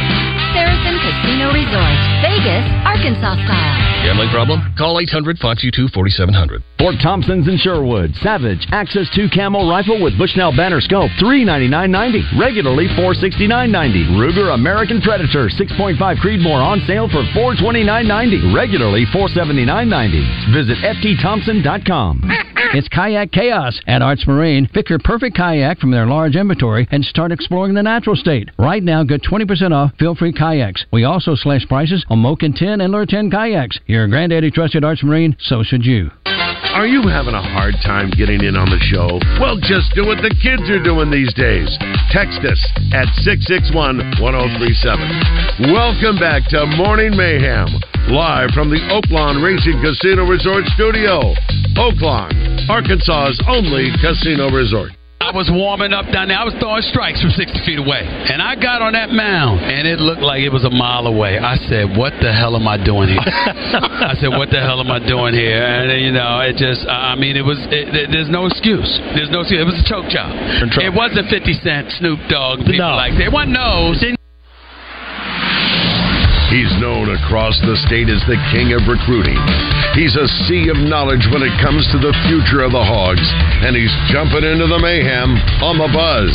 Saracen 0.52 0.95
Casino 1.16 1.48
Resort, 1.54 1.98
Vegas, 2.22 2.66
Arkansas 2.84 3.36
style. 3.46 3.86
Gambling 4.04 4.30
problem? 4.30 4.62
Call 4.78 5.00
800 5.00 5.40
522 5.40 5.88
4700. 5.90 6.62
Fort 6.78 6.96
Thompson's 7.02 7.48
in 7.48 7.58
Sherwood. 7.58 8.14
Savage 8.22 8.68
Axis 8.70 9.10
2 9.16 9.30
Camel 9.30 9.68
Rifle 9.68 10.04
with 10.04 10.18
Bushnell 10.20 10.52
Banner 10.56 10.82
Scope, 10.82 11.10
$399.90. 11.18 12.38
Regularly 12.40 12.88
$469.90. 13.00 14.20
Ruger 14.20 14.54
American 14.54 15.02
Predator 15.02 15.48
6.5 15.50 15.98
Creedmoor 15.98 16.62
on 16.62 16.84
sale 16.86 17.08
for 17.10 17.24
$429.90. 17.34 18.54
Regularly 18.54 19.06
$479.90. 19.06 20.54
Visit 20.54 20.78
ftthompson.com. 20.84 22.22
It's 22.74 22.90
Kayak 22.90 23.32
Chaos 23.32 23.80
at 23.88 24.02
Arts 24.02 24.28
Marine. 24.28 24.68
Pick 24.68 24.90
your 24.90 25.00
perfect 25.00 25.38
kayak 25.38 25.80
from 25.80 25.92
their 25.92 26.06
large 26.06 26.36
inventory 26.36 26.88
and 26.92 27.06
start 27.06 27.32
exploring 27.32 27.74
the 27.74 27.82
natural 27.82 28.16
state. 28.16 28.50
Right 28.60 28.84
now, 28.84 29.04
get 29.04 29.24
20% 29.24 29.72
off 29.72 29.94
Feelfree 29.98 30.38
kayaks. 30.38 30.86
We 30.92 31.05
also 31.06 31.36
slash 31.36 31.66
prices 31.68 32.06
on 32.10 32.20
Moken 32.20 32.54
10 32.56 32.82
and 32.82 32.92
Lure 32.92 33.06
10 33.06 33.32
kayaks. 33.32 33.80
Your 33.86 34.08
granddaddy 34.08 34.52
trusted 34.52 34.84
Arts 34.84 35.04
Marine, 35.04 35.36
so 35.40 35.64
should 35.64 35.86
you. 35.86 36.12
Are 36.76 36.86
you 36.86 37.08
having 37.08 37.34
a 37.34 37.42
hard 37.42 37.76
time 37.80 38.12
getting 38.12 38.44
in 38.44 38.60
on 38.60 38.68
the 38.68 38.82
show? 38.92 39.16
Well, 39.40 39.56
just 39.64 39.96
do 39.96 40.04
what 40.04 40.20
the 40.20 40.36
kids 40.44 40.68
are 40.68 40.84
doing 40.84 41.08
these 41.08 41.32
days. 41.32 41.72
Text 42.12 42.44
us 42.44 42.60
at 42.92 43.08
661 43.24 44.20
1037. 44.20 45.72
Welcome 45.72 46.20
back 46.20 46.44
to 46.52 46.68
Morning 46.76 47.16
Mayhem, 47.16 47.72
live 48.12 48.52
from 48.52 48.68
the 48.68 48.84
Oaklawn 48.92 49.40
Racing 49.40 49.80
Casino 49.80 50.28
Resort 50.28 50.68
Studio. 50.76 51.32
Oaklawn, 51.80 52.36
Arkansas's 52.68 53.40
only 53.48 53.96
casino 54.04 54.52
resort. 54.52 54.92
I 55.26 55.34
was 55.34 55.50
warming 55.50 55.90
up 55.90 56.06
down 56.14 56.30
there. 56.30 56.38
I 56.38 56.46
was 56.46 56.54
throwing 56.62 56.86
strikes 56.86 57.18
from 57.18 57.34
60 57.34 57.66
feet 57.66 57.82
away. 57.82 58.06
And 58.06 58.46
I 58.46 58.54
got 58.54 58.86
on 58.86 58.94
that 58.94 59.10
mound, 59.10 59.66
and 59.66 59.90
it 59.90 59.98
looked 59.98 60.22
like 60.22 60.46
it 60.46 60.54
was 60.54 60.62
a 60.62 60.70
mile 60.70 61.10
away. 61.10 61.42
I 61.42 61.58
said, 61.66 61.98
What 61.98 62.14
the 62.22 62.30
hell 62.30 62.54
am 62.54 62.70
I 62.70 62.78
doing 62.78 63.10
here? 63.10 63.26
I 63.26 64.14
said, 64.22 64.30
What 64.38 64.54
the 64.54 64.62
hell 64.62 64.78
am 64.78 64.94
I 64.94 65.02
doing 65.02 65.34
here? 65.34 65.66
And, 65.66 65.90
you 65.98 66.14
know, 66.14 66.46
it 66.46 66.62
just, 66.62 66.86
I 66.86 67.18
mean, 67.18 67.34
it 67.34 67.42
was, 67.42 67.58
it, 67.74 67.90
there's 68.14 68.30
no 68.30 68.46
excuse. 68.46 68.86
There's 69.18 69.34
no 69.34 69.42
excuse. 69.42 69.66
It 69.66 69.70
was 69.70 69.82
a 69.82 69.88
choke 69.90 70.14
job. 70.14 70.30
It 70.86 70.94
wasn't 70.94 71.26
50 71.26 71.58
Cent, 71.58 71.90
Snoop 71.98 72.22
Dogg, 72.30 72.62
people 72.62 72.86
like 72.94 73.18
that. 73.18 73.26
It 73.26 73.34
wasn't 73.34 73.58
those. 73.58 73.98
He's 76.54 76.70
known 76.78 77.10
across 77.10 77.58
the 77.66 77.74
state 77.90 78.06
as 78.06 78.22
the 78.30 78.38
king 78.54 78.78
of 78.78 78.86
recruiting. 78.86 79.38
He's 79.98 80.14
a 80.14 80.30
sea 80.46 80.70
of 80.70 80.78
knowledge 80.78 81.26
when 81.34 81.42
it 81.42 81.52
comes 81.58 81.84
to 81.90 81.98
the 81.98 82.14
future 82.30 82.62
of 82.62 82.70
the 82.72 82.86
Hogs, 82.86 83.26
and 83.66 83.74
he's 83.74 83.92
jumping 84.14 84.46
into 84.46 84.70
the 84.70 84.78
mayhem 84.78 85.34
on 85.66 85.82
the 85.82 85.90
buzz. 85.90 86.32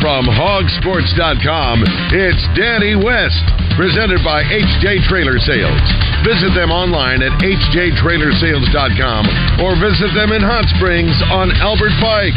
From 0.00 0.24
hogsports.com, 0.24 1.84
it's 2.16 2.44
Danny 2.56 2.96
West, 2.96 3.44
presented 3.76 4.24
by 4.24 4.40
HJ 4.48 5.04
Trailer 5.04 5.36
Sales. 5.44 5.84
Visit 6.24 6.56
them 6.56 6.72
online 6.72 7.20
at 7.20 7.36
hjtrailersales.com 7.44 9.22
or 9.60 9.76
visit 9.76 10.10
them 10.16 10.32
in 10.32 10.40
Hot 10.40 10.64
Springs 10.76 11.14
on 11.28 11.52
Albert 11.60 11.92
Pike. 12.00 12.36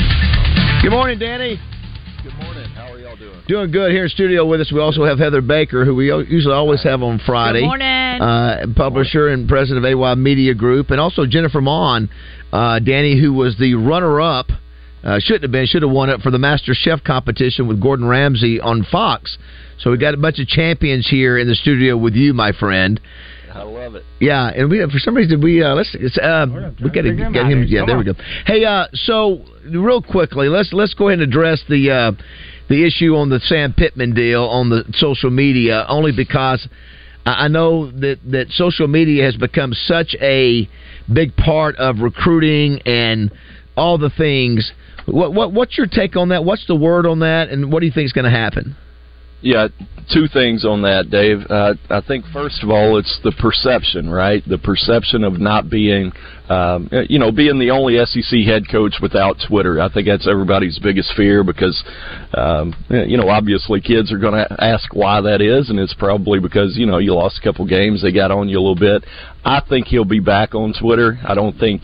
Good 0.83 0.91
morning, 0.91 1.17
Danny. 1.17 1.55
Doing 3.45 3.71
good 3.71 3.91
here 3.91 4.03
in 4.05 4.09
studio 4.09 4.45
with 4.45 4.61
us. 4.61 4.71
We 4.71 4.79
also 4.79 5.03
have 5.03 5.19
Heather 5.19 5.41
Baker, 5.41 5.83
who 5.83 5.95
we 5.95 6.05
usually 6.05 6.53
always 6.53 6.81
have 6.83 7.03
on 7.03 7.19
Friday. 7.25 7.59
Good 7.59 7.67
morning. 7.67 8.21
Uh, 8.21 8.65
publisher 8.73 9.27
and 9.27 9.49
president 9.49 9.85
of 9.85 9.99
AY 9.99 10.15
Media 10.15 10.53
Group, 10.53 10.91
and 10.91 10.99
also 10.99 11.25
Jennifer 11.25 11.59
Maune, 11.59 12.07
uh, 12.53 12.79
Danny, 12.79 13.19
who 13.19 13.33
was 13.33 13.57
the 13.57 13.75
runner-up. 13.75 14.47
Uh, 15.03 15.19
shouldn't 15.19 15.43
have 15.43 15.51
been, 15.51 15.65
should 15.65 15.81
have 15.81 15.91
won 15.91 16.09
it 16.09 16.21
for 16.21 16.31
the 16.31 16.37
Master 16.39 16.73
Chef 16.73 17.03
competition 17.03 17.67
with 17.67 17.81
Gordon 17.81 18.05
Ramsay 18.07 18.61
on 18.61 18.85
Fox. 18.89 19.37
So 19.79 19.91
we 19.91 19.97
got 19.97 20.13
a 20.13 20.17
bunch 20.17 20.39
of 20.39 20.47
champions 20.47 21.09
here 21.09 21.37
in 21.37 21.49
the 21.49 21.55
studio 21.55 21.97
with 21.97 22.13
you, 22.13 22.33
my 22.33 22.53
friend. 22.53 23.01
I 23.53 23.63
love 23.63 23.95
it. 23.95 24.03
Yeah, 24.21 24.47
and 24.55 24.69
we 24.69 24.79
for 24.89 24.99
some 24.99 25.15
reason 25.15 25.41
we 25.41 25.61
uh, 25.61 25.75
let's 25.75 25.93
it's, 25.93 26.17
uh, 26.17 26.47
we 26.81 26.89
got 26.89 27.01
to 27.01 27.13
bring 27.13 27.17
him 27.19 27.33
get 27.33 27.45
him. 27.45 27.65
Yeah, 27.67 27.81
Come 27.81 27.87
there 27.87 27.97
on. 27.97 28.05
we 28.05 28.13
go. 28.13 28.19
Hey, 28.45 28.63
uh, 28.63 28.85
so 28.93 29.43
real 29.65 30.01
quickly, 30.01 30.47
let's 30.47 30.71
let's 30.73 30.93
go 30.95 31.09
ahead 31.09 31.19
and 31.19 31.27
address 31.29 31.61
the 31.69 31.91
uh, 31.91 32.11
the 32.73 32.87
issue 32.87 33.15
on 33.15 33.29
the 33.29 33.39
Sam 33.39 33.71
Pittman 33.71 34.15
deal 34.15 34.45
on 34.45 34.69
the 34.71 34.83
social 34.93 35.29
media, 35.29 35.85
only 35.87 36.11
because 36.11 36.67
I 37.23 37.47
know 37.47 37.91
that 37.91 38.17
that 38.31 38.49
social 38.49 38.87
media 38.87 39.25
has 39.25 39.35
become 39.35 39.73
such 39.73 40.15
a 40.19 40.67
big 41.11 41.35
part 41.35 41.75
of 41.75 41.99
recruiting 41.99 42.81
and 42.87 43.31
all 43.77 43.99
the 43.99 44.09
things. 44.09 44.71
What 45.05 45.33
what 45.33 45.53
what's 45.53 45.77
your 45.77 45.85
take 45.85 46.15
on 46.15 46.29
that? 46.29 46.43
What's 46.43 46.65
the 46.65 46.75
word 46.75 47.05
on 47.05 47.19
that, 47.19 47.49
and 47.49 47.71
what 47.71 47.81
do 47.81 47.85
you 47.85 47.91
think 47.91 48.05
is 48.05 48.13
going 48.13 48.25
to 48.25 48.31
happen? 48.31 48.75
Yeah, 49.41 49.67
two 50.11 50.27
things 50.27 50.65
on 50.65 50.81
that, 50.81 51.11
Dave. 51.11 51.45
Uh, 51.49 51.75
I 51.91 52.01
think 52.01 52.25
first 52.33 52.63
of 52.63 52.71
all, 52.71 52.97
it's 52.97 53.19
the 53.23 53.33
perception, 53.33 54.09
right? 54.09 54.41
The 54.47 54.57
perception 54.57 55.23
of 55.23 55.39
not 55.39 55.69
being, 55.69 56.11
um, 56.49 56.89
you 57.09 57.19
know, 57.19 57.31
being 57.31 57.57
the 57.59 57.71
only 57.71 57.97
SEC 58.05 58.39
head 58.45 58.63
coach 58.69 58.95
without 59.01 59.37
Twitter. 59.47 59.79
I 59.79 59.91
think 59.91 60.07
that's 60.07 60.27
everybody's 60.27 60.77
biggest 60.79 61.13
fear 61.15 61.43
because, 61.43 61.81
um, 62.33 62.73
you 62.89 63.17
know, 63.17 63.29
obviously 63.29 63.79
kids 63.79 64.11
are 64.11 64.17
going 64.17 64.33
to 64.33 64.63
ask 64.63 64.93
why 64.93 65.21
that 65.21 65.41
is, 65.41 65.69
and 65.69 65.79
it's 65.79 65.93
probably 65.93 66.39
because 66.39 66.77
you 66.77 66.85
know 66.85 66.97
you 66.97 67.13
lost 67.13 67.39
a 67.39 67.43
couple 67.43 67.65
games, 67.65 68.01
they 68.01 68.11
got 68.11 68.31
on 68.31 68.49
you 68.49 68.57
a 68.57 68.59
little 68.59 68.75
bit. 68.75 69.05
I 69.45 69.61
think 69.67 69.87
he'll 69.87 70.05
be 70.05 70.21
back 70.21 70.55
on 70.55 70.73
Twitter. 70.79 71.19
I 71.25 71.35
don't 71.35 71.57
think 71.59 71.81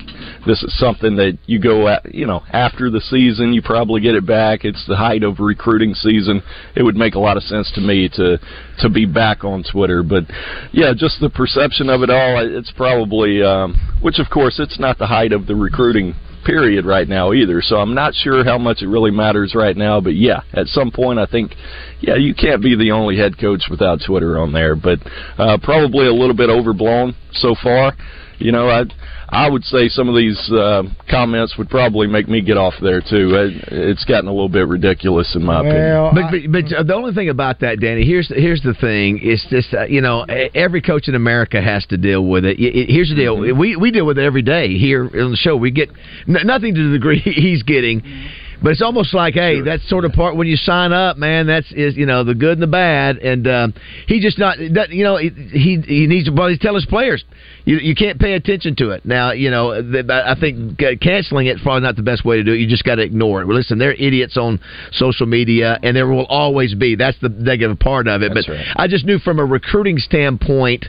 this 0.48 0.64
is 0.64 0.78
something 0.80 1.18
that 1.18 1.38
you 1.46 1.60
go 1.60 1.90
at, 1.90 2.14
you 2.14 2.26
know, 2.26 2.42
after 2.54 2.90
the 2.90 3.02
season, 3.02 3.52
you 3.52 3.62
probably 3.62 4.00
get 4.00 4.16
it 4.16 4.26
back. 4.26 4.64
It's 4.64 4.86
the 4.88 4.96
height 4.96 5.24
of 5.24 5.40
recruiting 5.40 5.94
season. 5.94 6.42
It 6.76 6.84
would 6.84 6.96
make 6.96 7.16
a 7.16 7.20
lot 7.20 7.36
of 7.36 7.44
sense 7.44 7.70
to 7.76 7.82
me 7.82 8.10
to 8.16 8.40
to 8.80 8.90
be 8.90 9.06
back 9.06 9.44
on 9.44 9.64
Twitter, 9.70 10.04
but 10.04 10.24
yeah, 10.72 10.94
just 10.96 11.20
the 11.20 11.30
perception 11.30 11.90
of 11.90 12.02
it 12.02 12.10
all, 12.10 12.40
it's 12.40 12.72
probably 12.72 13.44
um 13.44 13.76
which 14.02 14.20
of 14.20 14.30
course 14.30 14.60
it's 14.60 14.80
not 14.80 14.98
the 14.98 15.08
height 15.08 15.32
of 15.32 15.48
the 15.48 15.56
recruiting 15.56 16.16
period 16.46 16.86
right 16.86 17.08
now 17.08 17.34
either. 17.34 17.62
So 17.62 17.76
I'm 17.76 17.94
not 17.94 18.14
sure 18.14 18.44
how 18.44 18.58
much 18.58 18.82
it 18.82 18.88
really 18.88 19.12
matters 19.12 19.54
right 19.56 19.76
now, 19.76 20.00
but 20.00 20.16
yeah, 20.16 20.42
at 20.54 20.68
some 20.68 20.90
point 20.90 21.20
I 21.20 21.26
think 21.26 21.52
yeah, 22.00 22.16
you 22.16 22.34
can't 22.34 22.62
be 22.62 22.76
the 22.76 22.92
only 22.92 23.18
head 23.18 23.38
coach 23.38 23.64
without 23.70 24.00
Twitter 24.06 24.40
on 24.40 24.54
there, 24.54 24.76
but 24.76 25.00
uh 25.38 25.58
probably 25.62 26.08
a 26.08 26.14
little 26.14 26.36
bit 26.36 26.50
overblown 26.50 27.16
so 27.34 27.56
far. 27.62 27.94
You 28.40 28.52
know, 28.52 28.70
I 28.70 28.84
I 29.30 29.50
would 29.50 29.64
say 29.66 29.90
some 29.90 30.08
of 30.10 30.16
these 30.16 30.40
uh, 30.52 30.84
comments 31.10 31.58
would 31.58 31.70
probably 31.70 32.08
make 32.08 32.28
me 32.28 32.42
get 32.42 32.58
off 32.58 32.74
there 32.82 33.02
too. 33.02 33.36
It, 33.36 33.64
it's 33.72 34.06
gotten 34.06 34.28
a 34.28 34.32
little 34.32 34.50
bit 34.50 34.68
ridiculous 34.68 35.36
in 35.36 35.44
my 35.46 35.60
opinion. 35.60 35.86
but, 36.14 36.32
but, 36.52 36.52
but 36.70 36.78
uh, 36.78 36.84
the 36.84 36.96
only 36.96 37.14
thing 37.14 37.30
about 37.30 37.60
that, 37.60 37.80
Danny, 37.80 38.06
here's 38.06 38.30
here's 38.30 38.62
the 38.62 38.74
thing: 38.76 39.20
it's 39.22 39.46
just 39.50 39.74
uh, 39.74 39.84
you 39.86 40.02
know 40.02 40.26
e- 40.30 40.50
every 40.56 40.82
coach 40.82 41.08
in 41.10 41.16
America 41.16 41.62
has 41.62 41.86
to 41.88 41.98
deal 41.98 42.26
with 42.26 42.46
it. 42.46 42.58
Y- 42.60 42.72
y- 42.74 42.86
Here's 42.88 43.10
the 43.10 43.16
deal: 43.16 43.38
we 43.38 43.76
we 43.76 43.92
deal 43.92 44.06
with 44.06 44.18
it 44.18 44.24
every 44.24 44.42
day 44.42 44.78
here 44.78 45.04
on 45.04 45.32
the 45.32 45.38
show. 45.38 45.56
We 45.58 45.72
get 45.72 45.90
n- 46.28 46.38
nothing 46.46 46.74
to 46.76 46.88
the 46.92 46.98
degree 46.98 47.20
he's 47.24 47.64
getting. 47.64 48.02
But 48.62 48.72
it's 48.72 48.82
almost 48.82 49.14
like, 49.14 49.36
hey, 49.36 49.62
that's 49.62 49.88
sort 49.90 50.06
of 50.06 50.12
part 50.12 50.36
when 50.36 50.48
you 50.48 50.58
sign 50.58 50.92
up, 50.92 51.18
man. 51.18 51.48
That's 51.48 51.72
is 51.72 51.96
you 51.96 52.06
know 52.06 52.24
the 52.24 52.36
good 52.36 52.54
and 52.54 52.62
the 52.62 52.68
bad, 52.68 53.18
and 53.18 53.48
um, 53.48 53.74
he 54.08 54.20
just 54.20 54.38
not, 54.38 54.60
you 54.60 55.04
know, 55.04 55.18
he 55.18 55.30
he 55.30 56.08
needs 56.08 56.26
to 56.26 56.32
well, 56.32 56.50
he 56.50 56.58
tell 56.58 56.76
his 56.76 56.86
players, 56.86 57.24
you 57.64 57.78
you 57.78 57.96
can't 57.96 58.20
pay 58.20 58.34
attention 58.34 58.76
to 58.78 58.92
it. 58.92 59.06
Now, 59.06 59.32
you 59.32 59.50
know, 59.50 59.82
th- 59.82 60.06
I 60.10 60.36
think 60.40 60.78
canceling 61.02 61.48
it's 61.48 61.62
probably 61.62 61.82
not 61.82 61.96
the 61.96 62.04
best 62.04 62.26
way 62.26 62.38
to 62.38 62.44
do 62.44 62.52
it. 62.52 62.58
You 62.58 62.68
just 62.68 62.84
got 62.84 62.96
to 62.96 63.02
ignore 63.02 63.42
it. 63.42 63.46
Well, 63.46 63.56
listen, 63.56 63.80
they're 63.80 63.94
idiots 63.94 64.38
on 64.38 64.60
social 64.92 65.26
media, 65.26 65.80
and 65.82 65.96
there 65.96 66.08
will 66.08 66.26
always 66.26 66.76
be. 66.76 66.96
That's 66.96 67.18
the 67.22 67.30
negative 67.30 67.80
part 67.80 68.08
of 68.08 68.22
it. 68.22 68.32
That's 68.34 68.48
but 68.48 68.54
right. 68.54 68.66
I 68.76 68.88
just 68.88 69.06
knew 69.06 69.20
from 69.20 69.40
a 69.40 69.46
recruiting 69.46 69.98
standpoint. 70.00 70.86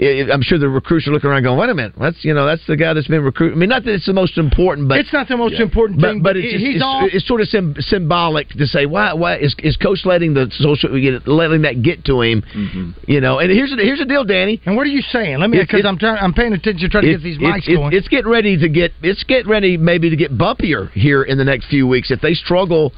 I- 0.00 0.28
I'm 0.32 0.42
sure 0.42 0.58
the 0.58 0.68
recruits 0.68 1.06
are 1.06 1.10
looking 1.12 1.28
around 1.30 1.42
going, 1.42 1.58
"Wait 1.58 1.68
a 1.70 1.74
minute, 1.74 1.92
that's 2.00 2.24
you 2.24 2.32
know 2.34 2.46
that's 2.46 2.64
the 2.66 2.76
guy 2.76 2.92
that's 2.94 3.06
been 3.08 3.22
recruited." 3.22 3.56
I 3.56 3.60
mean, 3.60 3.68
not 3.68 3.84
that 3.84 3.92
it's 3.94 4.06
the 4.06 4.12
most 4.12 4.38
important, 4.38 4.88
but 4.88 4.98
It's 4.98 5.12
not 5.12 5.28
the 5.28 5.36
most 5.36 5.54
Yeah. 5.54 5.62
important 5.62 6.00
thing, 6.00 6.20
but 6.22 6.30
but 6.34 6.36
it's, 6.38 6.52
just, 6.52 6.64
he's 6.64 6.74
it's, 6.76 6.84
all- 6.84 7.08
it's 7.12 7.26
sort 7.26 7.40
of 7.40 7.48
sym- 7.48 7.74
symbolic 7.80 8.48
to 8.50 8.66
say 8.66 8.86
why 8.86 9.12
why 9.12 9.36
is, 9.36 9.54
is 9.62 9.76
coach 9.76 10.04
letting 10.04 10.34
the 10.34 10.48
social 10.52 10.90
letting 11.26 11.62
that 11.62 11.82
get 11.82 12.04
to 12.06 12.20
him? 12.22 12.42
Mm-hmm. 12.54 12.90
You 13.06 13.20
know 13.20 13.38
and 13.38 13.50
here's 13.50 13.70
the, 13.70 13.82
here's 13.82 13.98
the 13.98 14.04
deal 14.06 14.24
danny. 14.24 14.60
And 14.66 14.76
what 14.76 14.86
are 14.86 14.90
you 14.90 15.02
saying? 15.02 15.38
Let 15.38 15.50
me 15.50 15.58
because 15.58 15.84
I'm 15.84 15.98
trying 15.98 16.18
I'm 16.20 16.32
paying 16.34 16.52
attention 16.52 16.88
trying 16.90 17.04
to 17.04 17.10
get 17.12 17.22
these 17.22 17.38
mics 17.38 17.68
it- 17.68 17.76
going. 17.76 17.92
it's 17.92 18.08
getting 18.08 18.30
ready 18.30 18.56
to 18.58 18.68
get 18.68 18.92
it's 19.02 19.22
getting 19.24 19.50
ready 19.50 19.76
maybe 19.76 20.10
to 20.10 20.16
get 20.16 20.36
bumpier 20.36 20.90
here 20.92 21.22
in 21.22 21.38
the 21.38 21.44
next 21.44 21.66
few 21.66 21.86
weeks. 21.86 22.10
If 22.10 22.20
they 22.20 22.34
struggle 22.34 22.92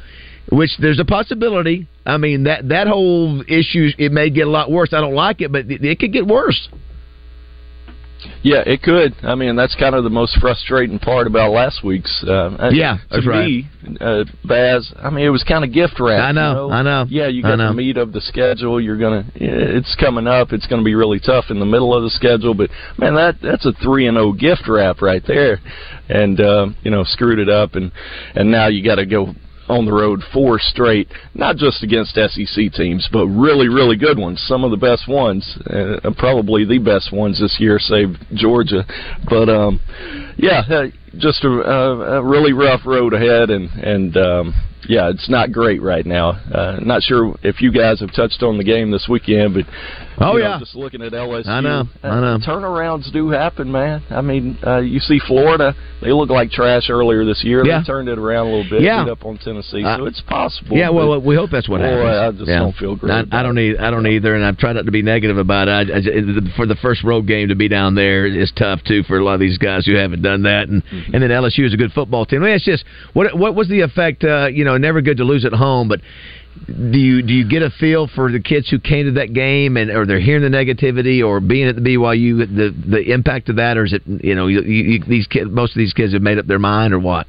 which 0.51 0.77
there's 0.79 0.99
a 0.99 1.05
possibility 1.05 1.87
i 2.05 2.17
mean 2.17 2.43
that 2.45 2.69
that 2.69 2.89
whole 2.89 3.43
issue 3.47 3.89
it 3.97 4.11
may 4.11 4.29
get 4.29 4.49
a 4.49 4.51
lot 4.51 4.71
worse. 4.71 4.93
I 4.93 5.01
don't 5.01 5.15
like 5.15 5.41
it 5.41 5.53
but 5.53 5.71
it, 5.71 5.85
it 5.85 6.01
could 6.01 6.13
get 6.13 6.27
worse 6.27 6.69
Yeah, 8.43 8.63
it 8.67 8.83
could. 8.83 9.15
I 9.23 9.35
mean, 9.35 9.57
that's 9.57 9.75
kind 9.77 9.95
of 9.95 10.05
the 10.05 10.11
most 10.11 10.39
frustrating 10.41 10.99
part 10.99 11.27
about 11.27 11.53
last 11.53 11.85
week's. 11.85 12.25
Uh, 12.27 12.57
uh, 12.59 12.71
Yeah, 12.73 12.99
to 13.11 13.21
that's 13.21 13.27
me, 13.27 13.69
uh, 14.01 14.25
Baz. 14.45 14.93
I 14.99 15.11
mean, 15.11 15.25
it 15.25 15.31
was 15.31 15.45
kind 15.45 15.65
of 15.65 15.73
gift 15.73 16.01
wrapped. 16.01 16.23
I 16.23 16.33
know, 16.33 16.69
you 16.69 16.73
I 16.73 16.83
know, 16.83 17.07
Yeah, 17.09 17.29
you 17.29 17.43
got 17.43 17.57
the 17.57 17.73
meat 17.73 17.97
of 17.97 18.13
the 18.13 18.21
schedule. 18.21 18.81
You're 18.81 18.99
gonna. 18.99 19.25
It's 19.35 19.95
coming 19.97 20.27
up. 20.27 20.53
It's 20.53 20.67
gonna 20.67 20.83
be 20.83 20.95
really 20.95 21.21
tough 21.21 21.47
in 21.51 21.59
the 21.59 21.67
middle 21.67 21.95
of 21.95 22.03
the 22.03 22.11
schedule. 22.11 22.55
But 22.55 22.71
man, 22.99 23.15
that 23.15 23.37
that's 23.43 23.67
a 23.67 23.73
three 23.83 24.07
and 24.07 24.17
zero 24.17 24.33
gift 24.33 24.69
wrap 24.69 25.03
right 25.03 25.23
there, 25.27 25.61
and 26.09 26.41
uh, 26.41 26.67
you 26.83 26.91
know 26.91 27.05
screwed 27.05 27.39
it 27.39 27.49
up, 27.49 27.75
and 27.75 27.93
and 28.35 28.51
now 28.51 28.69
you 28.69 28.85
got 28.85 28.97
to 28.97 29.07
go 29.07 29.35
on 29.73 29.85
the 29.85 29.93
road 29.93 30.21
four 30.33 30.59
straight, 30.59 31.09
not 31.35 31.57
just 31.57 31.83
against 31.83 32.15
SEC 32.15 32.73
teams, 32.73 33.09
but 33.13 33.27
really, 33.27 33.69
really 33.69 33.97
good 33.97 34.19
ones. 34.19 34.43
Some 34.47 34.65
of 34.65 34.71
the 34.71 34.77
best 34.77 35.09
ones, 35.09 35.59
uh, 35.67 36.11
probably 36.17 36.65
the 36.65 36.79
best 36.79 37.13
ones 37.13 37.41
this 37.41 37.57
year, 37.59 37.79
save 37.79 38.17
Georgia. 38.35 38.85
But 39.29 39.49
um, 39.49 39.81
yeah, 40.37 40.63
just 41.19 41.45
a, 41.45 41.49
a, 41.49 42.19
a 42.19 42.23
really 42.23 42.53
rough 42.53 42.87
road 42.87 43.15
ahead, 43.15 43.51
and 43.51 43.71
and 43.71 44.17
um, 44.17 44.55
yeah, 44.89 45.11
it's 45.11 45.29
not 45.29 45.53
great 45.53 45.81
right 45.83 46.05
now. 46.05 46.31
Uh, 46.53 46.79
not 46.83 47.03
sure 47.03 47.35
if 47.43 47.61
you 47.61 47.71
guys 47.73 48.01
have 48.01 48.13
touched 48.15 48.43
on 48.43 48.59
the 48.59 48.65
game 48.65 48.91
this 48.91 49.07
weekend, 49.09 49.55
but 49.55 49.65
Oh, 50.19 50.37
you 50.37 50.43
know, 50.45 50.51
yeah. 50.51 50.59
just 50.61 50.75
looking 50.77 51.03
at 51.03 51.13
LSU, 51.13 51.49
I 51.49 51.61
know, 51.61 51.85
I 52.03 52.09
uh, 52.09 52.21
know. 52.21 52.39
turnarounds 52.47 53.11
do 53.13 53.31
happen, 53.31 53.73
man. 53.73 54.03
I 54.11 54.21
mean, 54.21 54.59
uh, 54.65 54.77
you 54.79 55.01
see 55.01 55.19
Florida; 55.27 55.75
they 56.03 56.13
look 56.13 56.29
like 56.31 56.51
trash 56.51 56.91
earlier 56.91 57.25
this 57.25 57.43
year. 57.43 57.65
Yeah. 57.65 57.79
They 57.81 57.85
turned 57.87 58.09
it 58.09 58.19
around 58.19 58.47
a 58.49 58.51
little 58.51 58.71
bit, 58.71 58.83
Yeah. 58.83 59.05
up 59.05 59.25
on 59.25 59.39
Tennessee, 59.39 59.83
Uh, 59.83 59.97
so 59.97 60.05
it's 60.05 60.21
possible. 60.21 60.77
Yeah, 60.77 60.91
well, 60.91 61.19
we 61.21 61.35
hope 61.35 61.51
that's 61.51 61.69
what 61.69 61.81
boy, 61.81 61.87
happens. 61.87 62.19
I 62.19 62.31
just 62.39 62.49
Yeah. 62.51 62.59
don't 62.59 62.77
feel 62.77 62.95
great. 62.95 63.27
I, 63.33 63.41
I 63.41 63.43
don't 63.43 63.55
need. 63.55 63.79
I 63.79 63.91
don't 63.91 64.07
either, 64.07 64.35
and 64.35 64.45
I've 64.45 64.59
tried 64.59 64.75
not 64.75 64.85
to 64.85 64.93
be 64.93 65.03
negative 65.03 65.39
about 65.39 65.69
it. 65.69 65.91
I, 65.91 65.99
I, 65.99 66.57
for 66.57 66.67
the 66.67 66.77
first 66.77 67.03
road 67.03 67.27
game 67.27 67.49
to 67.49 67.55
be 67.57 67.69
down 67.69 67.95
there 67.95 68.27
is 68.27 68.53
tough 68.53 68.85
too 68.85 69.03
for 69.05 69.17
a 69.17 69.25
lot 69.25 69.35
of 69.35 69.41
these 69.41 69.59
guys 69.59 69.87
who 69.87 69.95
haven't 69.97 70.23
done 70.23 70.43
that, 70.43 70.69
and 70.69 70.83
Mm-hmm. 70.85 71.15
and 71.15 71.23
then 71.23 71.31
LSU 71.31 71.65
is 71.65 71.73
a 71.73 71.77
good 71.77 71.93
football 71.93 72.27
team. 72.27 72.43
I 72.43 72.47
mean, 72.47 72.55
it's 72.55 72.65
just 72.65 72.85
what 73.15 73.37
what 73.37 73.55
was 73.55 73.67
the 73.69 73.81
effect? 73.81 74.23
Uh, 74.25 74.49
you 74.53 74.65
know, 74.65 74.72
never 74.79 75.01
good 75.01 75.19
to 75.19 75.25
lose 75.25 75.45
at 75.45 75.53
home, 75.53 75.89
but. 75.89 76.01
Do 76.67 76.99
you 76.99 77.23
do 77.23 77.33
you 77.33 77.49
get 77.49 77.63
a 77.63 77.71
feel 77.71 78.09
for 78.15 78.31
the 78.31 78.39
kids 78.39 78.69
who 78.69 78.79
came 78.79 79.07
to 79.07 79.13
that 79.13 79.33
game 79.33 79.79
and 79.79 79.91
or 79.91 80.05
they're 80.05 80.21
hearing 80.21 80.43
the 80.43 80.55
negativity 80.55 81.27
or 81.27 81.41
being 81.41 81.67
at 81.67 81.77
the 81.77 81.81
BYU 81.81 82.41
the 82.41 82.75
the 82.91 83.11
impact 83.11 83.49
of 83.49 83.57
that 83.57 83.79
or 83.79 83.85
is 83.87 83.95
it 83.95 84.03
you 84.07 84.35
know 84.35 84.49
you, 84.49 84.61
you, 84.61 85.03
these 85.03 85.27
kids 85.27 85.51
most 85.51 85.71
of 85.71 85.79
these 85.79 85.95
kids 85.95 86.13
have 86.13 86.21
made 86.21 86.39
up 86.39 86.47
their 86.47 86.59
mind 86.59 86.93
or 86.93 86.99
what? 86.99 87.27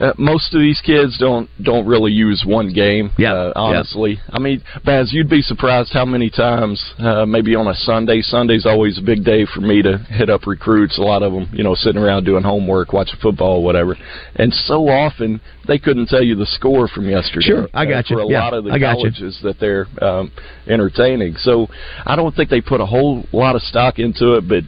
Uh, 0.00 0.12
most 0.16 0.54
of 0.54 0.60
these 0.60 0.80
kids 0.80 1.18
don't 1.18 1.48
don't 1.62 1.86
really 1.86 2.10
use 2.10 2.42
one 2.46 2.72
game. 2.72 3.10
Yeah, 3.18 3.34
uh, 3.34 3.52
honestly. 3.54 4.18
I 4.30 4.38
mean, 4.38 4.62
Baz, 4.84 5.12
you'd 5.12 5.28
be 5.28 5.42
surprised 5.42 5.92
how 5.92 6.06
many 6.06 6.30
times, 6.30 6.82
uh, 6.98 7.26
maybe 7.26 7.54
on 7.54 7.68
a 7.68 7.74
Sunday. 7.74 8.22
Sunday's 8.22 8.64
always 8.64 8.98
a 8.98 9.02
big 9.02 9.24
day 9.24 9.44
for 9.54 9.60
me 9.60 9.82
to 9.82 9.98
hit 10.08 10.30
up 10.30 10.46
recruits. 10.46 10.98
A 10.98 11.02
lot 11.02 11.22
of 11.22 11.32
them, 11.32 11.48
you 11.52 11.62
know, 11.62 11.74
sitting 11.74 12.00
around 12.00 12.24
doing 12.24 12.42
homework, 12.42 12.94
watching 12.94 13.18
football, 13.20 13.62
whatever. 13.62 13.96
And 14.36 14.52
so 14.54 14.88
often 14.88 15.40
they 15.68 15.78
couldn't 15.78 16.06
tell 16.06 16.22
you 16.22 16.34
the 16.34 16.46
score 16.46 16.88
from 16.88 17.08
yesterday. 17.08 17.46
Sure, 17.46 17.68
I 17.74 17.84
got 17.84 18.08
you. 18.08 18.16
For 18.16 18.22
a 18.22 18.26
Yeah, 18.28 18.44
lot 18.44 18.54
of 18.54 18.64
the 18.64 18.70
I 18.70 18.78
got 18.78 18.98
you. 18.98 19.10
colleges 19.10 19.38
that 19.42 19.60
they're 19.60 19.86
um, 20.02 20.32
entertaining. 20.66 21.36
So 21.36 21.66
I 22.06 22.16
don't 22.16 22.34
think 22.34 22.48
they 22.48 22.62
put 22.62 22.80
a 22.80 22.86
whole 22.86 23.24
lot 23.32 23.54
of 23.54 23.62
stock 23.62 23.98
into 23.98 24.34
it, 24.34 24.48
but 24.48 24.64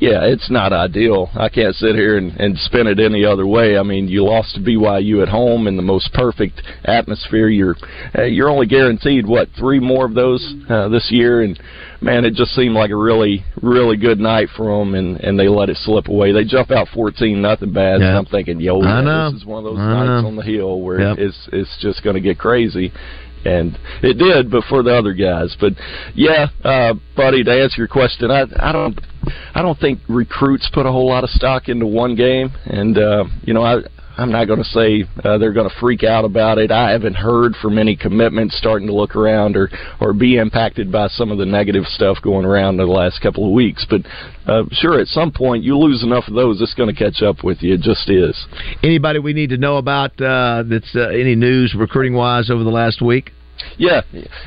yeah, 0.00 0.24
it's 0.24 0.50
not 0.50 0.72
ideal. 0.72 1.30
I 1.34 1.48
can't 1.48 1.74
sit 1.74 1.96
here 1.96 2.16
and, 2.18 2.38
and 2.38 2.56
spin 2.58 2.86
it 2.86 3.00
any 3.00 3.24
other 3.24 3.46
way. 3.46 3.76
I 3.76 3.82
mean, 3.82 4.08
you 4.08 4.24
lost 4.24 4.54
to 4.54 4.60
BYU 4.76 5.22
at 5.22 5.28
home 5.28 5.66
in 5.66 5.76
the 5.76 5.82
most 5.82 6.12
perfect 6.12 6.62
atmosphere. 6.84 7.48
You're 7.48 7.76
uh, 8.16 8.22
you're 8.22 8.50
only 8.50 8.66
guaranteed 8.66 9.26
what 9.26 9.48
three 9.58 9.80
more 9.80 10.04
of 10.06 10.14
those 10.14 10.42
uh, 10.68 10.88
this 10.88 11.08
year, 11.10 11.42
and 11.42 11.58
man, 12.00 12.24
it 12.24 12.34
just 12.34 12.54
seemed 12.54 12.74
like 12.74 12.90
a 12.90 12.96
really 12.96 13.44
really 13.62 13.96
good 13.96 14.18
night 14.20 14.48
for 14.56 14.78
them, 14.78 14.94
and 14.94 15.18
and 15.20 15.38
they 15.38 15.48
let 15.48 15.68
it 15.68 15.76
slip 15.78 16.08
away. 16.08 16.32
They 16.32 16.44
jump 16.44 16.70
out 16.70 16.88
fourteen 16.94 17.40
nothing 17.42 17.72
bad, 17.72 18.00
Yeah. 18.00 18.08
and 18.08 18.18
I'm 18.18 18.26
thinking, 18.26 18.60
yo, 18.60 18.80
man, 18.80 19.32
this 19.32 19.40
is 19.42 19.46
one 19.46 19.58
of 19.58 19.64
those 19.64 19.78
I 19.78 19.92
nights 19.92 20.22
know. 20.22 20.28
on 20.28 20.36
the 20.36 20.42
hill 20.42 20.80
where 20.80 21.00
Yep. 21.00 21.18
it's 21.18 21.48
it's 21.52 21.78
just 21.80 22.02
going 22.02 22.14
to 22.14 22.20
get 22.20 22.38
crazy 22.38 22.92
and 23.44 23.78
it 24.02 24.14
did, 24.18 24.50
but 24.50 24.64
for 24.64 24.82
the 24.82 24.92
other 24.92 25.12
guys. 25.12 25.56
But 25.60 25.74
yeah, 26.14 26.48
uh, 26.64 26.94
buddy, 27.16 27.44
to 27.44 27.50
answer 27.52 27.76
your 27.78 27.86
question, 27.88 28.28
I 28.30 28.44
I 28.58 28.72
don't 28.72 28.98
I 29.54 29.62
don't 29.62 29.78
think 29.78 30.00
recruits 30.08 30.68
put 30.72 30.84
a 30.86 30.90
whole 30.90 31.06
lot 31.08 31.22
of 31.22 31.30
stock 31.30 31.68
into 31.68 31.86
one 31.86 32.16
game, 32.16 32.50
and 32.64 32.98
uh, 32.98 33.24
you 33.44 33.54
know 33.54 33.62
I. 33.62 33.82
I'm 34.16 34.32
not 34.32 34.46
going 34.46 34.62
to 34.62 34.64
say 34.64 35.04
uh, 35.24 35.36
they're 35.38 35.52
going 35.52 35.68
to 35.68 35.76
freak 35.78 36.02
out 36.02 36.24
about 36.24 36.58
it. 36.58 36.70
I 36.70 36.90
haven't 36.90 37.14
heard 37.14 37.54
from 37.56 37.78
any 37.78 37.96
commitments 37.96 38.56
starting 38.56 38.88
to 38.88 38.94
look 38.94 39.14
around 39.14 39.56
or 39.56 39.68
or 40.00 40.12
be 40.12 40.38
impacted 40.38 40.90
by 40.90 41.08
some 41.08 41.30
of 41.30 41.38
the 41.38 41.44
negative 41.44 41.84
stuff 41.86 42.18
going 42.22 42.46
around 42.46 42.80
in 42.80 42.86
the 42.86 42.92
last 42.92 43.20
couple 43.20 43.46
of 43.46 43.52
weeks. 43.52 43.86
But 43.88 44.02
uh, 44.46 44.64
sure, 44.72 44.98
at 45.00 45.08
some 45.08 45.32
point 45.32 45.64
you 45.64 45.76
lose 45.76 46.02
enough 46.02 46.28
of 46.28 46.34
those, 46.34 46.60
it's 46.62 46.74
going 46.74 46.94
to 46.94 46.98
catch 46.98 47.22
up 47.22 47.44
with 47.44 47.58
you. 47.62 47.74
It 47.74 47.82
just 47.82 48.08
is. 48.08 48.46
Anybody 48.82 49.18
we 49.18 49.34
need 49.34 49.50
to 49.50 49.58
know 49.58 49.76
about 49.76 50.12
uh, 50.20 50.64
that's 50.66 50.94
uh, 50.94 51.08
any 51.08 51.34
news 51.34 51.74
recruiting 51.76 52.14
wise 52.14 52.50
over 52.50 52.64
the 52.64 52.70
last 52.70 53.02
week? 53.02 53.32
Yeah, 53.78 54.00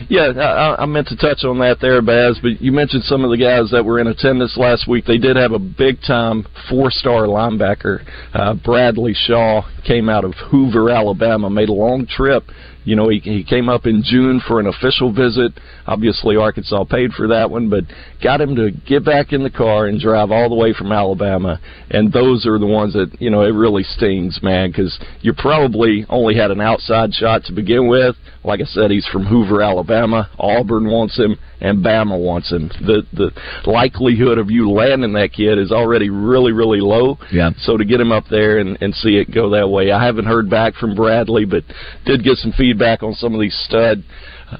yeah. 0.09 0.31
I, 0.37 0.83
I 0.83 0.85
meant 0.85 1.07
to 1.09 1.15
touch 1.15 1.43
on 1.43 1.59
that 1.59 1.77
there, 1.81 2.01
Baz. 2.01 2.39
But 2.41 2.61
you 2.61 2.71
mentioned 2.71 3.03
some 3.03 3.23
of 3.23 3.29
the 3.29 3.37
guys 3.37 3.69
that 3.71 3.83
were 3.83 3.99
in 3.99 4.07
attendance 4.07 4.57
last 4.57 4.87
week. 4.87 5.05
They 5.05 5.17
did 5.17 5.35
have 5.35 5.51
a 5.51 5.59
big 5.59 6.01
time 6.05 6.47
four 6.69 6.89
star 6.89 7.23
linebacker. 7.23 8.03
Uh, 8.33 8.55
Bradley 8.55 9.13
Shaw 9.13 9.61
came 9.85 10.09
out 10.09 10.25
of 10.25 10.33
Hoover, 10.49 10.89
Alabama. 10.89 11.49
Made 11.49 11.69
a 11.69 11.73
long 11.73 12.07
trip. 12.07 12.43
You 12.85 12.95
know, 12.95 13.09
he, 13.09 13.19
he 13.19 13.43
came 13.43 13.69
up 13.69 13.85
in 13.85 14.03
June 14.03 14.41
for 14.47 14.59
an 14.59 14.67
official 14.67 15.13
visit. 15.13 15.53
Obviously, 15.85 16.35
Arkansas 16.35 16.85
paid 16.85 17.11
for 17.11 17.27
that 17.27 17.49
one, 17.49 17.69
but 17.69 17.83
got 18.23 18.41
him 18.41 18.55
to 18.55 18.71
get 18.71 19.05
back 19.05 19.33
in 19.33 19.43
the 19.43 19.49
car 19.49 19.87
and 19.87 19.99
drive 19.99 20.31
all 20.31 20.49
the 20.49 20.55
way 20.55 20.73
from 20.73 20.91
Alabama. 20.91 21.59
And 21.89 22.11
those 22.11 22.45
are 22.45 22.57
the 22.57 22.65
ones 22.65 22.93
that 22.93 23.15
you 23.19 23.29
know 23.29 23.41
it 23.41 23.53
really 23.53 23.83
stings, 23.83 24.39
man, 24.41 24.71
because 24.71 24.97
you 25.21 25.33
probably 25.33 26.05
only 26.09 26.35
had 26.35 26.51
an 26.51 26.61
outside 26.61 27.13
shot 27.13 27.43
to 27.45 27.53
begin 27.53 27.87
with. 27.87 28.15
Like 28.43 28.61
I 28.61 28.65
said, 28.65 28.89
he's 28.89 29.07
from 29.07 29.25
Hoover, 29.25 29.61
Alabama. 29.61 30.29
Auburn 30.39 30.89
wants 30.89 31.17
him, 31.17 31.37
and 31.59 31.83
Bama 31.83 32.17
wants 32.17 32.51
him. 32.51 32.69
The 32.81 33.03
the 33.11 33.31
likelihood 33.69 34.37
of 34.37 34.49
you 34.49 34.71
landing 34.71 35.13
that 35.13 35.33
kid 35.33 35.57
is 35.57 35.71
already 35.71 36.09
really 36.09 36.53
really 36.53 36.79
low. 36.79 37.17
Yeah. 37.31 37.51
So 37.59 37.77
to 37.77 37.83
get 37.83 37.99
him 37.99 38.11
up 38.11 38.25
there 38.29 38.59
and, 38.59 38.77
and 38.81 38.95
see 38.95 39.17
it 39.17 39.33
go 39.33 39.49
that 39.51 39.69
way, 39.69 39.91
I 39.91 40.03
haven't 40.03 40.25
heard 40.25 40.49
back 40.49 40.75
from 40.75 40.95
Bradley, 40.95 41.45
but 41.45 41.63
did 42.05 42.23
get 42.23 42.37
some 42.37 42.53
feedback 42.53 42.68
on 43.03 43.13
some 43.13 43.33
of 43.33 43.41
these 43.41 43.57
stud 43.65 44.03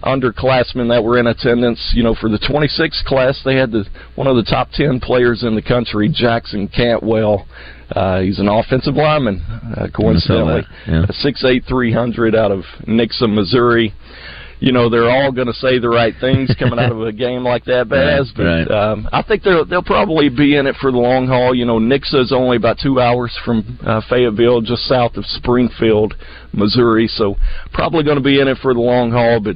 underclassmen 0.03 0.89
that 0.89 1.03
were 1.03 1.17
in 1.17 1.27
attendance. 1.27 1.91
You 1.95 2.03
know, 2.03 2.15
for 2.15 2.29
the 2.29 2.39
26 2.39 3.03
class, 3.05 3.39
they 3.43 3.55
had 3.55 3.71
the 3.71 3.85
one 4.15 4.27
of 4.27 4.35
the 4.35 4.43
top 4.43 4.69
10 4.71 4.99
players 4.99 5.43
in 5.43 5.55
the 5.55 5.61
country, 5.61 6.09
Jackson 6.09 6.67
Cantwell. 6.67 7.47
Uh, 7.91 8.21
he's 8.21 8.39
an 8.39 8.47
offensive 8.47 8.95
lineman, 8.95 9.41
uh, 9.75 9.87
coincidentally. 9.95 10.61
Yeah. 10.87 11.05
A 11.05 11.13
6'8", 11.13 11.67
300 11.67 12.35
out 12.35 12.51
of 12.51 12.61
Nixa, 12.87 13.31
Missouri. 13.31 13.93
You 14.59 14.73
know 14.73 14.89
they're 14.89 15.09
all 15.09 15.31
going 15.31 15.47
to 15.47 15.53
say 15.53 15.79
the 15.79 15.87
right 15.87 16.13
things 16.19 16.53
coming 16.59 16.79
out 16.79 16.91
of 16.91 17.01
a 17.01 17.11
game 17.13 17.43
like 17.43 17.63
that, 17.65 17.87
Baz. 17.87 18.31
Right, 18.37 18.67
but 18.67 18.75
um, 18.75 19.07
I 19.11 19.23
think 19.23 19.43
they'll 19.43 19.65
they'll 19.65 19.83
probably 19.83 20.29
be 20.29 20.57
in 20.57 20.67
it 20.67 20.75
for 20.81 20.91
the 20.91 20.97
long 20.97 21.27
haul. 21.27 21.55
You 21.55 21.65
know, 21.65 21.79
Nixa 21.79 22.21
is 22.21 22.33
only 22.33 22.57
about 22.57 22.77
two 22.81 22.99
hours 22.99 23.37
from 23.45 23.79
uh, 23.85 24.01
Fayetteville, 24.09 24.61
just 24.61 24.83
south 24.83 25.15
of 25.15 25.25
Springfield, 25.25 26.13
Missouri. 26.51 27.07
So 27.07 27.35
probably 27.71 28.03
going 28.03 28.17
to 28.17 28.23
be 28.23 28.41
in 28.41 28.47
it 28.47 28.57
for 28.61 28.73
the 28.73 28.81
long 28.81 29.11
haul. 29.11 29.39
But 29.39 29.55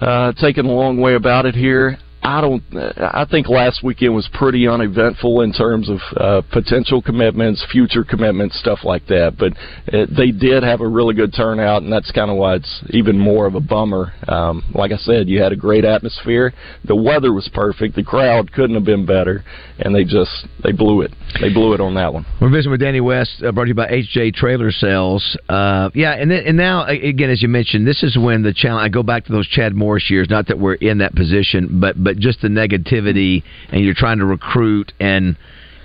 uh, 0.00 0.32
taking 0.40 0.66
a 0.66 0.72
long 0.72 1.00
way 1.00 1.14
about 1.14 1.46
it 1.46 1.54
here. 1.54 1.98
I 2.24 2.40
don't. 2.40 2.62
I 2.74 3.26
think 3.30 3.48
last 3.48 3.82
weekend 3.84 4.14
was 4.14 4.26
pretty 4.32 4.66
uneventful 4.66 5.42
in 5.42 5.52
terms 5.52 5.90
of 5.90 5.98
uh, 6.16 6.42
potential 6.50 7.02
commitments, 7.02 7.64
future 7.70 8.02
commitments, 8.02 8.58
stuff 8.58 8.78
like 8.82 9.06
that. 9.08 9.36
But 9.38 9.52
uh 9.94 10.06
they 10.16 10.30
did 10.30 10.62
have 10.62 10.80
a 10.80 10.88
really 10.88 11.14
good 11.14 11.34
turnout, 11.34 11.82
and 11.82 11.92
that's 11.92 12.10
kind 12.12 12.30
of 12.30 12.38
why 12.38 12.54
it's 12.54 12.84
even 12.90 13.18
more 13.18 13.46
of 13.46 13.54
a 13.54 13.60
bummer. 13.60 14.14
Um, 14.26 14.64
like 14.74 14.90
I 14.90 14.96
said, 14.96 15.28
you 15.28 15.42
had 15.42 15.52
a 15.52 15.56
great 15.56 15.84
atmosphere. 15.84 16.54
The 16.84 16.96
weather 16.96 17.32
was 17.32 17.48
perfect. 17.52 17.94
The 17.94 18.02
crowd 18.02 18.52
couldn't 18.52 18.74
have 18.74 18.84
been 18.84 19.04
better, 19.04 19.44
and 19.78 19.94
they 19.94 20.04
just 20.04 20.46
they 20.62 20.72
blew 20.72 21.02
it. 21.02 21.12
They 21.42 21.52
blew 21.52 21.74
it 21.74 21.80
on 21.80 21.94
that 21.96 22.14
one. 22.14 22.24
We're 22.40 22.48
visiting 22.48 22.70
with 22.70 22.80
Danny 22.80 23.02
West, 23.02 23.42
uh, 23.46 23.52
brought 23.52 23.64
to 23.64 23.68
you 23.68 23.74
by 23.74 23.88
HJ 23.88 24.34
Trailer 24.34 24.70
Sales. 24.72 25.36
Uh, 25.48 25.90
yeah, 25.94 26.12
and 26.12 26.30
then, 26.30 26.44
and 26.46 26.56
now 26.56 26.86
again, 26.86 27.28
as 27.28 27.42
you 27.42 27.48
mentioned, 27.48 27.86
this 27.86 28.02
is 28.02 28.16
when 28.16 28.42
the 28.42 28.54
challenge. 28.54 28.86
I 28.86 28.88
go 28.88 29.02
back 29.02 29.26
to 29.26 29.32
those 29.32 29.46
Chad 29.46 29.74
Morris 29.74 30.08
years. 30.08 30.28
Not 30.30 30.46
that 30.48 30.58
we're 30.58 30.74
in 30.74 30.98
that 30.98 31.14
position, 31.14 31.80
but 31.80 32.02
but 32.02 32.13
just 32.18 32.42
the 32.42 32.48
negativity, 32.48 33.42
and 33.70 33.84
you're 33.84 33.94
trying 33.94 34.18
to 34.18 34.26
recruit 34.26 34.92
and. 35.00 35.36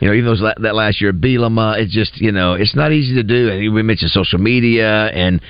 You 0.02 0.08
know, 0.08 0.14
even 0.14 0.28
those 0.28 0.40
la- 0.40 0.54
that 0.62 0.76
last 0.76 1.02
year, 1.02 1.12
Bielema, 1.12 1.78
it's 1.78 1.94
just 1.94 2.22
you 2.22 2.32
know, 2.32 2.54
it's 2.54 2.74
not 2.74 2.94
easy 2.94 3.16
to 3.16 3.24
do. 3.24 3.50
And 3.50 3.74
we 3.74 3.84
mentioned 3.84 4.12
social 4.12 4.40
media, 4.40 5.08
and 5.08 5.42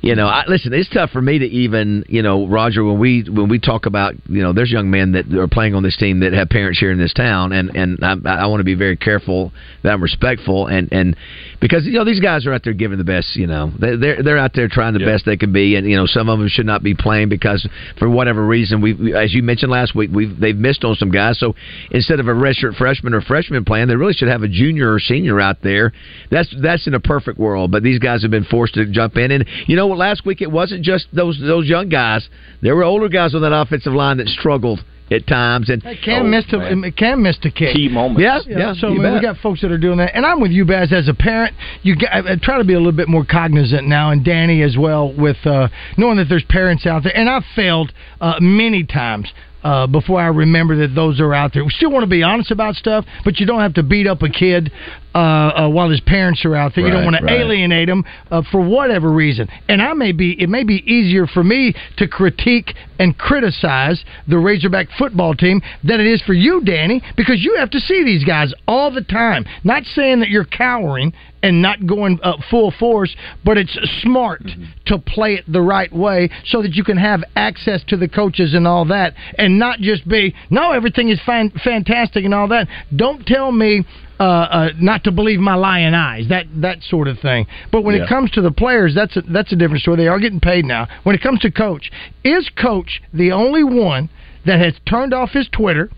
you 0.00 0.14
know, 0.14 0.28
I, 0.28 0.44
listen, 0.46 0.72
it's 0.72 0.88
tough 0.88 1.10
for 1.10 1.20
me 1.20 1.40
to 1.40 1.44
even 1.44 2.04
you 2.08 2.22
know, 2.22 2.46
Roger, 2.46 2.84
when 2.84 3.00
we 3.00 3.24
when 3.28 3.48
we 3.48 3.58
talk 3.58 3.86
about 3.86 4.14
you 4.28 4.42
know, 4.42 4.52
there's 4.52 4.70
young 4.70 4.90
men 4.90 5.12
that 5.12 5.32
are 5.34 5.48
playing 5.48 5.74
on 5.74 5.82
this 5.82 5.96
team 5.96 6.20
that 6.20 6.32
have 6.32 6.48
parents 6.48 6.78
here 6.78 6.92
in 6.92 6.98
this 6.98 7.12
town, 7.12 7.52
and 7.52 7.74
and 7.74 7.98
I, 8.02 8.42
I 8.42 8.46
want 8.46 8.60
to 8.60 8.64
be 8.64 8.74
very 8.74 8.96
careful 8.96 9.52
that 9.82 9.92
I'm 9.92 10.02
respectful, 10.02 10.68
and 10.68 10.88
and 10.92 11.16
because 11.60 11.84
you 11.84 11.92
know 11.92 12.04
these 12.04 12.20
guys 12.20 12.46
are 12.46 12.52
out 12.52 12.62
there 12.62 12.72
giving 12.72 12.98
the 12.98 13.04
best, 13.04 13.34
you 13.34 13.46
know, 13.46 13.72
they, 13.78 13.96
they're 13.96 14.22
they're 14.22 14.38
out 14.38 14.52
there 14.54 14.68
trying 14.68 14.92
the 14.94 15.00
best 15.00 15.24
they 15.24 15.36
can 15.36 15.52
be, 15.52 15.74
and 15.76 15.88
you 15.88 15.96
know, 15.96 16.06
some 16.06 16.28
of 16.28 16.38
them 16.38 16.48
should 16.48 16.66
not 16.66 16.82
be 16.82 16.94
playing 16.94 17.28
because 17.28 17.66
for 17.98 18.08
whatever 18.08 18.44
reason, 18.46 18.80
we 18.80 18.94
we- 18.94 19.14
as 19.14 19.34
you 19.34 19.42
mentioned 19.42 19.72
last 19.72 19.94
week, 19.94 20.10
we've 20.12 20.38
they've 20.38 20.56
missed 20.56 20.84
on 20.84 20.94
some 20.94 21.10
guys, 21.10 21.38
so 21.38 21.54
instead 21.90 22.20
of 22.20 22.28
a 22.28 22.32
redshirt 22.32 22.76
freshman 22.76 23.14
or 23.14 23.20
freshman 23.20 23.64
playing, 23.64 23.88
they 23.88 23.96
really 23.96 24.12
should 24.12 24.28
have 24.28 24.42
a 24.42 24.48
junior 24.48 24.92
or 24.92 25.00
senior 25.00 25.40
out 25.40 25.56
there. 25.62 25.92
That's 26.30 26.54
that's 26.62 26.86
in 26.86 26.94
a 26.94 27.00
perfect 27.00 27.38
world, 27.38 27.70
but 27.70 27.82
these 27.82 27.98
guys 27.98 28.22
have 28.22 28.30
been 28.30 28.44
forced 28.44 28.74
to 28.74 28.86
jump 28.86 29.16
in, 29.16 29.30
and 29.32 29.44
you 29.66 29.76
know 29.76 29.86
what? 29.88 29.98
Last 29.98 30.24
week 30.24 30.40
it 30.40 30.50
wasn't 30.50 30.84
just 30.84 31.06
those 31.12 31.38
those 31.40 31.66
young 31.66 31.88
guys; 31.88 32.28
there 32.62 32.76
were 32.76 32.84
older 32.84 33.08
guys 33.08 33.34
on 33.34 33.42
that 33.42 33.52
offensive 33.52 33.92
line 33.92 34.18
that 34.18 34.28
struggled 34.28 34.84
at 35.10 35.26
times, 35.26 35.70
and 35.70 35.82
Cam 36.04 36.30
missed 36.30 36.52
a 36.52 36.92
Cam 36.92 37.22
missed 37.22 37.44
a 37.44 37.50
kick. 37.50 37.74
Key 37.74 37.88
moments. 37.88 38.20
Yeah, 38.22 38.40
yeah, 38.46 38.74
So 38.74 38.88
I 38.88 38.90
mean, 38.90 39.14
we 39.14 39.20
got 39.20 39.36
folks 39.38 39.60
that 39.62 39.70
are 39.70 39.78
doing 39.78 39.98
that, 39.98 40.14
and 40.14 40.24
I'm 40.26 40.40
with 40.40 40.50
you, 40.50 40.64
Baz. 40.64 40.92
As 40.92 41.08
a 41.08 41.14
parent, 41.14 41.54
you 41.82 41.96
got, 41.96 42.12
I, 42.12 42.32
I 42.32 42.36
try 42.40 42.58
to 42.58 42.64
be 42.64 42.74
a 42.74 42.78
little 42.78 42.92
bit 42.92 43.08
more 43.08 43.24
cognizant 43.24 43.86
now, 43.86 44.10
and 44.10 44.24
Danny 44.24 44.62
as 44.62 44.76
well, 44.76 45.12
with 45.12 45.38
uh, 45.46 45.68
knowing 45.96 46.18
that 46.18 46.28
there's 46.28 46.44
parents 46.44 46.86
out 46.86 47.02
there, 47.04 47.16
and 47.16 47.28
I've 47.28 47.44
failed 47.56 47.92
uh, 48.20 48.34
many 48.40 48.84
times. 48.84 49.28
Uh, 49.60 49.88
before 49.88 50.20
I 50.20 50.28
remember 50.28 50.76
that 50.86 50.94
those 50.94 51.18
are 51.18 51.34
out 51.34 51.52
there, 51.52 51.64
we 51.64 51.70
still 51.70 51.90
want 51.90 52.04
to 52.04 52.08
be 52.08 52.22
honest 52.22 52.52
about 52.52 52.76
stuff, 52.76 53.04
but 53.24 53.40
you 53.40 53.44
don't 53.44 53.60
have 53.60 53.74
to 53.74 53.82
beat 53.82 54.06
up 54.06 54.22
a 54.22 54.28
kid 54.28 54.70
uh, 55.14 55.18
uh, 55.18 55.68
while 55.68 55.88
his 55.88 56.00
parents 56.00 56.44
are 56.44 56.54
out 56.54 56.72
there. 56.74 56.84
you 56.84 56.90
don't 56.90 57.04
Right, 57.04 57.22
want 57.22 57.26
to 57.26 57.32
alienate 57.32 57.88
him 57.88 58.04
uh, 58.30 58.42
for 58.52 58.60
whatever 58.60 59.10
reason. 59.10 59.48
And 59.68 59.80
I 59.82 59.94
may 59.94 60.12
be, 60.12 60.40
it 60.40 60.48
may 60.48 60.64
be 60.64 60.76
easier 60.90 61.26
for 61.26 61.42
me 61.42 61.74
to 61.96 62.06
critique 62.06 62.74
and 62.98 63.16
criticize 63.16 64.04
the 64.26 64.38
Razorback 64.38 64.88
football 64.98 65.34
team 65.34 65.62
than 65.82 66.00
it 66.00 66.06
is 66.06 66.20
for 66.22 66.34
you, 66.34 66.62
Danny, 66.64 67.02
because 67.16 67.42
you 67.42 67.56
have 67.56 67.70
to 67.70 67.80
see 67.80 68.04
these 68.04 68.24
guys 68.24 68.52
all 68.66 68.90
the 68.90 69.02
time. 69.02 69.44
Not 69.64 69.84
saying 69.84 70.20
that 70.20 70.28
you're 70.28 70.44
cowering 70.44 71.12
and 71.42 71.62
not 71.62 71.86
going 71.86 72.18
uh, 72.22 72.32
full 72.50 72.72
force, 72.78 73.14
but 73.44 73.56
it's 73.56 73.78
smart 74.02 74.42
to 74.86 74.98
play 74.98 75.34
it 75.34 75.44
the 75.50 75.60
right 75.60 75.92
way 75.92 76.28
so 76.46 76.60
that 76.62 76.74
you 76.74 76.82
can 76.84 76.96
have 76.96 77.22
access 77.36 77.82
to 77.88 77.96
the 77.96 78.08
coaches 78.08 78.54
and 78.54 78.66
all 78.66 78.84
that, 78.86 79.14
and 79.38 79.58
not 79.58 79.78
just 79.78 80.06
be 80.08 80.34
no, 80.50 80.72
everything 80.72 81.08
is 81.08 81.20
fan- 81.24 81.52
fantastic 81.64 82.24
and 82.24 82.34
all 82.34 82.48
that. 82.48 82.66
Don't 82.94 83.24
tell 83.24 83.52
me. 83.52 83.84
Uh, 84.20 84.24
uh, 84.24 84.68
not 84.80 85.04
to 85.04 85.12
believe 85.12 85.38
my 85.38 85.54
lying 85.54 85.94
eyes, 85.94 86.26
that 86.28 86.44
that 86.56 86.82
sort 86.82 87.06
of 87.06 87.20
thing. 87.20 87.46
But 87.70 87.82
when 87.82 87.94
Yeah. 87.94 88.02
it 88.02 88.08
comes 88.08 88.32
to 88.32 88.40
the 88.40 88.50
players, 88.50 88.92
that's 88.92 89.16
a, 89.16 89.20
that's 89.22 89.52
a 89.52 89.56
different 89.56 89.82
story. 89.82 89.96
They 89.98 90.08
are 90.08 90.18
getting 90.18 90.40
paid 90.40 90.64
now. 90.64 90.88
When 91.04 91.14
it 91.14 91.22
comes 91.22 91.38
to 91.40 91.52
coach, 91.52 91.92
is 92.24 92.48
coach 92.48 93.00
the 93.14 93.30
only 93.30 93.62
one 93.62 94.08
that 94.44 94.58
has 94.58 94.74
turned 94.86 95.14
off 95.14 95.30
his 95.30 95.48
Twitter, 95.52 95.88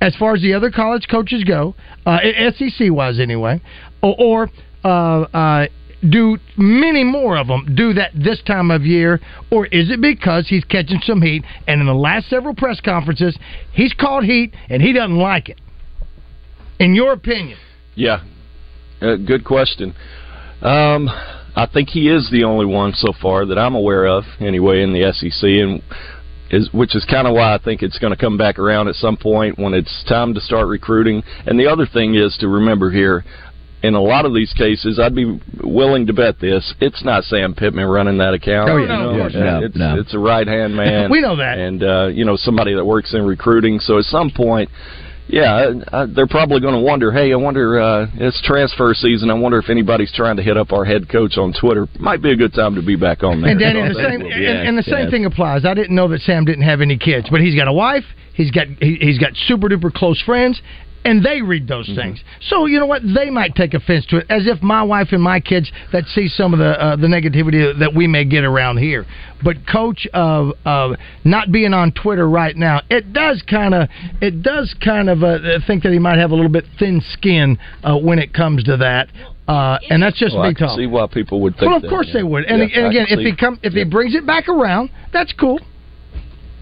as 0.00 0.14
far 0.14 0.34
as 0.34 0.42
the 0.42 0.54
other 0.54 0.70
college 0.70 1.08
coaches 1.08 1.42
go, 1.42 1.74
uh, 2.06 2.18
SEC 2.56 2.90
wise 2.92 3.18
anyway, 3.18 3.60
or, 4.02 4.14
or 4.18 4.50
uh, 4.84 5.22
uh, 5.34 5.66
do 6.08 6.38
many 6.56 7.02
more 7.02 7.36
of 7.36 7.46
them 7.48 7.74
do 7.74 7.94
that 7.94 8.12
this 8.14 8.40
time 8.42 8.70
of 8.70 8.84
year, 8.84 9.20
or 9.50 9.66
is 9.66 9.90
it 9.90 10.00
because 10.00 10.46
he's 10.48 10.64
catching 10.64 11.00
some 11.00 11.22
heat? 11.22 11.42
And 11.66 11.80
in 11.80 11.86
the 11.86 11.94
last 11.94 12.28
several 12.28 12.54
press 12.54 12.80
conferences, 12.80 13.36
he's 13.72 13.94
called 13.94 14.24
heat 14.24 14.54
and 14.68 14.82
he 14.82 14.92
doesn't 14.92 15.16
like 15.16 15.48
it. 15.48 15.58
In 16.80 16.94
your 16.94 17.12
opinion, 17.12 17.58
Yeah, 17.94 18.20
uh, 19.00 19.16
good 19.16 19.44
question. 19.44 19.94
Um, 20.62 21.08
I 21.56 21.66
think 21.72 21.90
he 21.90 22.08
is 22.08 22.28
the 22.32 22.44
only 22.44 22.66
one 22.66 22.92
so 22.94 23.12
far 23.20 23.44
that 23.46 23.58
I'm 23.58 23.74
aware 23.74 24.06
of, 24.06 24.24
anyway, 24.40 24.82
in 24.82 24.92
the 24.92 25.12
SEC, 25.12 25.42
and 25.48 25.82
is 26.50 26.68
which 26.72 26.94
is 26.94 27.04
kind 27.04 27.26
of 27.26 27.34
why 27.34 27.54
I 27.54 27.58
think 27.58 27.82
it's 27.82 27.98
going 27.98 28.12
to 28.12 28.16
come 28.18 28.36
back 28.36 28.58
around 28.58 28.88
at 28.88 28.96
some 28.96 29.16
point 29.16 29.58
when 29.58 29.72
it's 29.74 30.04
time 30.08 30.34
to 30.34 30.40
start 30.40 30.66
recruiting. 30.68 31.22
And 31.46 31.58
the 31.58 31.66
other 31.68 31.86
thing 31.86 32.14
is 32.16 32.36
to 32.40 32.48
remember 32.48 32.90
here. 32.90 33.24
In 33.82 33.92
a 33.94 34.00
lot 34.00 34.24
of 34.24 34.32
these 34.32 34.50
cases, 34.54 34.98
I'd 34.98 35.14
be 35.14 35.38
willing 35.62 36.06
to 36.06 36.14
bet 36.14 36.40
this. 36.40 36.72
It's 36.80 37.04
not 37.04 37.24
Sam 37.24 37.54
Pittman 37.54 37.86
running 37.86 38.16
that 38.16 38.32
account. 38.32 38.70
Oh, 38.70 38.76
yeah. 38.78 38.82
you 38.84 38.88
No, 38.88 39.02
know, 39.02 39.10
of 39.10 39.16
course 39.20 39.34
and 39.34 39.64
it's, 39.64 39.76
No. 39.76 40.00
it's 40.00 40.14
a 40.14 40.18
right 40.18 40.46
hand 40.46 40.74
man. 40.82 41.10
We 41.10 41.20
know 41.20 41.36
that. 41.36 41.58
and 41.58 41.82
uh, 41.82 42.06
you 42.06 42.24
know 42.24 42.34
somebody 42.36 42.74
that 42.74 42.84
works 42.84 43.12
in 43.12 43.26
recruiting. 43.26 43.78
So 43.80 43.98
at 43.98 44.04
some 44.04 44.30
point, 44.34 44.70
yeah, 45.26 45.72
uh, 45.90 46.06
they're 46.14 46.26
probably 46.26 46.60
going 46.60 46.74
to 46.74 46.80
wonder. 46.80 47.10
Hey, 47.10 47.32
I 47.32 47.36
wonder. 47.36 47.80
Uh, 47.80 48.06
it's 48.14 48.40
transfer 48.42 48.92
season. 48.94 49.30
I 49.30 49.34
wonder 49.34 49.58
if 49.58 49.70
anybody's 49.70 50.12
trying 50.12 50.36
to 50.36 50.42
hit 50.42 50.56
up 50.56 50.72
our 50.72 50.84
head 50.84 51.08
coach 51.08 51.38
on 51.38 51.54
Twitter. 51.58 51.88
Might 51.98 52.22
be 52.22 52.30
a 52.30 52.36
good 52.36 52.52
time 52.52 52.74
to 52.74 52.82
be 52.82 52.96
back 52.96 53.22
on 53.22 53.40
there. 53.40 53.50
And 53.50 53.60
Danny, 53.60 53.80
I 53.80 53.88
the 53.88 53.94
same 53.94 54.20
and, 54.20 54.68
and 54.68 54.78
the 54.78 54.82
same 54.82 55.10
thing 55.10 55.24
applies. 55.24 55.64
I 55.64 55.72
didn't 55.72 55.94
know 55.94 56.08
that 56.08 56.20
Sam 56.20 56.44
didn't 56.44 56.64
have 56.64 56.80
any 56.80 56.98
kids, 56.98 57.28
but 57.30 57.40
he's 57.40 57.56
got 57.56 57.68
a 57.68 57.72
wife. 57.72 58.04
He's 58.34 58.50
got 58.50 58.66
he, 58.80 58.96
he's 59.00 59.18
got 59.18 59.32
super 59.46 59.68
duper 59.68 59.92
close 59.92 60.20
friends, 60.22 60.60
and 61.04 61.24
they 61.24 61.42
read 61.42 61.68
those 61.68 61.86
Mm-hmm. 61.88 62.00
things. 62.00 62.20
So 62.48 62.66
you 62.66 62.78
know 62.80 62.86
what? 62.86 63.02
They 63.02 63.28
might 63.30 63.54
take 63.54 63.74
offense 63.74 64.06
to 64.06 64.18
it, 64.18 64.26
as 64.30 64.46
if 64.46 64.62
my 64.62 64.82
wife 64.82 65.08
and 65.12 65.22
my 65.22 65.38
kids 65.40 65.70
that 65.92 66.04
see 66.06 66.28
some 66.28 66.52
of 66.52 66.58
the 66.58 66.80
uh, 66.82 66.96
the 66.96 67.06
negativity 67.06 67.78
that 67.78 67.94
we 67.94 68.06
may 68.06 68.24
get 68.24 68.44
around 68.44 68.78
here. 68.78 69.04
But 69.42 69.56
coach 69.70 70.06
of 70.14 70.52
uh, 70.64 70.96
not 71.24 71.52
being 71.52 71.74
on 71.74 71.92
Twitter 71.92 72.28
right 72.28 72.56
now, 72.56 72.80
it 72.88 73.12
does 73.12 73.42
kind 73.48 73.74
of 73.74 73.88
it 74.22 74.42
does 74.42 74.74
kind 74.82 75.10
of 75.10 75.22
uh, 75.22 75.38
think 75.66 75.82
that 75.82 75.92
he 75.92 75.98
might 75.98 76.18
have 76.18 76.30
a 76.30 76.34
little 76.34 76.50
bit 76.50 76.64
thin 76.78 77.02
skin 77.12 77.58
uh, 77.82 77.96
when 77.98 78.18
it 78.18 78.32
comes 78.32 78.64
to 78.64 78.76
that. 78.78 79.08
Uh, 79.46 79.76
and 79.90 80.02
that's 80.02 80.18
just 80.18 80.34
Well, 80.34 80.44
I 80.44 80.48
me 80.48 80.54
talking. 80.54 80.84
see 80.84 80.86
why 80.86 81.06
people 81.06 81.42
would 81.42 81.52
think 81.56 81.66
Well, 81.66 81.76
of 81.76 81.82
that, 81.82 81.90
course 81.90 82.06
yeah. 82.08 82.14
they 82.14 82.22
would. 82.22 82.44
And, 82.44 82.60
Yeah, 82.70 82.78
and 82.78 82.86
again, 82.86 83.06
if 83.10 83.18
he 83.18 83.36
come, 83.36 83.60
if 83.62 83.74
he 83.74 83.84
brings 83.84 84.14
it 84.14 84.24
back 84.24 84.48
around, 84.48 84.88
that's 85.12 85.34
cool. 85.34 85.60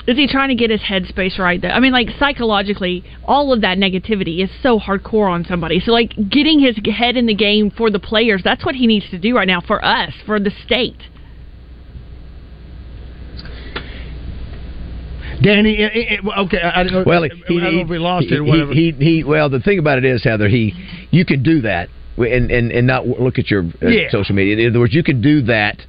Is 0.07 0.17
he 0.17 0.27
trying 0.27 0.49
to 0.49 0.57
get 0.57 0.71
his 0.71 0.81
headspace 0.81 1.39
right? 1.39 1.61
Though 1.63 1.69
I 1.69 1.79
mean, 1.79 1.93
like 1.93 2.09
psychologically, 2.19 3.05
all 3.25 3.53
of 3.53 3.61
that 3.61 3.79
negativity 3.79 4.43
is 4.43 4.51
so 4.63 4.79
hardcore 4.79 5.31
on 5.31 5.45
somebody. 5.45 5.79
So, 5.81 5.93
like 5.93 6.13
getting 6.29 6.59
his 6.59 6.77
head 6.93 7.17
in 7.17 7.27
the 7.27 7.35
game 7.35 7.71
for 7.71 7.89
the 7.91 8.01
players—that's 8.01 8.65
what 8.65 8.75
he 8.75 8.87
needs 8.89 9.09
to 9.11 9.19
do 9.19 9.37
right 9.37 9.47
now 9.47 9.61
for 9.61 9.85
us, 9.85 10.13
for 10.27 10.41
the 10.41 10.51
state. 10.65 11.03
Danny, 15.41 15.75
it, 15.75 15.93
it, 15.95 16.21
it- 16.25 16.39
okay, 16.47 16.61
I, 16.61 16.81
I 16.81 16.83
don't 16.85 16.93
know. 16.93 17.05
Well, 17.07 17.25
I 17.25 17.29
don't 17.29 17.49
know 17.77 17.81
if 17.83 17.89
we 17.89 17.99
lost 17.99 18.27
he, 18.27 18.35
it 18.35 18.39
or 18.39 18.45
whatever. 18.45 18.73
He, 18.73 18.93
he, 18.93 19.17
he, 19.17 19.25
well, 19.25 19.49
the 19.49 19.61
thing 19.61 19.79
about 19.79 19.99
it 19.99 20.05
is, 20.05 20.23
Heather, 20.25 20.49
he, 20.49 20.73
you 21.11 21.25
can 21.25 21.43
do 21.43 21.61
that 21.63 21.89
and 22.17 22.51
and, 22.51 22.73
and 22.73 22.87
not 22.87 23.07
look 23.07 23.39
at 23.39 23.51
your 23.51 23.65
uh, 23.83 23.89
Yeah. 23.89 24.11
social 24.11 24.35
media. 24.35 24.57
In 24.57 24.71
other 24.71 24.81
words, 24.81 24.95
you 24.95 25.03
can 25.03 25.21
do 25.21 25.43
that. 25.43 25.81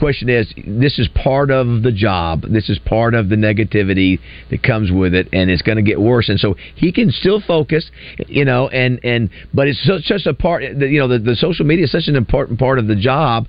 Question 0.00 0.30
is, 0.30 0.52
this 0.66 0.98
is 0.98 1.08
part 1.14 1.50
of 1.50 1.82
the 1.82 1.92
job. 1.92 2.42
This 2.50 2.70
is 2.70 2.78
part 2.78 3.12
of 3.12 3.28
the 3.28 3.36
negativity 3.36 4.18
that 4.50 4.62
comes 4.62 4.90
with 4.90 5.14
it, 5.14 5.28
and 5.34 5.50
it's 5.50 5.60
going 5.60 5.76
to 5.76 5.82
get 5.82 6.00
worse. 6.00 6.30
And 6.30 6.40
so 6.40 6.56
he 6.74 6.90
can 6.90 7.10
still 7.10 7.42
focus, 7.46 7.90
you 8.26 8.46
know, 8.46 8.68
and 8.68 8.98
and 9.04 9.28
but 9.52 9.68
it's 9.68 9.78
such, 9.84 10.04
such 10.04 10.24
a 10.24 10.32
part. 10.32 10.62
You 10.62 11.00
know, 11.00 11.06
the, 11.06 11.18
the 11.18 11.36
social 11.36 11.66
media 11.66 11.84
is 11.84 11.92
such 11.92 12.08
an 12.08 12.16
important 12.16 12.58
part 12.58 12.78
of 12.78 12.86
the 12.86 12.96
job 12.96 13.46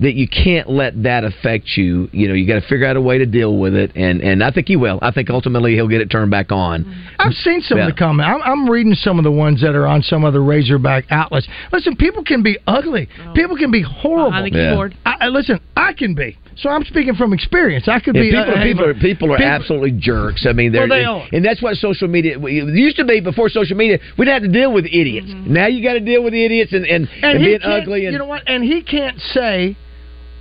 that 0.00 0.14
you 0.14 0.28
can't 0.28 0.68
let 0.68 1.02
that 1.04 1.24
affect 1.24 1.76
you. 1.76 2.08
You 2.12 2.28
know, 2.28 2.34
you 2.34 2.46
got 2.46 2.60
to 2.60 2.68
figure 2.68 2.86
out 2.86 2.96
a 2.96 3.00
way 3.00 3.18
to 3.18 3.26
deal 3.26 3.56
with 3.56 3.74
it, 3.74 3.92
and 3.96 4.20
and 4.20 4.42
I 4.44 4.50
think 4.50 4.68
he 4.68 4.76
will. 4.76 4.98
I 5.02 5.10
think 5.10 5.30
ultimately 5.30 5.74
he'll 5.74 5.88
get 5.88 6.00
it 6.00 6.10
turned 6.10 6.30
back 6.30 6.52
on. 6.52 6.84
I've 7.18 7.32
seen 7.34 7.60
some 7.62 7.78
Yeah. 7.78 7.88
of 7.88 7.94
the 7.94 7.98
comments. 7.98 8.30
I'm, 8.34 8.42
I'm 8.42 8.68
reading 8.70 8.94
some 8.94 9.18
of 9.18 9.24
the 9.24 9.30
ones 9.32 9.60
that 9.62 9.74
are 9.74 9.86
on 9.86 10.02
some 10.02 10.24
of 10.24 10.32
the 10.32 10.40
Razorback 10.40 11.04
outlets. 11.10 11.48
Listen, 11.72 11.96
people 11.96 12.22
can 12.24 12.42
be 12.42 12.58
ugly. 12.66 13.08
People 13.34 13.56
can 13.56 13.70
be 13.70 13.82
horrible. 13.82 14.30
Behind 14.30 14.52
the 14.52 14.58
Yeah. 14.58 14.70
keyboard. 14.70 14.96
I, 15.06 15.14
I, 15.22 15.28
listen, 15.28 15.60
I 15.76 15.92
can 15.92 16.14
be. 16.14 16.36
So 16.58 16.70
I'm 16.70 16.84
speaking 16.84 17.14
from 17.14 17.34
experience. 17.34 17.86
I 17.86 18.00
could 18.00 18.14
Yeah, 18.16 18.22
be. 18.22 18.30
people, 18.30 18.42
uh, 18.54 18.62
people, 18.62 18.84
are, 18.86 18.94
people 18.94 19.32
are 19.32 19.36
people- 19.36 19.50
absolutely 19.52 19.92
jerks. 19.92 20.46
I 20.48 20.52
mean, 20.54 20.72
they're, 20.72 20.88
Well, 20.88 20.98
they 20.98 21.04
are. 21.04 21.26
and 21.32 21.44
that's 21.44 21.60
what 21.60 21.76
social 21.76 22.08
media 22.08 22.38
it 22.38 22.74
used 22.74 22.96
to 22.96 23.04
be. 23.04 23.20
Before 23.20 23.48
social 23.50 23.76
media, 23.76 23.98
we 24.16 24.24
didn't 24.24 24.42
have 24.42 24.52
to 24.52 24.58
deal 24.58 24.72
with 24.72 24.86
idiots. 24.86 25.26
Now 25.46 25.66
you 25.66 25.82
got 25.82 25.94
to 25.94 26.00
deal 26.00 26.22
with 26.22 26.32
idiots 26.32 26.72
and 26.72 26.86
and, 26.86 27.08
and, 27.22 27.36
and 27.36 27.44
being 27.44 27.60
ugly. 27.62 28.06
And 28.06 28.12
you 28.14 28.18
know 28.18 28.24
what? 28.26 28.42
And 28.46 28.64
he 28.64 28.80
can't 28.82 29.18
say 29.20 29.76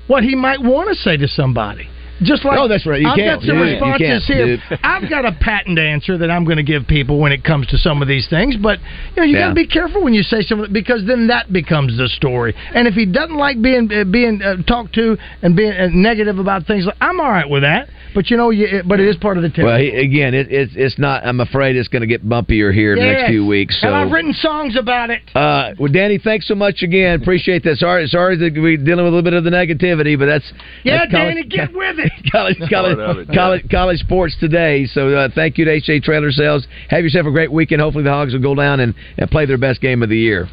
what 0.08 0.24
he 0.24 0.36
might 0.36 0.62
want 0.62 0.90
to 0.90 0.96
say 0.96 1.18
to 1.18 1.28
somebody. 1.28 1.90
Just 2.24 2.46
like 2.46 2.56
No, 2.56 2.68
that's 2.68 2.86
right. 2.86 3.02
You 3.02 3.10
I've 3.10 3.18
can't. 3.18 3.42
got 3.42 3.48
some 3.48 3.58
you 3.58 3.64
responses 3.64 4.26
here. 4.26 4.58
I've 4.84 5.10
got 5.10 5.26
a 5.26 5.34
patent 5.34 5.78
answer 5.78 6.18
that 6.18 6.32
I'm 6.32 6.46
going 6.46 6.58
to 6.58 6.64
give 6.64 6.88
people 6.88 7.20
when 7.20 7.32
it 7.32 7.44
comes 7.44 7.68
to 7.68 7.78
some 7.78 8.02
of 8.02 8.08
these 8.08 8.28
things. 8.30 8.56
But 8.56 8.80
you 9.16 9.22
know, 9.22 9.24
you 9.24 9.38
got 9.38 9.50
to 9.50 9.56
be 9.56 9.68
careful 9.68 10.04
when 10.04 10.14
you 10.14 10.24
say 10.24 10.42
something 10.42 10.72
because 10.72 11.04
then 11.06 11.28
that 11.28 11.52
becomes 11.52 11.98
the 11.98 12.08
story. 12.08 12.54
And 12.74 12.88
if 12.88 12.94
he 12.94 13.06
doesn't 13.06 13.36
like 13.36 13.62
being 13.62 13.92
uh, 13.92 14.06
being 14.06 14.42
uh, 14.42 14.58
talked 14.64 14.96
to 14.96 15.18
and 15.42 15.56
being 15.56 15.74
uh, 15.74 15.88
negative 15.92 16.40
about 16.40 16.66
things, 16.66 16.86
like, 16.86 16.96
I'm 17.02 17.20
all 17.20 17.30
right 17.30 17.50
with 17.50 17.64
that. 17.64 17.90
But 18.14 18.30
you 18.32 18.38
know, 18.38 18.50
you, 18.50 18.66
it- 18.66 18.88
but 18.88 19.02
it 19.02 19.08
is 19.10 19.18
part 19.18 19.36
of 19.38 19.44
the 19.44 19.52
well, 19.62 19.78
he, 19.78 19.90
again, 19.90 20.34
it, 20.34 20.48
it's 20.50 20.72
it's 20.76 20.98
not. 20.98 21.26
I'm 21.26 21.42
afraid 21.42 21.76
it's 21.76 21.90
going 21.90 22.02
to 22.02 22.08
get 22.08 22.24
bumpier 22.26 22.74
here 22.74 22.94
in 22.94 23.00
the 23.00 23.06
next 23.06 23.30
few 23.30 23.46
weeks. 23.46 23.80
So. 23.82 23.88
and 23.88 23.96
I've 23.96 24.12
written 24.12 24.32
songs 24.34 24.78
about 24.78 25.10
it. 25.10 25.22
Uh, 25.36 25.74
well, 25.78 25.92
Danny, 25.92 26.18
thanks 26.18 26.48
so 26.48 26.56
much 26.56 26.82
again. 26.82 27.22
Appreciate 27.22 27.64
that. 27.64 27.76
Sorry, 27.78 28.08
sorry 28.08 28.38
that 28.38 28.54
we're 28.54 28.78
dealing 28.78 29.04
with 29.04 29.14
a 29.14 29.16
little 29.18 29.22
bit 29.22 29.34
of 29.34 29.44
the 29.44 29.50
negativity, 29.50 30.18
but 30.18 30.28
that's 30.28 30.50
Yeah, 30.84 31.00
that's 31.00 31.12
Danny, 31.12 31.44
get 31.44 31.74
with 31.74 32.00
it. 32.00 32.05
college, 32.32 32.58
college, 32.70 32.98
Part 32.98 33.18
of 33.18 33.28
yeah. 33.28 33.34
college, 33.36 33.66
college 33.70 34.00
sports 34.00 34.36
today. 34.40 34.86
So 34.86 35.10
uh, 35.10 35.30
thank 35.34 35.58
you 35.58 35.66
to 35.66 35.72
HA 35.72 36.00
Trailer 36.02 36.32
Sales. 36.32 36.68
Have 36.90 37.04
yourself 37.04 37.26
a 37.26 37.32
great 37.32 37.52
weekend. 37.52 37.82
Hopefully 37.82 38.04
the 38.04 38.12
Hogs 38.12 38.34
will 38.34 38.42
go 38.42 38.56
down 38.56 38.80
and, 38.80 38.94
and 39.18 39.30
play 39.30 39.46
their 39.46 39.58
best 39.58 39.82
game 39.82 40.04
of 40.04 40.10
the 40.10 40.18
year. 40.18 40.48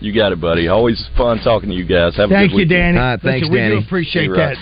You 0.00 0.14
got 0.14 0.32
it, 0.32 0.40
buddy. 0.40 0.68
Always 0.68 1.08
fun 1.16 1.38
talking 1.42 1.70
to 1.70 1.74
you 1.74 1.84
guys. 1.86 2.16
Have 2.16 2.30
a 2.30 2.34
Thank 2.34 2.50
good 2.50 2.56
you, 2.56 2.64
weekend. 2.64 2.96
Danny. 2.96 2.98
All 2.98 3.04
right, 3.04 3.20
thanks, 3.20 3.48
Listen, 3.48 3.74
we 3.74 3.80
do 3.80 3.86
appreciate 3.86 4.24
You're 4.24 4.36
that. 4.36 4.56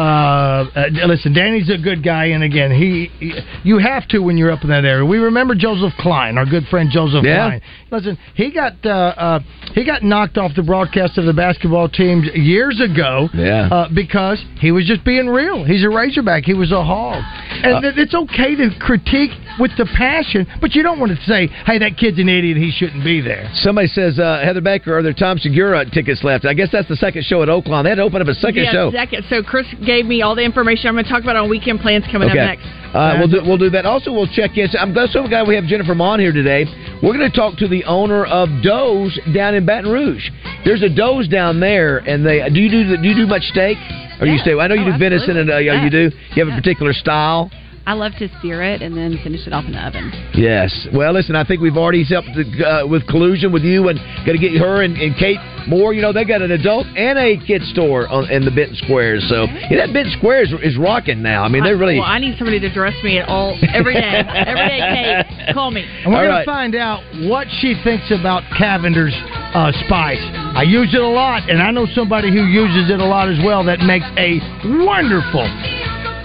Right. 0.00 0.60
Uh, 0.74 0.80
uh, 0.80 1.06
listen, 1.06 1.32
Danny's 1.32 1.68
a 1.70 1.78
good 1.78 2.02
guy, 2.02 2.26
and 2.26 2.42
again, 2.42 2.70
he, 2.70 3.10
he- 3.18 3.34
you 3.64 3.78
have 3.78 4.06
to 4.08 4.18
when 4.20 4.36
you're 4.36 4.50
up 4.50 4.62
in 4.62 4.70
that 4.70 4.84
area. 4.84 5.04
We 5.04 5.18
remember 5.18 5.54
Joseph 5.54 5.92
Kleine, 5.98 6.36
our 6.38 6.46
good 6.46 6.64
friend 6.68 6.90
Joseph 6.90 7.24
Yeah. 7.24 7.48
Kleine. 7.50 7.60
Listen, 7.90 8.18
he 8.34 8.50
got 8.52 8.74
uh, 8.84 8.88
uh, 8.88 9.40
he 9.74 9.84
got 9.84 10.02
knocked 10.02 10.38
off 10.38 10.52
the 10.54 10.62
broadcast 10.62 11.18
of 11.18 11.24
the 11.26 11.32
basketball 11.32 11.88
teams 11.88 12.26
years 12.34 12.80
ago. 12.80 13.28
Yeah. 13.34 13.68
uh, 13.70 13.88
because 13.94 14.42
he 14.60 14.70
was 14.72 14.86
just 14.86 15.04
being 15.04 15.28
real. 15.28 15.64
He's 15.64 15.84
a 15.84 15.88
Razorback. 15.90 16.44
He 16.44 16.54
was 16.54 16.72
a 16.72 16.82
hog, 16.84 17.22
and 17.62 17.84
it- 17.84 17.98
it's 17.98 18.14
okay 18.14 18.54
to 18.56 18.70
critique 18.80 19.30
with 19.58 19.72
the 19.76 19.84
passion, 19.96 20.46
but 20.60 20.74
you 20.74 20.82
don't 20.82 20.98
want 21.00 21.12
to 21.16 21.22
say, 21.24 21.46
"Hey, 21.66 21.78
that 21.78 21.96
kid's 21.96 22.18
an 22.18 22.28
idiot. 22.28 22.56
He 22.56 22.70
shouldn't 22.70 23.04
be 23.04 23.20
there." 23.20 23.48
Somebody 23.54 23.88
says, 23.88 24.18
uh, 24.18 24.40
Heather 24.44 24.60
Baker, 24.60 24.96
are 24.96 25.02
there 25.02 25.12
Tom 25.12 25.38
Segura 25.38 25.84
tickets 25.90 26.22
left? 26.24 26.44
I 26.46 26.54
guess 26.54 26.68
that's 26.70 26.88
the 26.88 26.96
second 26.96 27.24
show 27.24 27.42
at 27.42 27.48
Oaklawn. 27.48 27.82
They 27.82 27.90
had 27.90 27.96
to 27.96 28.02
open 28.02 28.22
up 28.22 28.28
a 28.28 28.34
second 28.34 28.64
yeah, 28.64 28.72
show. 28.72 28.90
second. 28.92 29.24
So 29.28 29.42
Chris 29.42 29.66
gave 29.90 30.06
me 30.06 30.22
all 30.22 30.36
the 30.36 30.42
information. 30.44 30.86
I'm 30.88 30.94
going 30.94 31.04
to 31.04 31.10
talk 31.10 31.22
about 31.22 31.34
on 31.34 31.50
weekend 31.50 31.80
plans 31.80 32.04
coming 32.12 32.30
Okay. 32.30 32.38
up 32.38 32.46
next. 32.58 32.66
Uh, 32.94 33.16
we'll 33.18 33.28
do 33.28 33.40
we'll 33.46 33.58
do 33.58 33.70
that. 33.70 33.86
Also, 33.86 34.12
we'll 34.12 34.26
check 34.28 34.56
in. 34.56 34.68
I'm 34.78 34.92
glad 34.92 35.10
so 35.10 35.26
glad 35.26 35.46
we 35.46 35.54
have 35.54 35.64
Jennifer 35.64 35.94
Maune 35.94 36.18
here 36.20 36.32
today. 36.32 36.64
We're 37.02 37.14
going 37.16 37.28
to 37.30 37.36
talk 37.36 37.56
to 37.58 37.68
the 37.68 37.84
owner 37.84 38.24
of 38.26 38.48
Doe's 38.62 39.16
down 39.34 39.54
in 39.54 39.64
Baton 39.66 39.90
Rouge. 39.90 40.28
There's 40.64 40.82
a 40.82 40.88
Doe's 40.88 41.26
down 41.28 41.60
there, 41.60 41.98
and 41.98 42.24
they 42.26 42.48
do 42.50 42.60
you 42.60 42.70
do 42.70 42.96
do 43.02 43.08
you 43.08 43.14
do 43.14 43.26
much 43.26 43.42
steak? 43.44 43.78
Or 44.20 44.26
you 44.26 44.38
stay? 44.38 44.52
I 44.58 44.66
know 44.66 44.74
you 44.74 44.82
Oh, 44.88 44.92
do 44.92 44.98
venison, 44.98 45.36
and 45.38 45.48
uh, 45.50 45.54
absolutely. 45.54 45.84
you 45.84 46.10
do. 46.10 46.16
You 46.34 46.44
have 46.44 46.52
a 46.52 46.56
particular 46.60 46.92
style. 46.92 47.50
I 47.86 47.94
love 47.94 48.12
to 48.18 48.28
sear 48.42 48.62
it 48.62 48.82
and 48.82 48.96
then 48.96 49.18
finish 49.24 49.46
it 49.46 49.52
off 49.52 49.64
in 49.64 49.72
the 49.72 49.84
oven. 49.84 50.12
Yes. 50.34 50.70
Well, 50.92 51.12
listen, 51.12 51.34
I 51.34 51.44
think 51.44 51.60
we've 51.60 51.76
already 51.76 52.04
helped 52.04 52.28
uh, 52.28 52.86
with 52.86 53.06
collusion 53.08 53.52
with 53.52 53.62
you 53.62 53.88
and 53.88 53.98
got 54.26 54.32
to 54.32 54.38
get 54.38 54.52
her 54.60 54.82
and, 54.82 54.96
and 54.96 55.16
Kate 55.16 55.40
more. 55.66 55.92
You 55.92 56.02
know, 56.02 56.12
they 56.12 56.24
got 56.24 56.42
an 56.42 56.50
adult 56.50 56.86
and 56.94 57.18
a 57.18 57.36
kid 57.46 57.62
store 57.72 58.06
on, 58.08 58.30
in 58.30 58.44
the 58.44 58.50
Benton 58.50 58.76
Squares. 58.76 59.24
So 59.28 59.44
yeah, 59.44 59.86
that 59.86 59.92
Benton 59.92 60.12
Squares 60.18 60.52
is 60.62 60.76
rocking 60.76 61.22
now. 61.22 61.42
I 61.42 61.48
mean, 61.48 61.64
they're 61.64 61.76
really. 61.76 61.98
Well, 61.98 62.08
I 62.08 62.18
need 62.18 62.36
somebody 62.38 62.60
to 62.60 62.72
dress 62.72 62.94
me 63.02 63.18
at 63.18 63.28
all 63.28 63.58
every 63.72 63.94
day. 63.94 64.00
every 64.28 64.68
day, 64.68 65.24
Kate, 65.26 65.54
call 65.54 65.70
me. 65.70 65.82
And 66.04 66.12
we're 66.12 66.26
going 66.26 66.40
to 66.40 66.44
find 66.44 66.74
out 66.74 67.02
what 67.28 67.46
she 67.60 67.74
thinks 67.82 68.12
about 68.12 68.44
Cavender's 68.56 69.14
uh, 69.54 69.72
spice. 69.86 70.22
I 70.54 70.62
use 70.62 70.92
it 70.94 71.00
a 71.00 71.08
lot, 71.08 71.48
and 71.48 71.62
I 71.62 71.70
know 71.70 71.86
somebody 71.94 72.30
who 72.30 72.44
uses 72.44 72.90
it 72.90 73.00
a 73.00 73.04
lot 73.04 73.28
as 73.28 73.38
well 73.44 73.64
that 73.64 73.80
makes 73.80 74.06
a 74.16 74.38
wonderful 74.84 75.48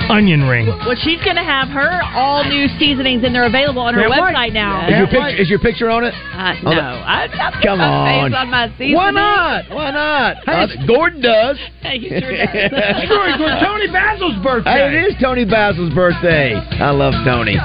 onion 0.10 0.44
ring. 0.44 0.68
Well, 0.68 0.96
she's 0.98 1.22
going 1.24 1.36
to 1.36 1.44
have 1.46 1.70
her 1.70 2.02
all 2.14 2.44
new 2.44 2.68
seasonings, 2.80 3.24
and 3.24 3.34
they're 3.34 3.48
available 3.48 3.82
on 3.82 3.94
her 3.94 4.08
website 4.10 4.34
right. 4.34 4.54
now. 4.54 4.88
Is 4.88 4.98
your, 4.98 5.08
picture, 5.08 5.42
is 5.42 5.50
your, 5.50 5.60
picture, 5.60 5.90
on 5.90 6.04
it? 6.04 6.14
Uh, 6.14 6.54
no. 6.64 6.76
The, 6.76 6.82
I, 6.82 7.28
I 7.32 7.62
come 7.64 7.82
on. 7.82 8.34
on 8.34 8.52
Why 8.94 9.12
not? 9.12 9.70
Why 9.70 9.92
not? 9.92 10.38
Hey, 10.46 10.64
uh, 10.64 10.88
Gordon 10.88 11.22
does. 11.22 11.58
Hey, 11.86 12.00
he 12.00 12.10
sure 12.10 12.20
does. 12.20 12.50
it's 12.54 13.62
Toni 13.64 13.88
Basil's 13.92 14.44
birthday. 14.44 14.72
Hey, 14.72 14.98
it 14.98 15.14
is 15.14 15.22
Toni 15.22 15.46
Basil's 15.46 15.94
birthday. 15.94 16.56
I 16.56 16.90
love 16.90 17.14
Toni. 17.24 17.56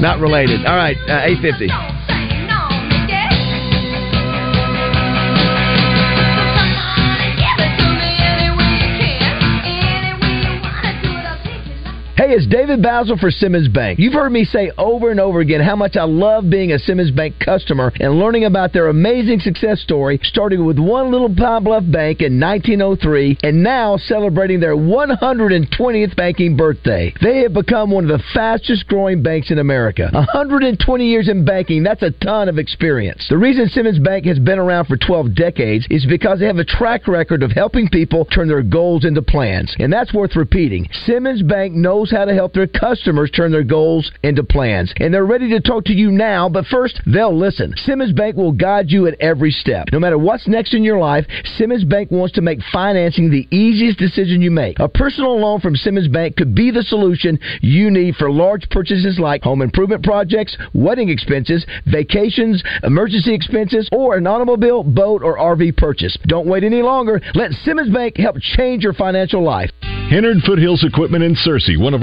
Not 0.00 0.20
related. 0.20 0.64
All 0.64 0.76
right, 0.76 0.96
uh, 1.08 1.26
850. 1.26 2.17
Hey, 12.28 12.34
it's 12.34 12.46
David 12.46 12.82
Bazzel 12.82 13.18
for 13.18 13.30
Simmons 13.30 13.68
Bank. 13.68 13.98
You've 13.98 14.12
heard 14.12 14.28
me 14.28 14.44
say 14.44 14.70
over 14.76 15.10
and 15.10 15.18
over 15.18 15.40
again 15.40 15.62
how 15.62 15.76
much 15.76 15.96
I 15.96 16.04
love 16.04 16.50
being 16.50 16.72
a 16.72 16.78
Simmons 16.78 17.10
Bank 17.10 17.36
customer 17.42 17.90
and 18.00 18.18
learning 18.18 18.44
about 18.44 18.74
their 18.74 18.88
amazing 18.88 19.40
success 19.40 19.80
story, 19.80 20.20
starting 20.24 20.66
with 20.66 20.78
one 20.78 21.10
little 21.10 21.34
Pine 21.34 21.64
Bluff 21.64 21.84
bank 21.90 22.20
in 22.20 22.38
1903 22.38 23.38
and 23.42 23.62
now 23.62 23.96
celebrating 23.96 24.60
their 24.60 24.76
120th 24.76 26.14
banking 26.16 26.54
birthday. 26.54 27.14
They 27.22 27.38
have 27.44 27.54
become 27.54 27.90
one 27.90 28.04
of 28.04 28.10
the 28.10 28.22
fastest 28.34 28.86
growing 28.88 29.22
banks 29.22 29.50
in 29.50 29.58
America. 29.58 30.10
120 30.12 31.06
years 31.06 31.30
in 31.30 31.46
banking, 31.46 31.82
that's 31.82 32.02
a 32.02 32.10
ton 32.10 32.50
of 32.50 32.58
experience. 32.58 33.24
The 33.30 33.38
reason 33.38 33.68
Simmons 33.68 34.00
Bank 34.00 34.26
has 34.26 34.38
been 34.38 34.58
around 34.58 34.84
for 34.84 34.98
12 34.98 35.34
decades 35.34 35.86
is 35.88 36.04
because 36.04 36.40
they 36.40 36.46
have 36.46 36.58
a 36.58 36.64
track 36.64 37.08
record 37.08 37.42
of 37.42 37.52
helping 37.52 37.88
people 37.88 38.26
turn 38.26 38.48
their 38.48 38.62
goals 38.62 39.06
into 39.06 39.22
plans. 39.22 39.74
And 39.78 39.90
that's 39.90 40.12
worth 40.12 40.36
repeating. 40.36 40.86
Simmons 41.06 41.42
Bank 41.42 41.72
knows 41.72 42.10
how 42.10 42.17
to 42.24 42.34
help 42.34 42.52
their 42.52 42.66
customers 42.66 43.30
turn 43.30 43.52
their 43.52 43.64
goals 43.64 44.10
into 44.22 44.44
plans. 44.44 44.92
And 44.96 45.12
they're 45.12 45.26
ready 45.26 45.50
to 45.50 45.60
talk 45.60 45.84
to 45.86 45.92
you 45.92 46.10
now, 46.10 46.48
but 46.48 46.66
first, 46.66 47.00
they'll 47.06 47.36
listen. 47.36 47.74
Simmons 47.76 48.12
Bank 48.12 48.36
will 48.36 48.52
guide 48.52 48.90
you 48.90 49.06
at 49.06 49.20
every 49.20 49.50
step. 49.50 49.88
No 49.92 50.00
matter 50.00 50.18
what's 50.18 50.48
next 50.48 50.74
in 50.74 50.84
your 50.84 50.98
life, 50.98 51.26
Simmons 51.56 51.84
Bank 51.84 52.10
wants 52.10 52.34
to 52.34 52.42
make 52.42 52.58
financing 52.72 53.30
the 53.30 53.46
easiest 53.54 53.98
decision 53.98 54.42
you 54.42 54.50
make. 54.50 54.78
A 54.78 54.88
personal 54.88 55.38
loan 55.38 55.60
from 55.60 55.76
Simmons 55.76 56.08
Bank 56.08 56.36
could 56.36 56.54
be 56.54 56.70
the 56.70 56.82
solution 56.82 57.38
you 57.60 57.90
need 57.90 58.14
for 58.16 58.30
large 58.30 58.68
purchases 58.70 59.18
like 59.18 59.42
home 59.42 59.62
improvement 59.62 60.02
projects, 60.02 60.56
wedding 60.74 61.08
expenses, 61.08 61.64
vacations, 61.86 62.62
emergency 62.82 63.34
expenses, 63.34 63.88
or 63.92 64.16
an 64.16 64.26
automobile, 64.26 64.82
boat, 64.82 65.22
or 65.22 65.38
RV 65.38 65.76
purchase. 65.76 66.16
Don't 66.26 66.46
wait 66.46 66.64
any 66.64 66.82
longer. 66.82 67.20
Let 67.34 67.52
Simmons 67.52 67.92
Bank 67.92 68.16
help 68.16 68.36
change 68.40 68.82
your 68.82 68.92
financial 68.92 69.42
life. 69.42 69.70
Hennard 70.10 70.38
Foothills 70.46 70.84
Equipment 70.84 71.22
in 71.22 71.34
Searcy, 71.34 71.78
one 71.78 71.92
of 71.92 72.02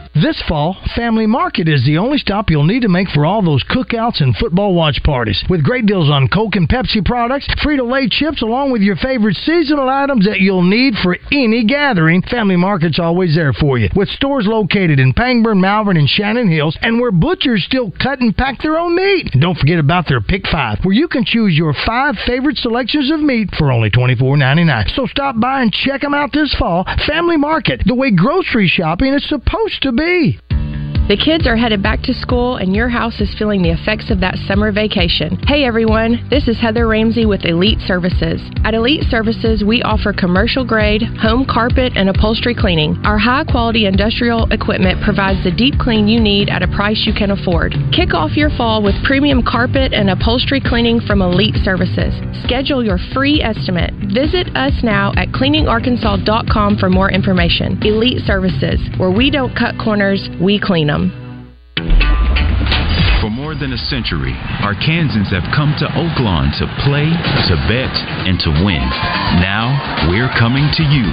This 0.13 0.43
fall, 0.45 0.75
Family 0.93 1.25
Market 1.25 1.69
is 1.69 1.85
the 1.85 1.97
only 1.97 2.17
stop 2.17 2.49
you'll 2.49 2.65
need 2.65 2.81
to 2.81 2.89
make 2.89 3.07
for 3.07 3.25
all 3.25 3.41
those 3.41 3.63
cookouts 3.63 4.19
and 4.19 4.35
football 4.35 4.73
watch 4.73 5.01
parties. 5.03 5.41
With 5.49 5.63
great 5.63 5.85
deals 5.85 6.09
on 6.09 6.27
Coke 6.27 6.57
and 6.57 6.67
Pepsi 6.67 7.03
products, 7.05 7.47
Frito-Lay 7.63 8.09
chips, 8.09 8.41
along 8.41 8.73
with 8.73 8.81
your 8.81 8.97
favorite 8.97 9.37
seasonal 9.37 9.87
items 9.87 10.25
that 10.25 10.41
you'll 10.41 10.67
need 10.67 10.95
for 11.01 11.15
any 11.31 11.63
gathering, 11.63 12.23
Family 12.23 12.57
Market's 12.57 12.99
always 12.99 13.35
there 13.35 13.53
for 13.53 13.77
you. 13.77 13.87
With 13.95 14.09
stores 14.09 14.47
located 14.47 14.99
in 14.99 15.13
Pangburn, 15.13 15.61
Malvern, 15.61 15.95
and 15.95 16.09
Shannon 16.09 16.51
Hills, 16.51 16.77
and 16.81 16.99
where 16.99 17.11
butchers 17.11 17.63
still 17.63 17.93
cut 18.03 18.19
and 18.19 18.35
pack 18.35 18.61
their 18.61 18.77
own 18.77 18.93
meat. 18.93 19.29
And 19.31 19.41
don't 19.41 19.57
forget 19.57 19.79
about 19.79 20.09
their 20.09 20.19
Pick 20.19 20.45
5, 20.45 20.79
where 20.83 20.93
you 20.93 21.07
can 21.07 21.23
choose 21.23 21.55
your 21.55 21.73
five 21.85 22.15
favorite 22.27 22.57
selections 22.57 23.09
of 23.11 23.21
meat 23.21 23.49
for 23.57 23.71
only 23.71 23.89
$24.99. 23.89 24.93
So 24.93 25.05
stop 25.05 25.39
by 25.39 25.61
and 25.61 25.71
check 25.71 26.01
them 26.01 26.13
out 26.13 26.33
this 26.33 26.53
fall. 26.59 26.85
Family 27.07 27.37
Market, 27.37 27.83
the 27.85 27.95
way 27.95 28.11
grocery 28.11 28.67
shopping 28.67 29.13
is 29.13 29.25
supposed 29.29 29.81
to 29.83 29.93
be 29.93 30.00
be. 30.01 30.80
The 31.11 31.17
kids 31.17 31.45
are 31.45 31.57
headed 31.57 31.83
back 31.83 32.01
to 32.03 32.13
school, 32.13 32.55
and 32.55 32.73
your 32.73 32.87
house 32.87 33.19
is 33.19 33.35
feeling 33.37 33.61
the 33.61 33.75
effects 33.75 34.09
of 34.09 34.21
that 34.21 34.39
summer 34.47 34.71
vacation. 34.71 35.35
Hey 35.43 35.65
everyone, 35.65 36.25
this 36.29 36.47
is 36.47 36.55
Heather 36.55 36.87
Ramsey 36.87 37.25
with 37.25 37.43
Elite 37.43 37.83
Services. 37.83 38.39
At 38.63 38.75
Elite 38.75 39.03
Services, 39.11 39.61
we 39.61 39.83
offer 39.83 40.13
commercial 40.13 40.63
grade, 40.63 41.03
home 41.19 41.43
carpet, 41.43 41.91
and 41.97 42.07
upholstery 42.07 42.55
cleaning. 42.55 42.95
Our 43.03 43.19
high 43.19 43.43
quality 43.43 43.87
industrial 43.87 44.47
equipment 44.55 45.03
provides 45.03 45.43
the 45.43 45.51
deep 45.51 45.75
clean 45.83 46.07
you 46.07 46.21
need 46.21 46.47
at 46.47 46.63
a 46.63 46.71
price 46.71 47.03
you 47.03 47.11
can 47.11 47.31
afford. 47.31 47.75
Kick 47.91 48.13
off 48.13 48.39
your 48.39 48.55
fall 48.55 48.81
with 48.81 48.95
premium 49.03 49.43
carpet 49.43 49.91
and 49.91 50.09
upholstery 50.09 50.63
cleaning 50.63 51.01
from 51.03 51.21
Elite 51.21 51.59
Services. 51.67 52.15
Schedule 52.47 52.85
your 52.87 52.99
free 53.11 53.43
estimate. 53.43 53.91
Visit 54.15 54.47
us 54.55 54.79
now 54.79 55.11
at 55.19 55.27
cleaningarkansas.com 55.35 56.77
for 56.77 56.87
more 56.89 57.11
information. 57.11 57.83
Elite 57.83 58.23
Services, 58.23 58.79
where 58.95 59.11
we 59.11 59.29
don't 59.29 59.51
cut 59.59 59.75
corners, 59.75 60.29
we 60.39 60.55
clean 60.55 60.87
them. 60.87 61.00
Than 63.61 63.77
a 63.77 63.89
century, 63.93 64.33
Arkansans 64.65 65.29
have 65.29 65.45
come 65.53 65.77
to 65.77 65.85
Oaklawn 65.93 66.49
to 66.57 66.65
play, 66.81 67.05
to 67.05 67.53
bet, 67.69 67.93
and 68.25 68.41
to 68.41 68.49
win. 68.65 68.81
Now, 69.37 69.77
we're 70.09 70.33
coming 70.33 70.65
to 70.65 70.83
you. 70.89 71.05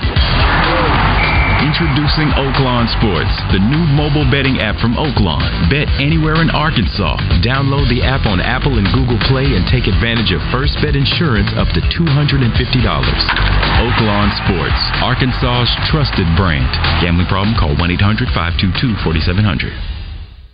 Introducing 1.60 2.32
Oaklawn 2.40 2.88
Sports, 2.96 3.36
the 3.52 3.60
new 3.60 3.84
mobile 3.92 4.24
betting 4.32 4.64
app 4.64 4.80
from 4.80 4.96
Oaklawn. 4.96 5.68
Bet 5.68 5.92
anywhere 6.00 6.40
in 6.40 6.48
Arkansas. 6.48 7.20
Download 7.44 7.84
the 7.92 8.00
app 8.00 8.24
on 8.24 8.40
Apple 8.40 8.80
and 8.80 8.88
Google 8.96 9.20
Play 9.28 9.52
and 9.52 9.68
take 9.68 9.84
advantage 9.84 10.32
of 10.32 10.40
first 10.48 10.80
bet 10.80 10.96
insurance 10.96 11.52
up 11.60 11.68
to 11.76 11.84
$250. 11.84 12.48
Oaklawn 12.48 14.28
Sports, 14.40 14.80
Arkansas's 15.04 15.68
trusted 15.92 16.24
brand. 16.32 16.72
Gambling 17.04 17.28
problem? 17.28 17.52
Call 17.60 17.76
1 17.76 17.92
800 17.92 18.32
522 18.32 19.04
4700. 19.04 19.97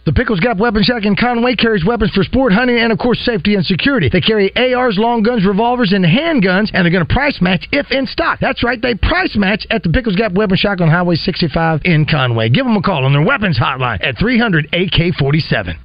The 0.04 0.12
Pickles 0.12 0.38
Gap 0.40 0.58
Weapon 0.58 0.82
Shack 0.82 1.06
in 1.06 1.16
Conway 1.16 1.54
carries 1.54 1.82
weapons 1.82 2.10
for 2.10 2.24
sport, 2.24 2.52
hunting, 2.52 2.76
and 2.76 2.92
of 2.92 2.98
course 2.98 3.18
safety 3.24 3.54
and 3.54 3.64
security. 3.64 4.10
They 4.12 4.20
carry 4.20 4.54
ARs, 4.54 4.98
long 4.98 5.22
guns, 5.22 5.46
revolvers, 5.46 5.94
and 5.94 6.04
handguns, 6.04 6.70
and 6.74 6.84
they're 6.84 6.92
going 6.92 7.06
to 7.06 7.14
price 7.14 7.40
match 7.40 7.66
if 7.72 7.90
in 7.90 8.06
stock. 8.06 8.38
That's 8.38 8.62
right, 8.62 8.80
they 8.82 8.96
price 8.96 9.34
match 9.34 9.66
at 9.70 9.82
the 9.82 9.88
Pickles 9.88 10.14
Gap 10.16 10.32
Weapon 10.32 10.58
Shack 10.58 10.82
on 10.82 10.90
Highway 10.90 11.14
65 11.14 11.80
in 11.84 12.04
Conway. 12.04 12.50
Give 12.50 12.66
them 12.66 12.76
a 12.76 12.82
call 12.82 13.06
on 13.06 13.14
their 13.14 13.24
weapons 13.24 13.58
hotline 13.58 13.96
at 14.04 14.18
300 14.18 14.74
AK 14.74 15.14
47. 15.18 15.78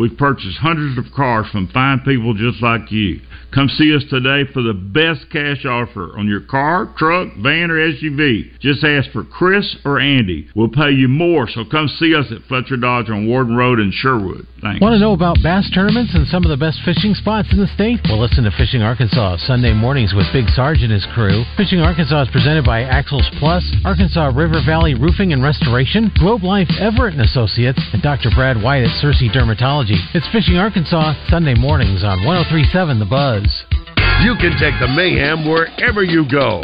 We've 0.00 0.16
purchased 0.16 0.56
hundreds 0.56 0.96
of 0.96 1.12
cars 1.14 1.46
from 1.52 1.68
fine 1.68 2.00
people 2.00 2.32
just 2.32 2.62
like 2.62 2.90
you. 2.90 3.20
Come 3.52 3.68
see 3.68 3.94
us 3.94 4.04
today 4.08 4.48
for 4.54 4.62
the 4.62 4.72
best 4.72 5.28
cash 5.28 5.66
offer 5.66 6.16
on 6.16 6.28
your 6.28 6.40
car, 6.40 6.94
truck, 6.96 7.34
van, 7.36 7.70
or 7.70 7.76
SUV. 7.76 8.56
Just 8.60 8.84
ask 8.84 9.10
for 9.10 9.24
Chris 9.24 9.76
or 9.84 9.98
Andy. 9.98 10.48
We'll 10.54 10.70
pay 10.70 10.92
you 10.92 11.08
more, 11.08 11.48
so 11.50 11.64
come 11.68 11.88
see 11.88 12.14
us 12.14 12.30
at 12.30 12.46
Fletcher 12.46 12.78
Dodge 12.78 13.10
on 13.10 13.26
Warden 13.26 13.56
Road 13.56 13.80
in 13.80 13.90
Sherwood. 13.90 14.46
Thanks. 14.62 14.80
Want 14.80 14.94
to 14.94 15.02
know 15.02 15.12
about 15.12 15.42
bass 15.42 15.68
tournaments 15.74 16.14
and 16.14 16.28
some 16.28 16.44
of 16.44 16.50
the 16.50 16.56
best 16.56 16.78
fishing 16.84 17.12
spots 17.12 17.48
in 17.50 17.58
the 17.58 17.66
state? 17.74 17.98
Well, 18.06 18.20
listen 18.20 18.44
to 18.44 18.54
Fishing 18.54 18.82
Arkansas 18.82 19.42
Sunday 19.44 19.74
mornings 19.74 20.14
with 20.14 20.30
Big 20.32 20.46
Sarge 20.54 20.80
and 20.80 20.92
his 20.92 21.04
crew. 21.12 21.42
Fishing 21.56 21.80
Arkansas 21.80 22.22
is 22.22 22.30
presented 22.30 22.64
by 22.64 22.86
Axles 22.86 23.26
Plus, 23.36 23.66
Arkansas 23.84 24.30
River 24.30 24.62
Valley 24.64 24.94
Roofing 24.94 25.32
and 25.32 25.42
Restoration, 25.42 26.12
Globe 26.14 26.44
Life 26.44 26.70
Everett 26.78 27.18
and 27.18 27.24
Associates, 27.26 27.82
and 27.92 28.00
Dr. 28.00 28.30
Brad 28.30 28.62
White 28.62 28.86
at 28.86 28.94
Searcy 29.02 29.26
Dermatology. 29.26 29.89
It's 29.90 30.28
Fishing 30.30 30.54
Arkansas 30.54 31.18
Sunday 31.26 31.58
mornings 31.58 32.04
on 32.04 32.22
1037 32.22 33.02
The 33.02 33.10
Buzz. 33.10 33.42
You 34.22 34.38
can 34.38 34.54
take 34.54 34.78
the 34.78 34.86
mayhem 34.86 35.42
wherever 35.50 36.06
you 36.06 36.22
go. 36.30 36.62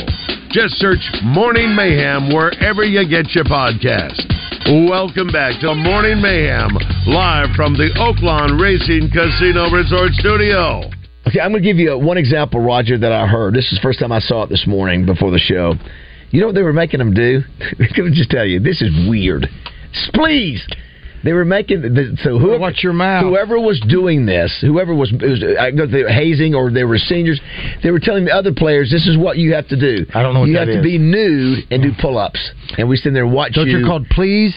Just 0.54 0.78
search 0.78 1.02
Morning 1.26 1.74
Mayhem 1.74 2.30
wherever 2.30 2.86
you 2.86 3.02
get 3.02 3.34
your 3.34 3.42
podcast. 3.42 4.22
Welcome 4.86 5.34
back 5.34 5.58
to 5.62 5.74
Morning 5.74 6.22
Mayhem, 6.22 6.70
live 7.10 7.50
from 7.58 7.74
the 7.74 7.90
Oaklawn 7.98 8.62
Racing 8.62 9.10
Casino 9.10 9.74
Resort 9.74 10.14
Studio. 10.22 10.86
Okay, 11.26 11.42
I'm 11.42 11.50
going 11.50 11.64
to 11.64 11.68
give 11.68 11.78
you 11.78 11.98
one 11.98 12.18
example, 12.18 12.60
Roger, 12.60 12.96
that 12.96 13.10
I 13.10 13.26
heard. 13.26 13.54
This 13.54 13.66
is 13.72 13.78
the 13.78 13.82
first 13.82 13.98
time 13.98 14.12
I 14.12 14.20
saw 14.20 14.44
it 14.44 14.50
this 14.50 14.68
morning 14.68 15.04
before 15.04 15.32
the 15.32 15.42
show. 15.42 15.74
You 16.30 16.42
know 16.42 16.46
what 16.46 16.54
they 16.54 16.62
were 16.62 16.72
making 16.72 16.98
them 16.98 17.12
do? 17.12 17.42
Let 17.80 17.90
me 17.90 18.14
just 18.14 18.30
tell 18.30 18.46
you, 18.46 18.60
this 18.60 18.82
is 18.82 18.94
weird. 19.10 19.50
Please. 20.14 20.64
They 21.24 21.32
were 21.32 21.44
making 21.44 21.82
the, 21.82 22.16
so 22.22 22.38
whoever, 22.38 22.58
watch 22.58 22.82
your 22.82 22.92
mouth. 22.92 23.24
Whoever 23.24 23.58
was 23.58 23.80
doing 23.88 24.26
this, 24.26 24.52
whoever 24.60 24.94
was, 24.94 25.12
was 25.12 25.42
I 25.58 25.70
know 25.70 25.86
they 25.86 26.02
were 26.02 26.08
hazing 26.08 26.54
or 26.54 26.70
they 26.70 26.84
were 26.84 26.98
seniors, 26.98 27.40
they 27.82 27.90
were 27.90 28.00
telling 28.00 28.24
the 28.26 28.32
other 28.32 28.52
players, 28.52 28.90
"This 28.90 29.06
is 29.06 29.16
what 29.16 29.38
you 29.38 29.54
have 29.54 29.68
to 29.68 29.76
do. 29.76 30.06
I 30.14 30.22
don't 30.22 30.34
know 30.34 30.40
what 30.40 30.48
you 30.48 30.56
have 30.58 30.68
to 30.68 30.82
be 30.82 30.98
nude 30.98 31.66
and 31.70 31.82
do 31.82 31.92
pull-ups." 32.00 32.50
And 32.78 32.88
we 32.88 32.96
stand 32.96 33.16
there 33.16 33.24
and 33.24 33.32
watch 33.32 33.54
Don't 33.54 33.66
you. 33.68 33.78
you 33.78 33.86
called 33.86 34.06
please? 34.10 34.54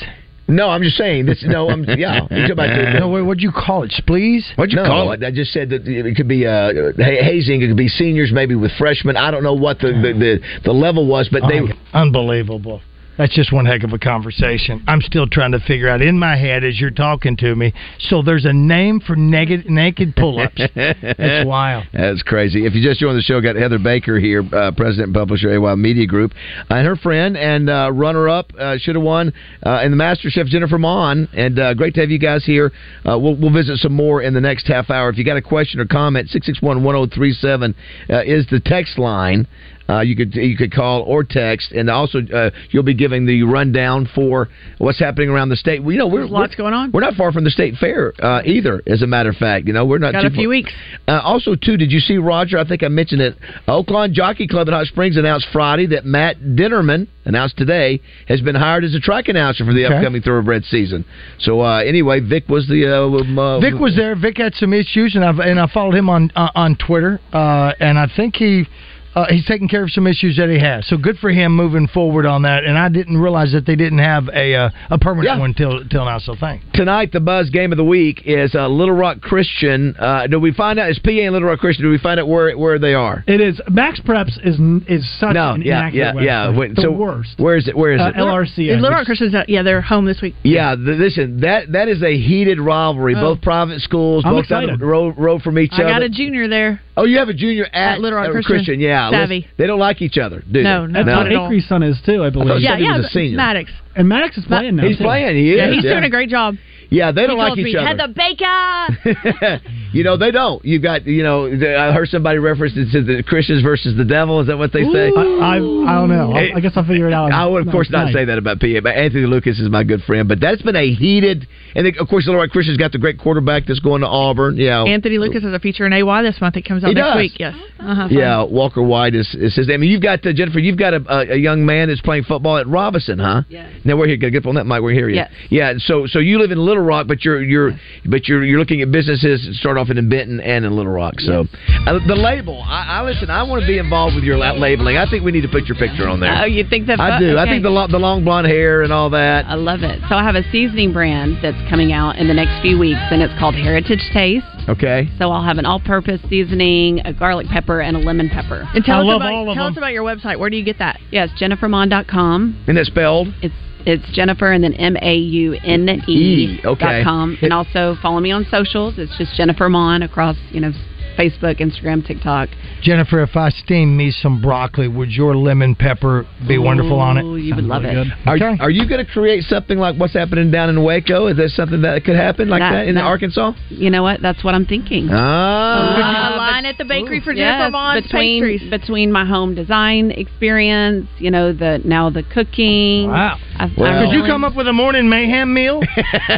No, 0.49 0.69
I'm 0.69 0.81
just 0.81 0.97
saying. 0.97 1.27
This, 1.27 1.43
no, 1.47 1.69
I'm 1.69 1.83
yeah. 1.83 2.21
You 2.31 2.51
about 2.51 2.67
the- 2.75 2.93
no, 2.99 3.09
wait, 3.09 3.21
what'd 3.21 3.41
you 3.41 3.51
call 3.51 3.83
it? 3.83 3.91
Spleeze? 3.91 4.43
What'd 4.55 4.73
you 4.73 4.83
call 4.83 5.11
it? 5.11 5.23
I 5.23 5.29
just 5.29 5.53
said 5.53 5.69
that 5.69 5.87
it 5.87 6.15
could 6.15 6.27
be 6.27 6.47
uh, 6.47 6.91
hazing. 6.97 7.61
It 7.61 7.67
could 7.67 7.77
be 7.77 7.87
seniors, 7.87 8.31
maybe 8.33 8.55
with 8.55 8.71
freshmen. 8.77 9.15
I 9.15 9.29
don't 9.29 9.43
know 9.43 9.53
what 9.53 9.77
the 9.79 9.89
the, 9.89 10.13
the, 10.13 10.61
the 10.65 10.71
level 10.71 11.05
was, 11.05 11.29
but 11.31 11.43
they. 11.47 11.61
Unbelievable. 11.93 12.81
That's 13.19 13.35
just 13.35 13.51
one 13.51 13.65
heck 13.65 13.83
of 13.83 13.91
a 13.91 13.99
conversation. 13.99 14.81
I'm 14.87 15.01
still 15.01 15.27
trying 15.27 15.51
to 15.51 15.59
figure 15.59 15.89
out 15.89 16.01
in 16.01 16.17
my 16.17 16.37
head 16.37 16.63
as 16.63 16.79
you're 16.79 16.89
talking 16.89 17.35
to 17.37 17.53
me. 17.53 17.73
So 17.99 18.21
there's 18.21 18.45
a 18.45 18.53
name 18.53 19.01
for 19.01 19.17
naked 19.17 19.69
naked 19.69 20.15
pull-ups. 20.15 20.61
That's 20.73 21.45
wild. 21.45 21.83
That's 21.91 22.23
crazy. 22.23 22.65
If 22.65 22.73
you 22.75 22.81
just 22.81 23.01
joined 23.01 23.17
the 23.17 23.21
show, 23.21 23.41
got 23.41 23.57
Heather 23.57 23.77
Baker 23.77 24.17
here, 24.19 24.41
uh, 24.53 24.71
president 24.71 25.07
and 25.07 25.13
publisher 25.13 25.49
AY 25.51 25.75
Media 25.75 26.07
Group, 26.07 26.31
and 26.69 26.87
her 26.87 26.95
friend 26.95 27.35
and 27.35 27.69
uh, 27.69 27.91
runner-up 27.91 28.53
uh, 28.57 28.77
should 28.77 28.95
have 28.95 29.03
won 29.03 29.33
uh, 29.65 29.81
in 29.83 29.91
the 29.91 29.97
Master 29.97 30.29
Chef 30.29 30.47
Jennifer 30.47 30.77
Maune. 30.77 31.27
And 31.33 31.59
uh, 31.59 31.73
great 31.73 31.95
to 31.95 31.99
have 31.99 32.11
you 32.11 32.19
guys 32.19 32.45
here. 32.45 32.71
Uh, 33.05 33.19
we'll, 33.19 33.35
we'll 33.35 33.53
visit 33.53 33.79
some 33.79 33.93
more 33.93 34.21
in 34.21 34.33
the 34.33 34.39
next 34.41 34.65
half 34.67 34.89
hour. 34.89 35.09
If 35.09 35.17
you 35.17 35.25
got 35.25 35.35
a 35.35 35.41
question 35.41 35.81
or 35.81 35.85
comment, 35.85 36.29
six 36.29 36.45
six 36.45 36.61
one 36.61 36.85
one 36.85 36.95
zero 36.95 37.05
three 37.13 37.33
seven 37.33 37.75
uh, 38.09 38.23
is 38.23 38.47
the 38.49 38.61
text 38.61 38.97
line. 38.97 39.45
Uh, 39.89 40.01
you 40.01 40.15
could 40.15 40.35
you 40.35 40.55
could 40.55 40.71
call 40.71 41.01
or 41.01 41.23
text, 41.23 41.71
and 41.71 41.89
also 41.89 42.19
uh, 42.33 42.51
you'll 42.69 42.83
be 42.83 42.93
giving 42.93 43.25
the 43.25 43.41
rundown 43.41 44.07
for 44.13 44.47
what's 44.77 44.99
happening 44.99 45.29
around 45.29 45.49
the 45.49 45.55
state. 45.55 45.81
Well, 45.81 45.91
you 45.93 45.97
know, 45.97 46.07
we're 46.07 46.19
There's 46.19 46.29
lots 46.31 46.51
we're- 46.51 46.57
going 46.57 46.73
on. 46.75 46.91
We're 46.91 47.01
not 47.01 47.15
far 47.15 47.31
from 47.31 47.43
the 47.43 47.49
state 47.49 47.73
fair 47.79 48.13
uh, 48.23 48.41
either. 48.45 48.83
As 48.85 49.01
a 49.01 49.07
matter 49.07 49.29
of 49.29 49.35
fact, 49.37 49.65
you 49.65 49.73
know, 49.73 49.85
we're 49.85 49.97
not 49.97 50.11
Got 50.13 50.21
too 50.21 50.27
a 50.27 50.29
few 50.29 50.43
far- 50.43 50.49
weeks. 50.49 50.71
uh, 51.07 51.19
also, 51.23 51.55
too, 51.55 51.75
did 51.75 51.91
you 51.91 51.99
see 51.99 52.17
Roger? 52.17 52.59
I 52.59 52.67
think 52.67 52.83
I 52.83 52.87
mentioned 52.87 53.21
it. 53.21 53.35
Oaklawn 53.67 54.11
Jockey 54.11 54.47
Club 54.47 54.67
in 54.67 54.73
Hot 54.75 54.85
Springs 54.85 55.17
announced 55.17 55.47
Friday 55.51 55.87
that 55.87 56.05
Matt 56.05 56.37
Dinerman 56.39 57.07
announced 57.25 57.57
today 57.57 57.99
has 58.27 58.41
been 58.41 58.55
hired 58.55 58.83
as 58.83 58.93
a 58.93 58.99
track 58.99 59.27
announcer 59.27 59.65
for 59.65 59.73
the 59.73 59.85
Okay. 59.85 59.95
upcoming 59.95 60.21
thoroughbred 60.21 60.65
season. 60.65 61.03
So 61.39 61.61
uh, 61.61 61.79
anyway, 61.79 62.19
Vic 62.19 62.47
was 62.47 62.67
the 62.67 62.85
uh, 62.85 63.59
Vic 63.59 63.73
was 63.79 63.95
there. 63.95 64.15
Vic 64.15 64.37
had 64.37 64.53
some 64.55 64.73
issues, 64.73 65.15
and 65.15 65.25
I 65.25 65.31
and 65.49 65.59
I 65.59 65.65
followed 65.67 65.95
him 65.95 66.09
on 66.09 66.31
uh, 66.35 66.49
on 66.53 66.75
Twitter, 66.75 67.19
uh, 67.33 67.71
and 67.79 67.97
I 67.97 68.07
think 68.15 68.35
he. 68.35 68.67
Uh, 69.15 69.25
he's 69.29 69.45
taking 69.45 69.67
care 69.67 69.83
of 69.83 69.89
some 69.91 70.05
issues 70.07 70.37
that 70.37 70.49
he 70.49 70.59
has, 70.59 70.87
so 70.87 70.97
good 70.97 71.17
for 71.17 71.29
him 71.31 71.55
moving 71.55 71.87
forward 71.87 72.25
on 72.25 72.43
that. 72.43 72.63
And 72.63 72.77
I 72.77 72.89
didn't 72.89 73.17
realize 73.17 73.51
that 73.53 73.65
they 73.65 73.75
didn't 73.75 73.99
have 73.99 74.29
a 74.29 74.55
uh, 74.55 74.69
a 74.91 74.97
permanent 74.99 75.39
one 75.39 75.53
till 75.53 75.83
till 75.89 76.05
now. 76.05 76.19
So 76.19 76.35
thanks. 76.39 76.63
Tonight, 76.73 77.11
the 77.11 77.19
buzz 77.19 77.49
game 77.49 77.71
of 77.71 77.77
the 77.77 77.83
week 77.83 78.21
is 78.25 78.53
uh, 78.55 78.67
Little 78.67 78.95
Rock 78.95 79.21
Christian. 79.21 79.95
Uh, 79.97 80.27
do 80.27 80.39
we 80.39 80.53
find 80.53 80.79
out? 80.79 80.89
Is 80.91 80.99
PA 80.99 81.09
and 81.11 81.33
Little 81.33 81.49
Rock 81.49 81.59
Christian? 81.59 81.85
Do 81.85 81.91
we 81.91 81.97
find 81.97 82.19
out 82.19 82.27
where 82.27 82.55
where 82.57 82.77
they 82.79 82.93
are? 82.93 83.23
It 83.27 83.41
is 83.41 83.59
MaxPreps 83.69 84.39
is 84.45 84.59
is 84.87 85.19
such 85.19 85.33
No, 85.33 85.53
an 85.53 85.61
yeah, 85.63 85.79
inaccurate 85.89 86.23
yeah, 86.23 86.45
yeah. 86.45 86.45
website. 86.53 86.57
Wait, 86.59 86.75
the 86.75 86.81
so 86.83 86.91
worst. 86.91 87.29
Where 87.37 87.57
is 87.57 87.67
it? 87.67 87.75
Where 87.75 87.93
is 87.93 88.01
Uh, 88.01 88.09
it? 88.09 88.15
LRC. 88.15 88.57
Little 88.75 88.89
Rock 88.91 89.05
Christians, 89.05 89.33
uh, 89.33 89.43
yeah, 89.47 89.63
they're 89.63 89.81
home 89.81 90.05
this 90.05 90.21
week. 90.21 90.35
Yeah, 90.43 90.75
th- 90.75 90.99
listen, 90.99 91.39
that 91.41 91.71
that 91.71 91.87
is 91.87 92.03
a 92.03 92.15
heated 92.17 92.59
rivalry. 92.59 93.15
Oh. 93.15 93.33
Both 93.33 93.41
private 93.41 93.81
schools, 93.81 94.23
I'm 94.25 94.33
both 94.35 94.47
down 94.47 94.67
the 94.67 94.85
road, 94.85 95.15
road 95.17 95.41
from 95.41 95.57
each 95.57 95.71
I 95.73 95.81
other. 95.81 95.87
I 95.87 95.91
got 95.93 96.01
a 96.03 96.09
junior 96.09 96.47
there. 96.47 96.81
Oh, 96.95 97.05
you 97.05 97.17
have 97.19 97.29
a 97.29 97.33
junior 97.33 97.65
at, 97.65 97.93
At 97.93 98.01
Little 98.01 98.19
Rock 98.19 98.35
uh, 98.35 98.41
Christian. 98.41 98.79
Yeah, 98.81 98.98
Savvy. 99.11 99.47
they 99.57 99.67
don't 99.67 99.79
like 99.79 100.01
each 100.01 100.17
other, 100.17 100.43
do 100.51 100.61
No, 100.63 100.85
they? 100.87 100.93
no, 100.93 101.03
That's 101.05 101.15
what 101.17 101.27
at 101.27 101.35
all. 101.35 101.45
Acree's 101.45 101.67
son 101.67 101.83
is 101.83 101.99
too, 102.05 102.23
I 102.23 102.29
believe. 102.29 102.61
yeah, 102.61 102.77
he 102.77 102.83
yeah, 102.83 102.97
was 102.97 103.05
a 103.05 103.09
senior. 103.09 103.37
Maddox. 103.37 103.71
And 103.95 104.07
Maddox 104.09 104.37
is 104.37 104.45
playing 104.45 104.75
now. 104.75 104.87
He's 104.87 104.97
too. 104.97 105.03
playing. 105.03 105.35
He 105.35 105.51
is. 105.51 105.57
Yeah, 105.57 105.71
he's 105.71 105.83
yeah. 105.83 105.91
doing 105.91 106.03
a 106.05 106.09
great 106.09 106.29
job. 106.29 106.55
Yeah, 106.89 107.11
they 107.11 107.27
don't 107.27 107.37
like 107.37 107.49
told 107.49 107.59
each 107.59 107.65
me, 107.65 107.75
other. 107.75 107.87
Heather 107.87 108.13
Baker. 108.13 109.61
you 109.93 110.03
know, 110.03 110.17
they 110.17 110.31
don't. 110.31 110.63
You've 110.65 110.81
got, 110.81 111.05
you 111.05 111.23
know, 111.23 111.45
I 111.45 111.91
heard 111.91 112.09
somebody 112.09 112.39
reference 112.39 112.73
it 112.75 112.91
to 112.91 113.03
the 113.03 113.23
Christians 113.23 113.61
versus 113.61 113.95
the 113.95 114.05
devil. 114.05 114.41
Is 114.41 114.47
that 114.47 114.57
what 114.57 114.73
they 114.73 114.83
say? 114.83 115.11
I, 115.15 115.21
I, 115.21 115.55
I 115.55 115.93
don't 115.95 116.09
know. 116.09 116.33
I, 116.33 116.55
I 116.55 116.59
guess 116.59 116.73
I'll 116.75 116.85
figure 116.85 117.07
it 117.07 117.13
out. 117.13 117.31
I 117.31 117.45
would, 117.45 117.67
of 117.67 117.71
course, 117.71 117.89
not 117.89 118.05
tonight. 118.05 118.13
say 118.13 118.25
that 118.25 118.37
about 118.37 118.59
PA, 118.59 118.81
but 118.81 118.95
Anthony 118.95 119.25
Lucas 119.25 119.59
is 119.59 119.69
my 119.69 119.83
good 119.83 120.01
friend. 120.03 120.27
But 120.27 120.39
that's 120.39 120.61
been 120.61 120.75
a 120.75 120.93
heated, 120.93 121.47
and 121.75 121.87
of 121.97 122.07
course, 122.07 122.25
the 122.25 122.31
Lord 122.31 122.49
Christian's 122.51 122.77
got 122.77 122.91
the 122.91 122.97
great 122.97 123.19
quarterback 123.19 123.65
that's 123.67 123.79
going 123.79 124.01
to 124.01 124.07
Auburn. 124.07 124.57
Yeah, 124.57 124.83
Anthony 124.83 125.17
Lucas 125.17 125.43
has 125.43 125.53
a 125.53 125.59
feature 125.59 125.85
in 125.85 125.93
AY 125.93 126.21
this 126.23 126.41
month. 126.41 126.57
It 126.57 126.63
comes 126.63 126.83
out 126.83 126.89
He 126.89 126.93
next 126.95 127.07
does. 127.07 127.17
week. 127.17 127.33
Yes. 127.39 127.55
Uh-huh. 127.79 128.07
Yeah, 128.09 128.43
Walker 128.43 128.81
White 128.81 129.15
is, 129.15 129.27
is 129.35 129.55
his 129.55 129.67
name. 129.67 129.81
And 129.81 129.91
you've 129.91 130.01
got 130.01 130.25
uh, 130.25 130.33
Jennifer. 130.33 130.59
You've 130.59 130.77
got 130.77 130.93
a, 130.93 131.03
a, 131.07 131.33
a 131.33 131.37
young 131.37 131.65
man 131.65 131.87
that's 131.87 132.01
playing 132.01 132.23
football 132.23 132.57
at 132.57 132.67
Robinson, 132.67 133.19
huh? 133.19 133.43
Yes. 133.47 133.73
Now 133.85 133.95
we're 133.97 134.07
here. 134.07 134.17
Get 134.17 134.35
up 134.35 134.47
on 134.47 134.55
that 134.55 134.65
mic. 134.65 134.81
We're 134.81 134.93
here. 134.93 135.09
Yes. 135.09 135.31
Yeah. 135.49 135.73
So 135.77 136.05
so 136.07 136.19
you 136.19 136.39
live 136.39 136.51
in 136.51 136.57
Little 136.57 136.78
Rock, 136.83 137.07
but 137.07 137.23
you're 137.23 137.41
you're 137.43 137.71
but 138.05 138.27
you're 138.27 138.43
you're 138.43 138.59
looking 138.59 138.81
at 138.81 138.91
businesses. 138.91 139.45
that 139.45 139.55
Start 139.55 139.77
off 139.77 139.89
in 139.89 140.09
Benton 140.09 140.39
and 140.39 140.65
in 140.65 140.75
Little 140.75 140.91
Rock. 140.91 141.19
So 141.19 141.45
uh, 141.87 141.99
the 142.07 142.15
label. 142.15 142.61
I, 142.65 142.99
I 142.99 143.01
listen. 143.03 143.29
I 143.29 143.43
want 143.43 143.61
to 143.61 143.67
be 143.67 143.77
involved 143.77 144.15
with 144.15 144.23
your 144.23 144.37
la- 144.37 144.53
labeling. 144.53 144.97
I 144.97 145.09
think 145.09 145.23
we 145.23 145.31
need 145.31 145.41
to 145.41 145.49
put 145.49 145.65
your 145.65 145.77
picture 145.77 146.07
on 146.07 146.19
there. 146.19 146.33
Oh, 146.41 146.45
you 146.45 146.63
think 146.69 146.87
that? 146.87 146.99
I 146.99 147.19
do. 147.19 147.37
I 147.37 147.43
okay. 147.43 147.51
think 147.51 147.63
the 147.63 147.69
lo- 147.69 147.87
the 147.87 147.99
long 147.99 148.23
blonde 148.23 148.47
hair 148.47 148.83
and 148.83 148.93
all 148.93 149.09
that. 149.11 149.45
I 149.45 149.55
love 149.55 149.83
it. 149.83 150.01
So 150.09 150.15
I 150.15 150.23
have 150.23 150.35
a 150.35 150.43
seasoning 150.51 150.93
brand 150.93 151.37
that's 151.41 151.59
coming 151.69 151.91
out 151.91 152.17
in 152.17 152.27
the 152.27 152.33
next 152.33 152.61
few 152.61 152.77
weeks, 152.79 153.01
and 153.11 153.21
it's 153.21 153.37
called 153.39 153.55
Heritage 153.55 154.03
Taste. 154.13 154.45
Okay. 154.67 155.09
So 155.17 155.31
I'll 155.31 155.43
have 155.43 155.57
an 155.57 155.65
all-purpose 155.65 156.21
seasoning, 156.29 156.99
a 157.05 157.13
garlic 157.13 157.47
pepper, 157.47 157.81
and 157.81 157.97
a 157.97 157.99
lemon 157.99 158.29
pepper. 158.29 158.69
And 158.73 158.83
tell 158.83 159.01
us 159.01 159.15
about 159.15 159.53
tell 159.53 159.67
us 159.67 159.77
about 159.77 159.93
your 159.93 160.03
website. 160.03 160.37
Where 160.39 160.49
do 160.49 160.57
you 160.57 160.65
get 160.65 160.77
that? 160.79 160.99
Yes, 161.11 161.29
jennifermaune.com. 161.41 162.65
And 162.67 162.77
it's 162.77 162.89
spelled? 162.89 163.29
It's 163.41 163.55
it's 163.85 164.03
Jennifer 164.11 164.51
and 164.51 164.63
then 164.63 164.73
M 164.73 164.97
A 165.01 165.15
U 165.15 165.53
N 165.63 165.87
E 166.07 166.59
dot 166.61 167.03
com. 167.03 167.37
And 167.41 167.53
also 167.53 167.95
follow 168.01 168.19
me 168.19 168.31
on 168.31 168.45
socials. 168.49 168.95
It's 168.97 169.17
just 169.17 169.35
Jennifer 169.35 169.69
Maune 169.69 170.03
across, 170.03 170.35
you 170.51 170.59
know, 170.61 170.71
Facebook, 171.19 171.59
Instagram, 171.59 172.05
TikTok. 172.05 172.47
Jennifer, 172.81 173.21
if 173.21 173.35
I 173.35 173.49
steam 173.49 173.97
me 173.97 174.09
some 174.09 174.41
broccoli, 174.41 174.87
would 174.87 175.09
your 175.11 175.35
lemon 175.35 175.75
pepper 175.75 176.25
be 176.47 176.57
wonderful 176.57 176.97
on 176.99 177.17
it? 177.17 177.23
Ooh, 177.23 177.35
you 177.35 177.53
would 177.55 177.65
love 177.65 177.83
it. 177.83 178.07
Are, 178.25 178.37
are 178.61 178.69
you 178.69 178.87
going 178.87 179.05
to 179.05 179.11
create 179.11 179.43
something 179.43 179.77
like 179.77 179.97
what's 179.97 180.13
happening 180.13 180.49
down 180.49 180.69
in 180.69 180.81
Waco? 180.83 181.27
Is 181.27 181.35
there 181.35 181.49
something 181.49 181.81
that 181.81 182.05
could 182.05 182.15
happen 182.15 182.47
like 182.47 182.61
that, 182.61 182.71
That- 182.71 182.87
in 182.87 182.95
that- 182.95 183.03
Arkansas? 183.03 183.51
You 183.67 183.89
know 183.89 184.01
what? 184.01 184.21
That's 184.21 184.43
what 184.45 184.55
I'm 184.55 184.65
thinking. 184.65 185.09
Ah. 185.11 186.35
a 186.35 186.37
line 186.37 186.65
at 186.65 186.77
the 186.77 186.85
bakery 186.85 187.19
for 187.19 187.33
Yes, 187.33 187.59
Jennifer 187.71 188.01
between 188.01 188.41
pastries. 188.43 188.69
between 188.69 189.11
my 189.11 189.25
home 189.25 189.55
design 189.55 190.11
experience, 190.11 191.07
you 191.17 191.31
know, 191.31 191.51
the 191.51 191.81
now 191.83 192.09
the 192.09 192.23
cooking. 192.23 193.09
Wow. 193.09 193.37
I, 193.57 193.67
Could 193.67 194.13
you 194.15 194.23
come 194.25 194.45
up 194.45 194.55
with 194.55 194.67
a 194.67 194.73
morning 194.73 195.09
mayhem 195.09 195.53
meal? 195.53 195.81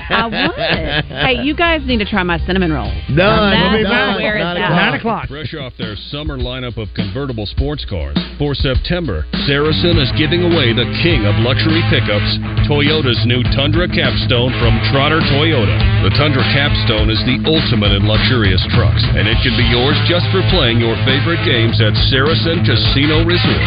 I 0.09 0.25
would. 0.25 1.05
hey, 1.05 1.43
you 1.43 1.55
guys 1.55 1.81
need 1.85 1.99
to 1.99 2.05
try 2.05 2.23
my 2.23 2.39
cinnamon 2.47 2.71
roll. 2.73 2.89
Done. 2.89 3.15
That's 3.15 3.71
We'll 3.73 3.77
be 3.77 3.83
back. 3.83 4.17
where 4.17 4.37
it's 4.37 4.59
at. 4.59 4.70
O'clock. 4.71 4.91
Nine 4.91 4.99
o'clock. 4.99 5.25
Fresh 5.27 5.53
off 5.55 5.73
their 5.75 5.95
summer 6.13 6.37
lineup 6.37 6.77
of 6.77 6.87
convertible 6.95 7.45
sports 7.45 7.83
cars. 7.83 8.15
For 8.39 8.55
September, 8.55 9.27
Saracen 9.45 9.97
is 9.97 10.11
giving 10.15 10.45
away 10.45 10.71
the 10.71 10.87
king 11.03 11.25
of 11.25 11.35
luxury 11.41 11.81
pickups, 11.91 12.31
Toyota's 12.69 13.19
new 13.27 13.43
Tundra 13.51 13.89
Capstone 13.89 14.53
from 14.61 14.77
Trotter 14.93 15.19
Toyota. 15.33 15.77
The 16.05 16.13
Tundra 16.15 16.45
Capstone 16.53 17.09
is 17.09 17.21
the 17.25 17.41
ultimate 17.43 17.91
in 17.91 18.05
luxurious 18.05 18.61
trucks, 18.73 19.01
and 19.17 19.25
it 19.25 19.37
can 19.43 19.53
be 19.57 19.67
yours 19.73 19.97
just 20.05 20.25
for 20.31 20.45
playing 20.53 20.79
your 20.79 20.95
favorite 21.03 21.41
games 21.43 21.81
at 21.81 21.93
Saracen 22.13 22.63
Casino 22.63 23.25
Resort. 23.25 23.65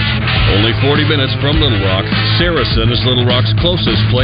Only 0.54 0.74
40 0.82 1.06
minutes 1.10 1.34
from 1.42 1.58
Little 1.58 1.82
Rock, 1.82 2.06
Saracen 2.38 2.90
is 2.90 3.02
Little 3.02 3.26
Rock's 3.26 3.50
closest 3.58 4.02
place 4.08 4.14